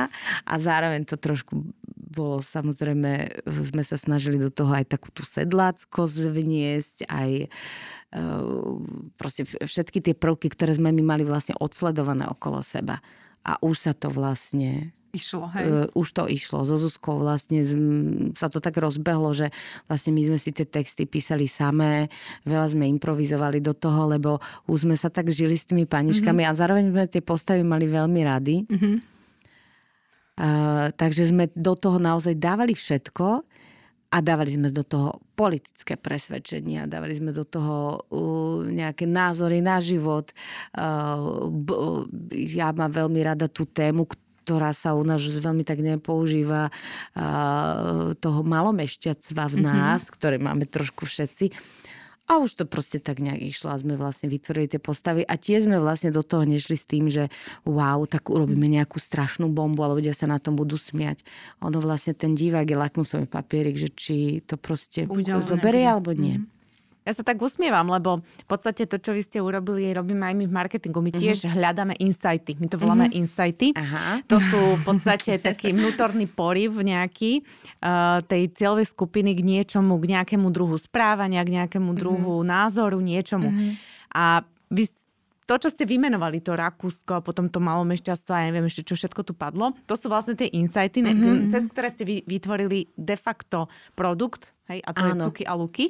a 0.45 0.55
zároveň 0.57 1.03
to 1.09 1.17
trošku 1.17 1.75
bolo 2.13 2.45
samozrejme, 2.45 3.41
sme 3.49 3.81
sa 3.81 3.97
snažili 3.97 4.37
do 4.37 4.53
toho 4.53 4.69
aj 4.77 4.93
takú 4.93 5.09
tú 5.09 5.25
sedlácko 5.25 6.05
zvniesť, 6.05 7.09
aj 7.09 7.31
eh, 7.49 8.31
proste 9.17 9.49
všetky 9.49 10.05
tie 10.05 10.15
prvky, 10.15 10.53
ktoré 10.53 10.77
sme 10.77 10.93
my 10.93 11.03
mali 11.17 11.25
vlastne 11.25 11.57
odsledované 11.57 12.29
okolo 12.29 12.61
seba. 12.61 13.01
A 13.43 13.59
už 13.59 13.91
sa 13.91 13.93
to 13.97 14.07
vlastne 14.07 14.95
Išlo, 15.13 15.45
hej. 15.53 15.69
Uh, 15.69 15.87
už 15.93 16.09
to 16.17 16.25
išlo. 16.25 16.65
So 16.65 16.81
Zuzkou 16.81 17.21
vlastne 17.21 17.61
z, 17.61 17.77
sa 18.33 18.49
to 18.49 18.65
tak 18.65 18.81
rozbehlo, 18.81 19.37
že 19.37 19.53
vlastne 19.85 20.17
my 20.17 20.25
sme 20.25 20.39
si 20.41 20.57
tie 20.57 20.65
texty 20.65 21.05
písali 21.05 21.45
samé, 21.45 22.09
veľa 22.49 22.73
sme 22.73 22.89
improvizovali 22.89 23.61
do 23.61 23.77
toho, 23.77 24.09
lebo 24.09 24.41
už 24.73 24.89
sme 24.89 24.97
sa 24.97 25.13
tak 25.13 25.29
žili 25.29 25.53
s 25.53 25.69
tými 25.69 25.85
paničkami 25.85 26.41
mm-hmm. 26.41 26.57
a 26.57 26.61
zároveň 26.61 26.85
sme 26.89 27.05
tie 27.13 27.21
postavy 27.21 27.61
mali 27.61 27.85
veľmi 27.93 28.21
rady. 28.25 28.57
Mm-hmm. 28.65 28.95
Uh, 30.33 30.89
takže 30.97 31.29
sme 31.29 31.53
do 31.53 31.77
toho 31.77 32.01
naozaj 32.01 32.33
dávali 32.33 32.73
všetko 32.73 33.45
a 34.13 34.17
dávali 34.25 34.57
sme 34.57 34.73
do 34.73 34.81
toho 34.81 35.21
politické 35.37 36.01
presvedčenia, 36.01 36.89
dávali 36.89 37.13
sme 37.21 37.37
do 37.37 37.45
toho 37.45 38.01
uh, 38.01 38.65
nejaké 38.65 39.05
názory 39.05 39.61
na 39.61 39.77
život. 39.77 40.33
Uh, 40.73 41.53
b- 41.53 42.09
ja 42.33 42.73
mám 42.73 42.97
veľmi 42.97 43.21
rada 43.21 43.45
tú 43.45 43.69
tému, 43.69 44.09
ktorá 44.43 44.75
sa 44.75 44.99
u 44.99 45.07
nás 45.07 45.23
veľmi 45.23 45.63
tak 45.63 45.79
nepoužíva, 45.79 46.75
toho 48.19 48.41
malomešťactva 48.43 49.43
v 49.47 49.57
mhm. 49.57 49.65
nás, 49.65 50.01
mm-hmm. 50.07 50.15
ktoré 50.19 50.37
máme 50.43 50.67
trošku 50.67 51.07
všetci. 51.07 51.55
A 52.31 52.39
už 52.39 52.55
to 52.55 52.65
proste 52.71 53.03
tak 53.03 53.19
nejak 53.19 53.43
išlo 53.43 53.75
a 53.75 53.77
sme 53.77 53.99
vlastne 53.99 54.31
vytvorili 54.31 54.71
tie 54.71 54.81
postavy 54.81 55.27
a 55.27 55.35
tiež 55.35 55.67
sme 55.67 55.83
vlastne 55.83 56.15
do 56.15 56.23
toho 56.23 56.47
nešli 56.47 56.79
s 56.79 56.87
tým, 56.87 57.11
že 57.11 57.29
wow, 57.67 58.07
tak 58.07 58.31
urobíme 58.31 58.71
nejakú 58.71 59.03
strašnú 59.03 59.51
bombu 59.51 59.83
a 59.83 59.93
ľudia 59.93 60.15
sa 60.15 60.31
na 60.31 60.39
tom 60.39 60.55
budú 60.55 60.79
smiať. 60.79 61.27
Ono 61.67 61.83
vlastne 61.83 62.15
ten 62.15 62.39
divák 62.39 62.65
je 62.65 62.79
lakmusový 62.79 63.27
papierik, 63.27 63.75
že 63.75 63.91
či 63.91 64.17
to 64.47 64.55
proste 64.55 65.11
Uďal, 65.11 65.43
zoberie 65.43 65.83
alebo 65.83 66.15
nie. 66.15 66.39
Mm-hmm. 66.41 66.62
Ja 67.03 67.13
sa 67.13 67.27
tak 67.27 67.43
usmievam, 67.43 67.91
lebo 67.91 68.23
v 68.23 68.47
podstate 68.47 68.87
to, 68.87 69.03
čo 69.03 69.11
vy 69.11 69.27
ste 69.27 69.43
urobili, 69.43 69.91
robíme 69.91 70.23
aj 70.23 70.35
my 70.39 70.45
v 70.47 70.55
marketingu. 70.55 71.03
My 71.03 71.11
tiež 71.11 71.43
uh-huh. 71.43 71.59
hľadáme 71.59 71.99
insighty. 71.99 72.55
My 72.63 72.71
to 72.71 72.79
voláme 72.79 73.11
uh-huh. 73.11 73.21
insighty. 73.27 73.75
Aha. 73.75 74.23
To 74.31 74.39
sú 74.39 74.79
v 74.79 74.83
podstate 74.87 75.43
taký 75.43 75.73
vnútorný 75.77 76.31
poriv 76.31 76.79
nejaký 76.79 77.43
uh, 77.83 78.23
tej 78.23 78.55
cieľovej 78.55 78.95
skupiny 78.95 79.35
k 79.35 79.43
niečomu, 79.43 79.99
k 79.99 80.15
nejakému 80.15 80.47
druhu 80.55 80.79
správania, 80.79 81.43
k 81.43 81.59
nejakému 81.59 81.91
druhu 81.99 82.41
uh-huh. 82.41 82.47
názoru, 82.47 83.03
niečomu. 83.03 83.51
Uh-huh. 83.51 83.75
A 84.15 84.47
vy 84.71 84.87
to, 85.53 85.59
čo 85.59 85.69
ste 85.69 85.85
vymenovali, 85.85 86.39
to 86.39 86.55
Rakúsko 86.55 87.19
a 87.19 87.25
potom 87.25 87.51
to 87.51 87.59
malomešťastvo 87.59 88.31
a 88.31 88.47
neviem 88.47 88.65
ešte, 88.71 88.89
čo 88.89 88.95
všetko 88.95 89.21
tu 89.27 89.33
padlo, 89.35 89.75
to 89.85 89.99
sú 89.99 90.07
vlastne 90.07 90.39
tie 90.39 90.49
insighty, 90.49 91.03
mm-hmm. 91.03 91.51
cez 91.51 91.67
ktoré 91.67 91.91
ste 91.91 92.07
vytvorili 92.07 92.89
de 92.95 93.17
facto 93.19 93.67
produkt, 93.99 94.55
hej, 94.71 94.81
a 94.87 94.91
to 94.95 95.03
Áno. 95.03 95.11
je 95.11 95.15
cuky 95.29 95.45
a 95.45 95.55
luky. 95.59 95.87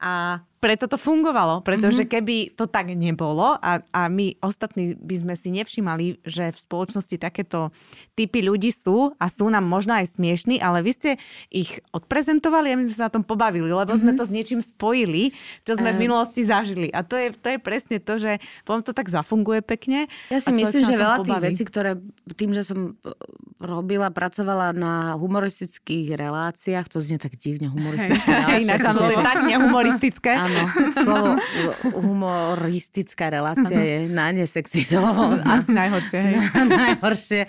A 0.00 0.40
preto 0.58 0.90
to 0.90 0.98
fungovalo, 0.98 1.62
pretože 1.62 2.02
mm-hmm. 2.02 2.14
keby 2.18 2.36
to 2.58 2.66
tak 2.66 2.90
nebolo 2.90 3.54
a, 3.62 3.78
a 3.94 4.10
my 4.10 4.34
ostatní 4.42 4.98
by 4.98 5.14
sme 5.14 5.34
si 5.38 5.54
nevšimali, 5.54 6.26
že 6.26 6.50
v 6.50 6.58
spoločnosti 6.58 7.14
takéto 7.14 7.70
typy 8.18 8.42
ľudí 8.42 8.74
sú 8.74 9.14
a 9.22 9.30
sú 9.30 9.46
nám 9.46 9.62
možno 9.62 9.94
aj 9.94 10.18
smiešní, 10.18 10.58
ale 10.58 10.82
vy 10.82 10.92
ste 10.94 11.10
ich 11.54 11.78
odprezentovali 11.94 12.74
a 12.74 12.78
my 12.78 12.90
sme 12.90 12.96
sa 12.98 13.06
na 13.06 13.14
tom 13.14 13.22
pobavili, 13.22 13.70
lebo 13.70 13.94
mm-hmm. 13.94 14.02
sme 14.02 14.12
mhm. 14.14 14.18
to 14.18 14.24
s 14.26 14.32
niečím 14.34 14.60
spojili, 14.60 15.30
čo 15.62 15.78
sme 15.78 15.94
v 15.94 16.10
minulosti 16.10 16.42
zažili. 16.42 16.90
A 16.90 17.06
to 17.06 17.14
je, 17.14 17.30
to 17.38 17.54
je 17.54 17.58
presne 17.62 18.02
to, 18.02 18.18
že 18.18 18.42
potom 18.66 18.82
to 18.82 18.90
tak 18.90 19.06
zafunguje 19.06 19.62
pekne. 19.62 20.10
Ja 20.34 20.42
si 20.42 20.50
myslím, 20.50 20.82
že 20.82 20.98
veľa 20.98 21.22
tých 21.22 21.38
vecí, 21.38 21.62
ktoré 21.62 22.02
tým, 22.34 22.50
že 22.50 22.66
som 22.66 22.98
e, 22.98 23.10
robila, 23.62 24.10
pracovala 24.10 24.74
na 24.74 25.14
humoristických 25.14 26.18
reláciách, 26.18 26.86
to 26.90 26.98
znie 26.98 27.22
tak 27.22 27.38
divne 27.38 27.70
humoristické. 27.74 28.66
Ináč, 28.66 28.82
to 28.82 29.06
je 29.06 29.18
tak 29.22 29.38
nehumoristické. 29.50 30.47
Áno, 30.48 30.64
slovo 30.96 31.30
humoristická 32.08 33.28
relácia 33.28 33.76
je 33.76 33.98
najnesexy 34.08 34.80
slovo. 34.82 35.36
Asi 35.44 35.70
najhoršie, 35.70 36.18
hej. 36.18 36.36
najhoršie. 36.88 37.42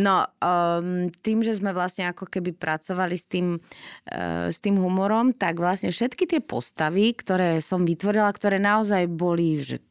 No, 0.00 0.24
um, 0.40 1.12
tým, 1.20 1.44
že 1.44 1.52
sme 1.60 1.76
vlastne 1.76 2.08
ako 2.08 2.24
keby 2.26 2.56
pracovali 2.56 3.16
s 3.20 3.28
tým, 3.28 3.60
uh, 3.60 4.48
s 4.48 4.58
tým 4.64 4.80
humorom, 4.80 5.36
tak 5.36 5.60
vlastne 5.60 5.92
všetky 5.92 6.24
tie 6.24 6.40
postavy, 6.40 7.12
ktoré 7.12 7.60
som 7.60 7.84
vytvorila, 7.84 8.32
ktoré 8.32 8.56
naozaj 8.56 9.04
boli 9.12 9.60
že 9.60 9.84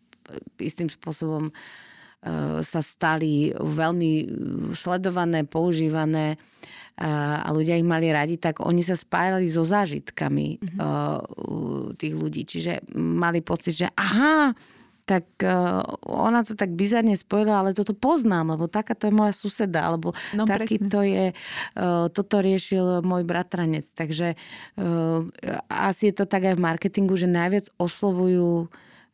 istým 0.60 0.92
spôsobom 0.92 1.48
uh, 1.48 1.87
sa 2.62 2.82
stali 2.82 3.54
veľmi 3.54 4.12
sledované, 4.74 5.46
používané 5.46 6.36
uh, 6.36 6.58
a 6.98 7.50
ľudia 7.54 7.78
ich 7.78 7.86
mali 7.86 8.10
radi, 8.10 8.42
tak 8.42 8.58
oni 8.58 8.82
sa 8.82 8.98
spájali 8.98 9.46
so 9.46 9.62
zážitkami 9.62 10.58
mm-hmm. 10.58 11.94
tých 11.94 12.14
ľudí. 12.18 12.42
Čiže 12.42 12.90
mali 12.98 13.46
pocit, 13.46 13.86
že 13.86 13.88
aha, 13.94 14.58
tak 15.08 15.24
ona 16.10 16.44
to 16.44 16.58
tak 16.58 16.74
bizarne 16.74 17.16
spojila, 17.16 17.64
ale 17.64 17.78
toto 17.78 17.94
poznám, 17.96 18.58
lebo 18.58 18.68
taká 18.68 18.92
to 18.92 19.08
je 19.08 19.16
moja 19.16 19.32
suseda, 19.32 19.88
alebo 19.88 20.12
no, 20.36 20.44
taký 20.44 20.84
presne. 20.84 20.92
to 20.92 21.00
je, 21.06 21.26
toto 22.12 22.36
riešil 22.44 23.06
môj 23.08 23.24
bratranec. 23.24 23.88
Takže 23.96 24.36
asi 25.72 26.04
je 26.12 26.14
to 26.18 26.28
tak 26.28 26.52
aj 26.52 26.60
v 26.60 26.66
marketingu, 26.66 27.16
že 27.16 27.32
najviac 27.32 27.72
oslovujú 27.80 28.68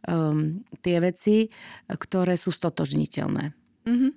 um, 0.07 0.63
tie 0.83 0.97
veci, 0.99 1.47
ktoré 1.87 2.35
sú 2.35 2.51
stotožniteľné. 2.51 3.53
Mm-hmm. 3.87 4.11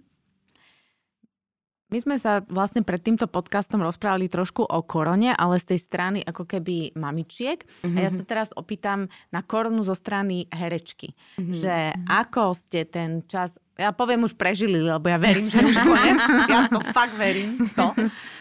My 1.87 1.99
sme 2.03 2.19
sa 2.19 2.43
vlastne 2.51 2.83
pred 2.83 2.99
týmto 2.99 3.31
podcastom 3.31 3.79
rozprávali 3.79 4.27
trošku 4.27 4.67
o 4.67 4.83
korone, 4.83 5.31
ale 5.31 5.55
z 5.63 5.71
tej 5.71 5.81
strany 5.87 6.19
ako 6.27 6.43
keby 6.43 6.99
mamičiek. 6.99 7.63
Mm-hmm. 7.63 7.95
A 7.95 7.99
ja 8.03 8.11
sa 8.11 8.23
mhm. 8.23 8.29
teraz 8.29 8.49
opýtam 8.59 9.07
na 9.31 9.47
koronu 9.47 9.87
zo 9.87 9.95
strany 9.95 10.51
herečky. 10.51 11.15
Mm-hmm. 11.39 11.55
Že 11.55 11.77
ako 12.11 12.43
ste 12.59 12.91
ten 12.91 13.23
čas, 13.31 13.55
ja 13.79 13.95
poviem 13.95 14.27
už 14.27 14.35
prežili, 14.35 14.83
lebo 14.83 15.07
ja 15.07 15.15
verím, 15.15 15.47
že 15.47 15.63
už 15.63 15.79
konec. 15.79 16.19
Ja 16.51 16.67
to 16.67 16.83
fakt 16.91 17.15
verím. 17.15 17.55
To. 17.79 17.95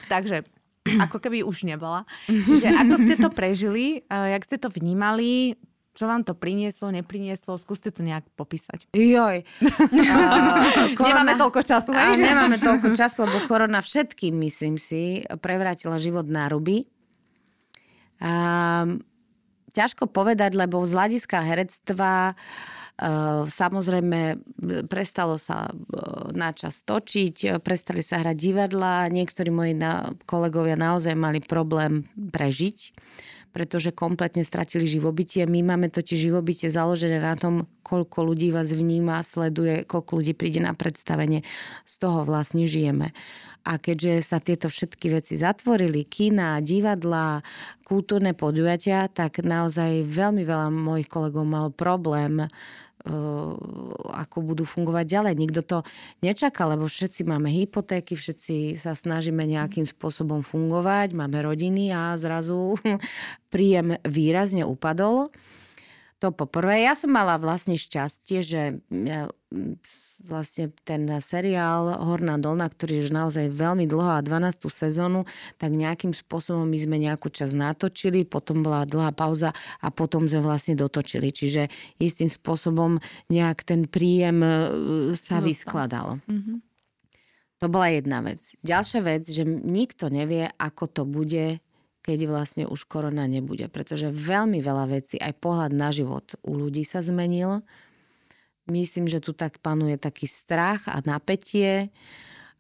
Takže 0.10 0.42
ako 0.86 1.18
keby 1.22 1.46
už 1.46 1.70
nebola. 1.70 2.06
Čiže 2.26 2.70
ako 2.70 2.96
ste 3.06 3.16
to 3.18 3.30
prežili, 3.30 4.02
eh, 4.06 4.38
jak 4.38 4.46
ste 4.46 4.58
to 4.58 4.74
vnímali, 4.74 5.54
čo 5.96 6.12
vám 6.12 6.28
to 6.28 6.36
prinieslo, 6.36 6.92
neprinieslo? 6.92 7.56
Skúste 7.56 7.88
to 7.88 8.04
nejak 8.04 8.28
popísať. 8.36 8.84
Joj. 8.92 9.48
Uh, 9.64 10.92
korona, 11.00 11.24
nemáme 11.24 11.34
toľko 11.40 11.62
času. 11.64 11.96
A 11.96 12.20
nemáme 12.20 12.60
toľko 12.60 12.92
času, 13.00 13.24
lebo 13.24 13.48
korona 13.48 13.80
všetkým, 13.80 14.36
myslím 14.44 14.76
si, 14.76 15.24
prevrátila 15.40 15.96
život 15.96 16.28
na 16.28 16.52
ruby. 16.52 16.84
Uh, 18.20 19.00
ťažko 19.72 20.12
povedať, 20.12 20.60
lebo 20.60 20.84
z 20.84 20.92
hľadiska 20.94 21.40
herectva 21.42 22.36
Uh, 22.96 23.44
samozrejme, 23.52 24.40
prestalo 24.88 25.36
sa 25.36 25.68
uh, 25.68 26.32
na 26.32 26.56
čas 26.56 26.80
točiť, 26.80 27.60
prestali 27.60 28.00
sa 28.00 28.24
hrať 28.24 28.38
divadla, 28.40 29.12
niektorí 29.12 29.52
moji 29.52 29.76
na, 29.76 30.16
kolegovia 30.24 30.80
naozaj 30.80 31.12
mali 31.12 31.44
problém 31.44 32.08
prežiť 32.16 32.96
pretože 33.56 33.96
kompletne 33.96 34.44
stratili 34.44 34.84
živobytie. 34.84 35.48
My 35.48 35.64
máme 35.64 35.88
totiž 35.88 36.28
živobytie 36.28 36.68
založené 36.68 37.24
na 37.24 37.40
tom, 37.40 37.72
koľko 37.88 38.28
ľudí 38.28 38.52
vás 38.52 38.76
vníma, 38.76 39.24
sleduje, 39.24 39.88
koľko 39.88 40.20
ľudí 40.20 40.36
príde 40.36 40.60
na 40.60 40.76
predstavenie. 40.76 41.40
Z 41.88 42.04
toho 42.04 42.28
vlastne 42.28 42.68
žijeme. 42.68 43.16
A 43.64 43.80
keďže 43.80 44.28
sa 44.28 44.44
tieto 44.44 44.68
všetky 44.68 45.08
veci 45.08 45.40
zatvorili, 45.40 46.04
kina, 46.04 46.60
divadla, 46.60 47.40
kultúrne 47.88 48.36
podujatia, 48.36 49.08
tak 49.08 49.40
naozaj 49.40 50.04
veľmi 50.04 50.44
veľa 50.44 50.68
mojich 50.76 51.08
kolegov 51.08 51.48
mal 51.48 51.72
problém 51.72 52.52
ako 54.16 54.38
budú 54.42 54.64
fungovať 54.66 55.06
ďalej. 55.06 55.34
Nikto 55.38 55.62
to 55.62 55.78
nečaká, 56.26 56.66
lebo 56.66 56.90
všetci 56.90 57.22
máme 57.26 57.54
hypotéky, 57.54 58.18
všetci 58.18 58.76
sa 58.76 58.98
snažíme 58.98 59.46
nejakým 59.46 59.86
spôsobom 59.86 60.42
fungovať, 60.42 61.14
máme 61.14 61.38
rodiny 61.46 61.94
a 61.94 62.18
zrazu 62.18 62.76
príjem 63.54 63.98
výrazne 64.04 64.66
upadol. 64.66 65.30
To 66.24 66.32
poprvé. 66.32 66.88
Ja 66.88 66.96
som 66.96 67.12
mala 67.12 67.36
vlastne 67.38 67.76
šťastie, 67.76 68.40
že 68.42 68.62
vlastne 70.24 70.72
ten 70.88 71.08
seriál 71.20 72.00
Horná 72.00 72.40
dolná, 72.40 72.72
ktorý 72.72 73.00
je 73.00 73.04
už 73.10 73.12
naozaj 73.12 73.52
veľmi 73.52 73.84
dlho 73.90 74.16
a 74.16 74.24
12. 74.24 74.72
sezónu, 74.72 75.28
tak 75.60 75.76
nejakým 75.76 76.16
spôsobom 76.16 76.64
my 76.64 76.78
sme 76.80 76.98
nejakú 77.02 77.28
čas 77.28 77.52
natočili, 77.52 78.24
potom 78.24 78.64
bola 78.64 78.88
dlhá 78.88 79.12
pauza 79.12 79.52
a 79.84 79.88
potom 79.92 80.30
sme 80.30 80.46
vlastne 80.46 80.80
dotočili. 80.80 81.34
Čiže 81.34 81.68
istým 82.00 82.32
spôsobom 82.32 83.02
nejak 83.28 83.68
ten 83.68 83.90
príjem 83.90 84.40
e, 84.40 84.52
sa 85.18 85.44
vyskladal. 85.44 86.24
Mm-hmm. 86.30 86.58
To 87.64 87.68
bola 87.72 87.92
jedna 87.92 88.20
vec. 88.24 88.56
Ďalšia 88.62 89.02
vec, 89.04 89.24
že 89.28 89.44
nikto 89.48 90.12
nevie, 90.12 90.48
ako 90.60 90.86
to 90.92 91.04
bude 91.04 91.60
keď 92.06 92.30
vlastne 92.30 92.64
už 92.70 92.86
korona 92.86 93.26
nebude. 93.26 93.66
Pretože 93.66 94.14
veľmi 94.14 94.62
veľa 94.62 94.86
vecí, 94.94 95.18
aj 95.18 95.42
pohľad 95.42 95.74
na 95.74 95.90
život 95.90 96.38
u 96.46 96.54
ľudí 96.54 96.86
sa 96.86 97.02
zmenil. 97.02 97.66
Myslím, 98.66 99.06
že 99.06 99.22
tu 99.22 99.34
tak 99.38 99.62
panuje 99.62 99.98
taký 99.98 100.26
strach 100.26 100.90
a 100.90 100.98
napätie. 101.06 101.94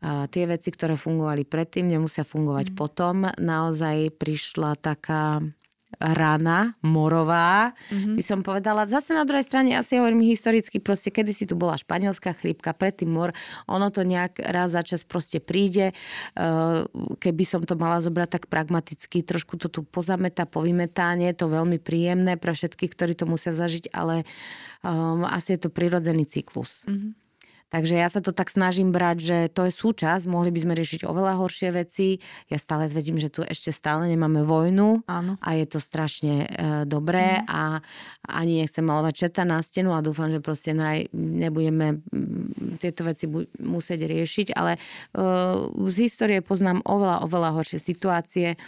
A 0.05 0.29
tie 0.29 0.45
veci, 0.45 0.69
ktoré 0.69 0.93
fungovali 0.93 1.49
predtým, 1.49 1.89
nemusia 1.89 2.21
fungovať 2.21 2.71
mm. 2.71 2.75
potom. 2.77 3.25
Naozaj 3.25 4.13
prišla 4.21 4.77
taká 4.77 5.41
rana 5.99 6.75
morová, 6.83 7.73
mm-hmm. 7.89 8.15
by 8.15 8.23
som 8.23 8.39
povedala. 8.45 8.85
Zase 8.85 9.15
na 9.15 9.25
druhej 9.25 9.43
strane, 9.43 9.75
asi 9.75 9.97
hovorím 9.97 10.23
historicky, 10.23 10.77
proste 10.79 11.09
kedy 11.09 11.31
si 11.33 11.43
tu 11.47 11.57
bola 11.57 11.79
španielská 11.79 12.35
chrípka, 12.35 12.75
predtým 12.75 13.09
mor, 13.11 13.33
ono 13.65 13.89
to 13.89 14.05
nejak 14.05 14.39
raz 14.39 14.75
za 14.75 14.83
čas 14.83 15.07
proste 15.07 15.41
príde. 15.43 15.95
Keby 17.19 17.43
som 17.47 17.63
to 17.63 17.79
mala 17.79 18.03
zobrať 18.03 18.29
tak 18.39 18.43
pragmaticky, 18.51 19.23
trošku 19.25 19.57
to 19.57 19.67
tu 19.71 19.81
pozametá, 19.83 20.45
povymetá, 20.45 21.15
nie 21.15 21.31
je 21.31 21.39
to 21.41 21.47
veľmi 21.49 21.79
príjemné 21.81 22.35
pre 22.35 22.53
všetkých, 22.53 22.91
ktorí 22.93 23.13
to 23.15 23.25
musia 23.25 23.55
zažiť, 23.55 23.91
ale 23.95 24.27
um, 24.83 25.25
asi 25.25 25.55
je 25.55 25.67
to 25.67 25.69
prirodzený 25.73 26.27
cyklus. 26.27 26.85
Mm-hmm. 26.85 27.24
Takže 27.73 27.97
ja 27.97 28.05
sa 28.07 28.21
to 28.21 28.29
tak 28.29 28.53
snažím 28.53 28.93
brať, 28.93 29.17
že 29.19 29.37
to 29.49 29.65
je 29.65 29.73
súčasť, 29.73 30.29
mohli 30.29 30.53
by 30.53 30.59
sme 30.61 30.73
riešiť 30.77 31.01
oveľa 31.01 31.33
horšie 31.41 31.69
veci. 31.73 32.21
Ja 32.45 32.61
stále 32.61 32.85
vedím, 32.85 33.17
že 33.17 33.33
tu 33.33 33.41
ešte 33.41 33.73
stále 33.73 34.05
nemáme 34.05 34.45
vojnu 34.45 35.01
Áno. 35.09 35.41
a 35.41 35.49
je 35.57 35.65
to 35.65 35.81
strašne 35.81 36.45
e, 36.45 36.47
dobré 36.85 37.41
mm. 37.41 37.49
a 37.49 37.81
ani 38.29 38.61
nechcem 38.61 38.85
malovať 38.85 39.13
četa 39.27 39.41
na 39.43 39.65
stenu 39.65 39.97
a 39.97 40.05
dúfam, 40.05 40.29
že 40.29 40.45
proste 40.45 40.77
naj, 40.77 41.09
nebudeme 41.11 42.05
tieto 42.77 43.01
veci 43.01 43.25
bu- 43.25 43.49
musieť 43.57 44.05
riešiť, 44.05 44.47
ale 44.53 44.77
e, 44.77 44.79
z 45.89 45.95
histórie 46.05 46.45
poznám 46.45 46.85
oveľa, 46.85 47.25
oveľa 47.25 47.49
horšie 47.59 47.81
situácie. 47.81 48.61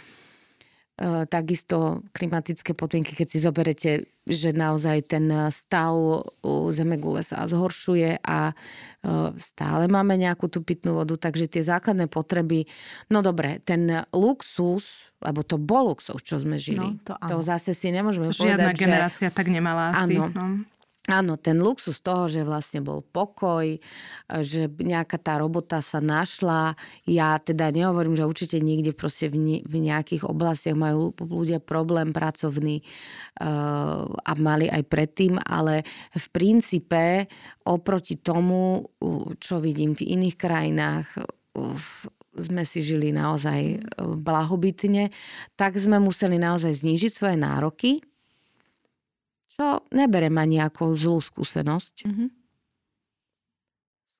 E, 0.98 1.30
takisto 1.30 2.02
klimatické 2.10 2.74
podmienky, 2.74 3.14
keď 3.14 3.28
si 3.30 3.38
zoberete, 3.38 3.90
že 4.26 4.50
naozaj 4.50 5.06
ten 5.06 5.30
stav 5.54 5.94
Zemegule 6.74 7.22
sa 7.22 7.46
zhoršuje 7.46 8.18
a 8.18 8.50
e, 8.50 8.54
stále 9.38 9.86
máme 9.86 10.18
nejakú 10.18 10.50
tú 10.50 10.58
pitnú 10.66 10.98
vodu, 10.98 11.14
takže 11.14 11.46
tie 11.46 11.62
základné 11.62 12.10
potreby, 12.10 12.66
no 13.14 13.22
dobre, 13.22 13.62
ten 13.62 13.86
luxus, 14.10 15.06
lebo 15.22 15.46
to 15.46 15.54
bol 15.54 15.94
luxus, 15.94 16.18
čo 16.18 16.34
sme 16.42 16.58
žili. 16.58 16.98
No, 16.98 16.98
to, 17.06 17.14
to 17.14 17.36
zase 17.46 17.78
si 17.78 17.94
nemôžeme 17.94 18.34
Žiadna 18.34 18.74
povedať, 18.74 18.82
generácia 18.82 19.28
tak 19.30 19.46
nemala 19.54 19.94
asi. 19.94 20.18
Áno. 20.18 20.34
No. 20.34 20.66
Áno, 21.08 21.40
ten 21.40 21.56
luxus 21.56 22.04
toho, 22.04 22.28
že 22.28 22.44
vlastne 22.44 22.84
bol 22.84 23.00
pokoj, 23.00 23.80
že 24.28 24.68
nejaká 24.68 25.16
tá 25.16 25.40
robota 25.40 25.80
sa 25.80 26.04
našla. 26.04 26.76
Ja 27.08 27.40
teda 27.40 27.72
nehovorím, 27.72 28.12
že 28.12 28.28
určite 28.28 28.60
niekde 28.60 28.92
proste 28.92 29.32
v, 29.32 29.64
nejakých 29.64 30.28
oblastiach 30.28 30.76
majú 30.76 31.16
ľudia 31.16 31.64
problém 31.64 32.12
pracovný 32.12 32.84
uh, 32.84 34.04
a 34.04 34.32
mali 34.36 34.68
aj 34.68 34.84
predtým, 34.84 35.40
ale 35.48 35.80
v 36.12 36.26
princípe 36.28 37.24
oproti 37.64 38.20
tomu, 38.20 38.84
čo 39.40 39.64
vidím 39.64 39.96
v 39.96 40.12
iných 40.12 40.36
krajinách, 40.36 41.08
sme 42.36 42.62
si 42.68 42.84
žili 42.84 43.16
naozaj 43.16 43.80
blahobytne, 43.96 45.08
tak 45.56 45.80
sme 45.80 45.96
museli 46.04 46.36
naozaj 46.36 46.84
znížiť 46.84 47.12
svoje 47.16 47.36
nároky 47.40 48.04
čo 49.58 49.82
neberem 49.90 50.38
ani 50.38 50.62
ako 50.62 50.94
zlú 50.94 51.18
skúsenosť. 51.18 52.06
Mhm. 52.06 52.26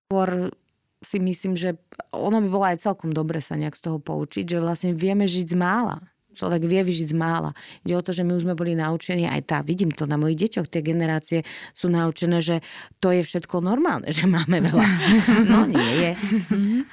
Skôr 0.09 0.51
si 0.99 1.23
myslím, 1.23 1.55
že 1.55 1.79
ono 2.11 2.43
by 2.43 2.49
bolo 2.51 2.67
aj 2.67 2.83
celkom 2.83 3.15
dobre 3.15 3.39
sa 3.39 3.55
nejak 3.55 3.79
z 3.79 3.87
toho 3.87 3.99
poučiť, 4.03 4.59
že 4.59 4.59
vlastne 4.59 4.91
vieme 4.99 5.31
žiť 5.31 5.55
z 5.55 5.57
mála. 5.57 6.03
Človek 6.39 6.71
vie 6.71 6.83
vyžiť 6.87 7.15
z 7.15 7.17
mála. 7.19 7.51
Ide 7.83 7.99
o 7.99 8.05
to, 8.05 8.15
že 8.15 8.23
my 8.23 8.39
už 8.39 8.47
sme 8.47 8.55
boli 8.55 8.79
naučení, 8.79 9.27
aj 9.27 9.43
tá, 9.47 9.59
vidím 9.59 9.91
to 9.91 10.07
na 10.07 10.15
mojich 10.15 10.47
deťoch, 10.47 10.71
tie 10.71 10.87
generácie 10.87 11.43
sú 11.75 11.91
naučené, 11.91 12.39
že 12.39 12.63
to 13.03 13.11
je 13.11 13.27
všetko 13.27 13.59
normálne, 13.59 14.07
že 14.17 14.27
máme 14.27 14.63
veľa. 14.63 14.87
No 15.51 15.67
nie 15.67 15.93
je. 15.99 16.11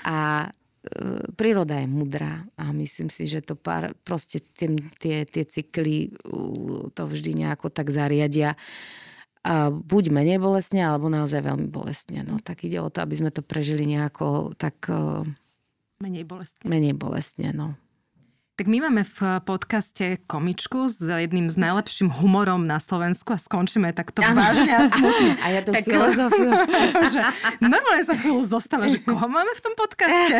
A 0.05 0.49
e, 0.49 0.64
príroda 1.35 1.81
je 1.81 1.87
mudrá 1.89 2.45
a 2.55 2.69
myslím 2.73 3.09
si, 3.09 3.25
že 3.25 3.41
to 3.41 3.57
pár, 3.57 3.93
proste 4.05 4.39
tie, 4.41 4.73
tie, 5.01 5.25
tie 5.25 5.43
cykly 5.43 6.13
to 6.93 7.03
vždy 7.05 7.31
nejako 7.45 7.69
tak 7.73 7.89
zariadia. 7.89 8.57
A 9.45 9.69
buď 9.69 10.09
menej 10.09 10.41
bolestne, 10.41 10.81
alebo 10.81 11.05
naozaj 11.05 11.45
veľmi 11.45 11.69
bolestne. 11.69 12.25
No 12.25 12.41
tak 12.41 12.65
ide 12.65 12.81
o 12.81 12.89
to, 12.89 13.05
aby 13.05 13.13
sme 13.13 13.29
to 13.29 13.45
prežili 13.45 13.85
nejako 13.85 14.57
tak 14.57 14.89
uh, 14.89 15.21
Menej 16.01 16.25
bolestne. 16.25 16.65
menej 16.65 16.97
bolestne. 16.97 17.53
No. 17.53 17.77
Tak 18.55 18.71
my 18.71 18.87
máme 18.87 19.03
v 19.03 19.19
podcaste 19.43 20.23
komičku 20.31 20.87
s 20.87 21.03
jedným 21.03 21.51
z 21.51 21.59
najlepším 21.59 22.07
humorom 22.07 22.63
na 22.63 22.79
Slovensku 22.79 23.35
a 23.35 23.39
skončíme 23.39 23.91
takto 23.91 24.23
vážne 24.23 24.71
a 24.71 24.87
smutne. 24.87 25.35
A 25.43 25.47
ja 25.51 25.59
tú 25.59 25.75
Tak- 25.75 25.83
filozofiu... 25.83 26.55
že 27.19 27.19
normálne 27.59 28.07
sa 28.07 28.15
chvíľu 28.15 28.47
zostala, 28.47 28.87
že 28.87 29.03
koho 29.03 29.27
máme 29.27 29.51
v 29.51 29.61
tom 29.61 29.75
podcaste. 29.75 30.39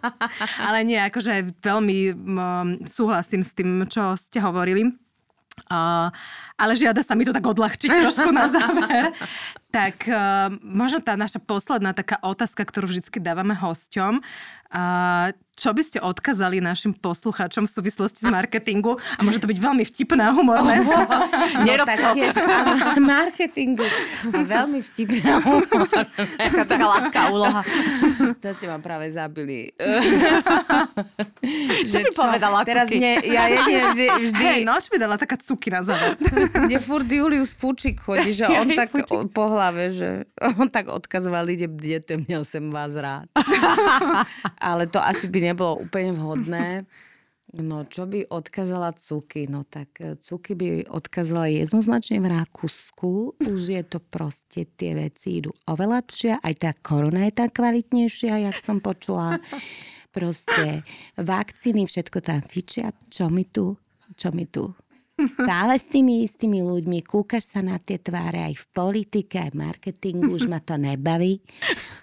Ale 0.64 0.80
nie, 0.80 0.96
akože 0.96 1.52
veľmi 1.60 2.16
súhlasím 2.88 3.44
s 3.44 3.52
tým, 3.52 3.84
čo 3.84 4.16
ste 4.16 4.40
hovorili. 4.40 4.88
Uh, 5.68 6.08
ale 6.56 6.72
žiada 6.80 7.04
sa 7.04 7.12
mi 7.12 7.28
to 7.28 7.32
tak 7.36 7.44
odľahčiť 7.44 7.88
trošku 7.92 8.32
na 8.32 8.48
záver. 8.48 9.12
Tak 9.72 10.04
uh, 10.04 10.52
možno 10.60 11.00
tá 11.00 11.16
naša 11.16 11.40
posledná 11.40 11.96
taká 11.96 12.20
otázka, 12.20 12.60
ktorú 12.60 12.92
vždy 12.92 13.08
dávame 13.24 13.56
hosťom. 13.56 14.20
Uh, 14.72 15.28
čo 15.52 15.76
by 15.76 15.84
ste 15.84 16.00
odkazali 16.00 16.64
našim 16.64 16.96
poslucháčom 16.96 17.68
v 17.68 17.70
súvislosti 17.70 18.24
s 18.24 18.28
marketingu? 18.32 18.96
A 19.14 19.20
môže 19.20 19.36
to 19.36 19.44
byť 19.44 19.58
veľmi 19.60 19.84
vtipné 19.84 20.24
a 20.26 20.32
humorné. 20.32 20.80
No 21.60 21.84
tak 21.84 22.16
tiež 22.16 22.32
marketingu. 22.96 23.84
A 24.32 24.38
veľmi 24.42 24.80
vtipná 24.80 25.44
humor. 25.44 25.86
Taká, 26.40 26.64
taká 26.64 26.86
ľahká 26.88 27.20
úloha. 27.28 27.60
To 28.40 28.48
ste 28.56 28.66
ma 28.66 28.80
práve 28.80 29.12
zabili. 29.12 29.76
Čo 31.92 31.98
by 32.00 32.10
povedala, 32.16 32.64
Teraz 32.64 32.88
Kuky? 32.88 32.96
mne, 32.96 33.12
ja 33.26 33.44
jedine 33.50 33.80
vždy, 33.92 34.06
vždy 34.30 34.42
Hej, 34.42 34.60
noč 34.64 34.88
mi 34.88 34.96
dala 34.96 35.20
taká 35.20 35.36
cuky 35.36 35.68
na 35.68 35.84
záver. 35.84 36.16
Kde 36.64 36.78
furt 36.80 37.06
Julius 37.06 37.52
Fučík 37.52 38.00
chodí, 38.00 38.32
že 38.32 38.48
on 38.48 38.72
tak 38.72 38.88
o- 39.10 39.28
po 39.28 39.44
hlave, 39.52 39.92
že 39.92 40.08
on 40.58 40.70
tak 40.70 40.88
odkazoval, 40.88 41.44
ide 41.50 41.68
bdete, 41.68 42.16
měl 42.24 42.42
som 42.46 42.72
vás 42.72 42.94
rád. 42.96 43.28
Ale 44.62 44.86
to 44.86 45.02
asi 45.02 45.26
by 45.26 45.52
nebolo 45.52 45.82
úplne 45.82 46.14
vhodné. 46.14 46.86
No, 47.52 47.84
čo 47.84 48.08
by 48.08 48.32
odkazala 48.32 48.96
Cuky? 48.96 49.44
No 49.44 49.68
tak 49.68 50.00
e, 50.00 50.16
Cuky 50.16 50.56
by 50.56 50.68
odkazala 50.88 51.52
jednoznačne 51.52 52.24
v 52.24 52.32
Rakúsku. 52.32 53.36
Už 53.44 53.62
je 53.76 53.82
to 53.84 54.00
proste, 54.00 54.72
tie 54.72 54.96
veci 54.96 55.44
idú 55.44 55.52
oveľa 55.68 56.00
lepšie. 56.00 56.40
Aj 56.40 56.54
tá 56.56 56.72
korona 56.72 57.28
je 57.28 57.36
tá 57.36 57.52
kvalitnejšia, 57.52 58.48
jak 58.48 58.56
som 58.56 58.80
počula. 58.80 59.36
Proste 60.16 60.80
vakcíny, 61.20 61.84
všetko 61.84 62.24
tam 62.24 62.40
fičia. 62.40 62.96
Čo 63.12 63.28
mi 63.28 63.44
tu? 63.44 63.76
Čo 64.16 64.32
mi 64.32 64.48
tu? 64.48 64.72
Stále 65.30 65.78
s 65.78 65.86
tými 65.86 66.26
istými 66.26 66.64
ľuďmi, 66.64 67.04
kúkaš 67.06 67.54
sa 67.54 67.60
na 67.62 67.78
tie 67.78 68.00
tváre 68.00 68.42
aj 68.42 68.54
v 68.58 68.64
politike, 68.74 69.38
aj 69.38 69.50
v 69.54 69.60
marketingu, 69.60 70.34
už 70.34 70.50
ma 70.50 70.58
to 70.58 70.74
nebaví. 70.80 71.44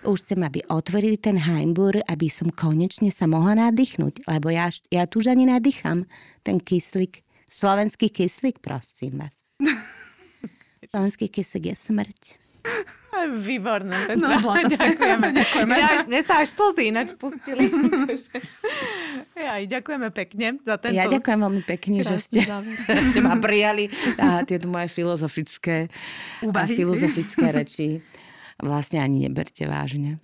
Už 0.07 0.24
chcem, 0.24 0.39
aby 0.43 0.63
otvorili 0.72 1.20
ten 1.20 1.36
Heimbur, 1.36 1.99
aby 2.07 2.28
som 2.32 2.47
konečne 2.53 3.11
sa 3.11 3.28
mohla 3.28 3.57
nadýchnuť, 3.70 4.30
lebo 4.30 4.47
ja, 4.53 4.72
ja 4.93 5.03
tu 5.09 5.20
už 5.20 5.34
ani 5.34 5.49
nadýcham 5.49 6.07
ten 6.45 6.61
kyslík. 6.61 7.26
Slovenský 7.49 8.13
kyslík, 8.13 8.61
prosím 8.61 9.26
vás. 9.26 9.36
Slovenský 10.91 11.28
kyslík 11.28 11.74
je 11.74 11.76
smrť. 11.76 12.22
Výborné. 13.28 14.15
No, 14.15 14.28
Zlata, 14.39 14.72
ďakujeme, 14.80 15.28
ďakujeme. 15.41 15.74
Ja, 15.76 15.89
mne 16.07 16.22
sa 16.24 16.45
až 16.45 16.55
slzy 16.55 16.93
ináč 16.93 17.15
pustili. 17.20 17.67
ja, 19.45 19.59
ďakujeme 19.59 20.07
pekne 20.15 20.61
za 20.63 20.80
tento... 20.80 20.95
Ja 20.95 21.11
ďakujem 21.11 21.39
veľmi 21.43 21.63
pekne, 21.67 21.97
že 22.05 22.15
ste, 22.22 22.39
ste 22.88 23.20
ma 23.20 23.36
prijali 23.41 23.91
a 24.22 24.47
tieto 24.47 24.72
moje 24.72 24.88
filozofické, 24.93 25.91
a 26.45 26.63
filozofické 26.70 27.45
reči 27.51 27.88
vlastne 28.59 28.99
ani 28.99 29.28
neberte 29.28 29.63
vážne. 29.67 30.20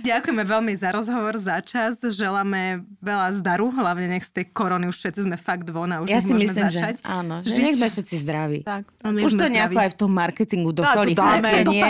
Ďakujeme 0.00 0.42
veľmi 0.42 0.72
za 0.74 0.88
rozhovor, 0.90 1.36
za 1.36 1.60
čas. 1.60 1.96
Želáme 1.96 2.60
veľa 2.98 3.28
zdaru, 3.32 3.68
hlavne 3.70 4.10
nech 4.10 4.24
z 4.24 4.32
tej 4.32 4.44
korony 4.48 4.86
už 4.86 4.96
všetci 4.96 5.20
sme 5.24 5.36
fakt 5.36 5.66
von 5.66 5.88
a 5.88 6.00
už 6.00 6.08
Ja 6.08 6.18
si 6.18 6.30
môžeme 6.30 6.48
myslím, 6.48 6.64
začať. 6.66 6.94
že 6.96 7.04
áno, 7.04 7.34
že 7.40 7.50
žiť. 7.50 7.62
nech 7.62 7.76
sme 7.76 7.88
všetci 7.88 8.14
zdraví. 8.18 8.58
Tak. 8.62 8.84
Už 9.02 9.32
to 9.32 9.46
nejako 9.46 9.72
zdraví. 9.72 9.76
aj 9.78 9.90
v 9.90 9.96
tom 9.96 10.10
marketingu 10.10 10.70
došlo 10.72 11.02
to 11.04 11.14
dáme. 11.14 11.48
nie. 11.66 11.84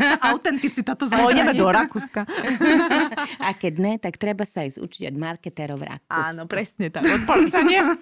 Autenticita 0.30 0.92
to 0.92 1.04
Pôjdeme 1.06 1.50
zachráni. 1.50 1.58
do 1.58 1.66
Rakúska. 1.68 2.20
A 3.46 3.50
keď 3.52 3.74
ne, 3.76 3.92
tak 3.96 4.16
treba 4.16 4.42
sa 4.42 4.62
ísť 4.62 4.78
učiť 4.78 5.02
od 5.08 5.16
marketérov 5.16 5.76
v 5.76 5.84
Rakúsku. 5.88 6.22
Áno, 6.22 6.46
presne 6.46 6.88
tak. 6.88 7.02
Odporúčanie. 7.02 7.82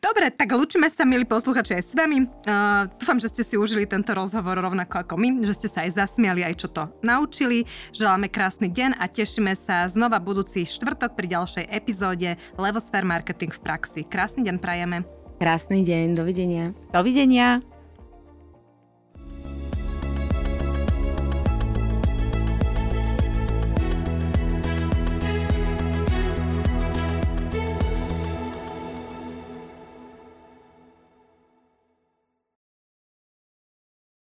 Dobre, 0.00 0.32
tak 0.32 0.48
lúčime 0.56 0.88
sa, 0.88 1.04
milí 1.04 1.28
posluchači, 1.28 1.76
aj 1.76 1.84
s 1.84 1.92
vami. 1.92 2.24
Uh, 2.48 2.88
dúfam, 2.96 3.20
že 3.20 3.28
ste 3.28 3.44
si 3.44 3.60
užili 3.60 3.84
tento 3.84 4.16
rozhovor 4.16 4.56
rovnako 4.56 5.04
ako 5.04 5.14
my, 5.20 5.44
že 5.44 5.52
ste 5.60 5.68
sa 5.68 5.84
aj 5.84 6.00
zasmiali, 6.00 6.40
aj 6.40 6.56
čo 6.56 6.72
to 6.72 6.88
naučili. 7.04 7.68
Želáme 7.92 8.32
krásny 8.32 8.72
deň 8.72 8.96
a 8.96 9.04
tešíme 9.12 9.52
sa 9.52 9.84
znova 9.92 10.16
budúci 10.16 10.64
štvrtok 10.64 11.12
pri 11.12 11.36
ďalšej 11.36 11.64
epizóde 11.68 12.40
Levosfér 12.56 13.04
Marketing 13.04 13.52
v 13.52 13.60
praxi. 13.60 14.00
Krásny 14.08 14.40
deň 14.48 14.56
prajeme. 14.56 15.04
Krásny 15.36 15.84
deň, 15.84 16.16
dovidenia. 16.16 16.72
Dovidenia. 16.96 17.60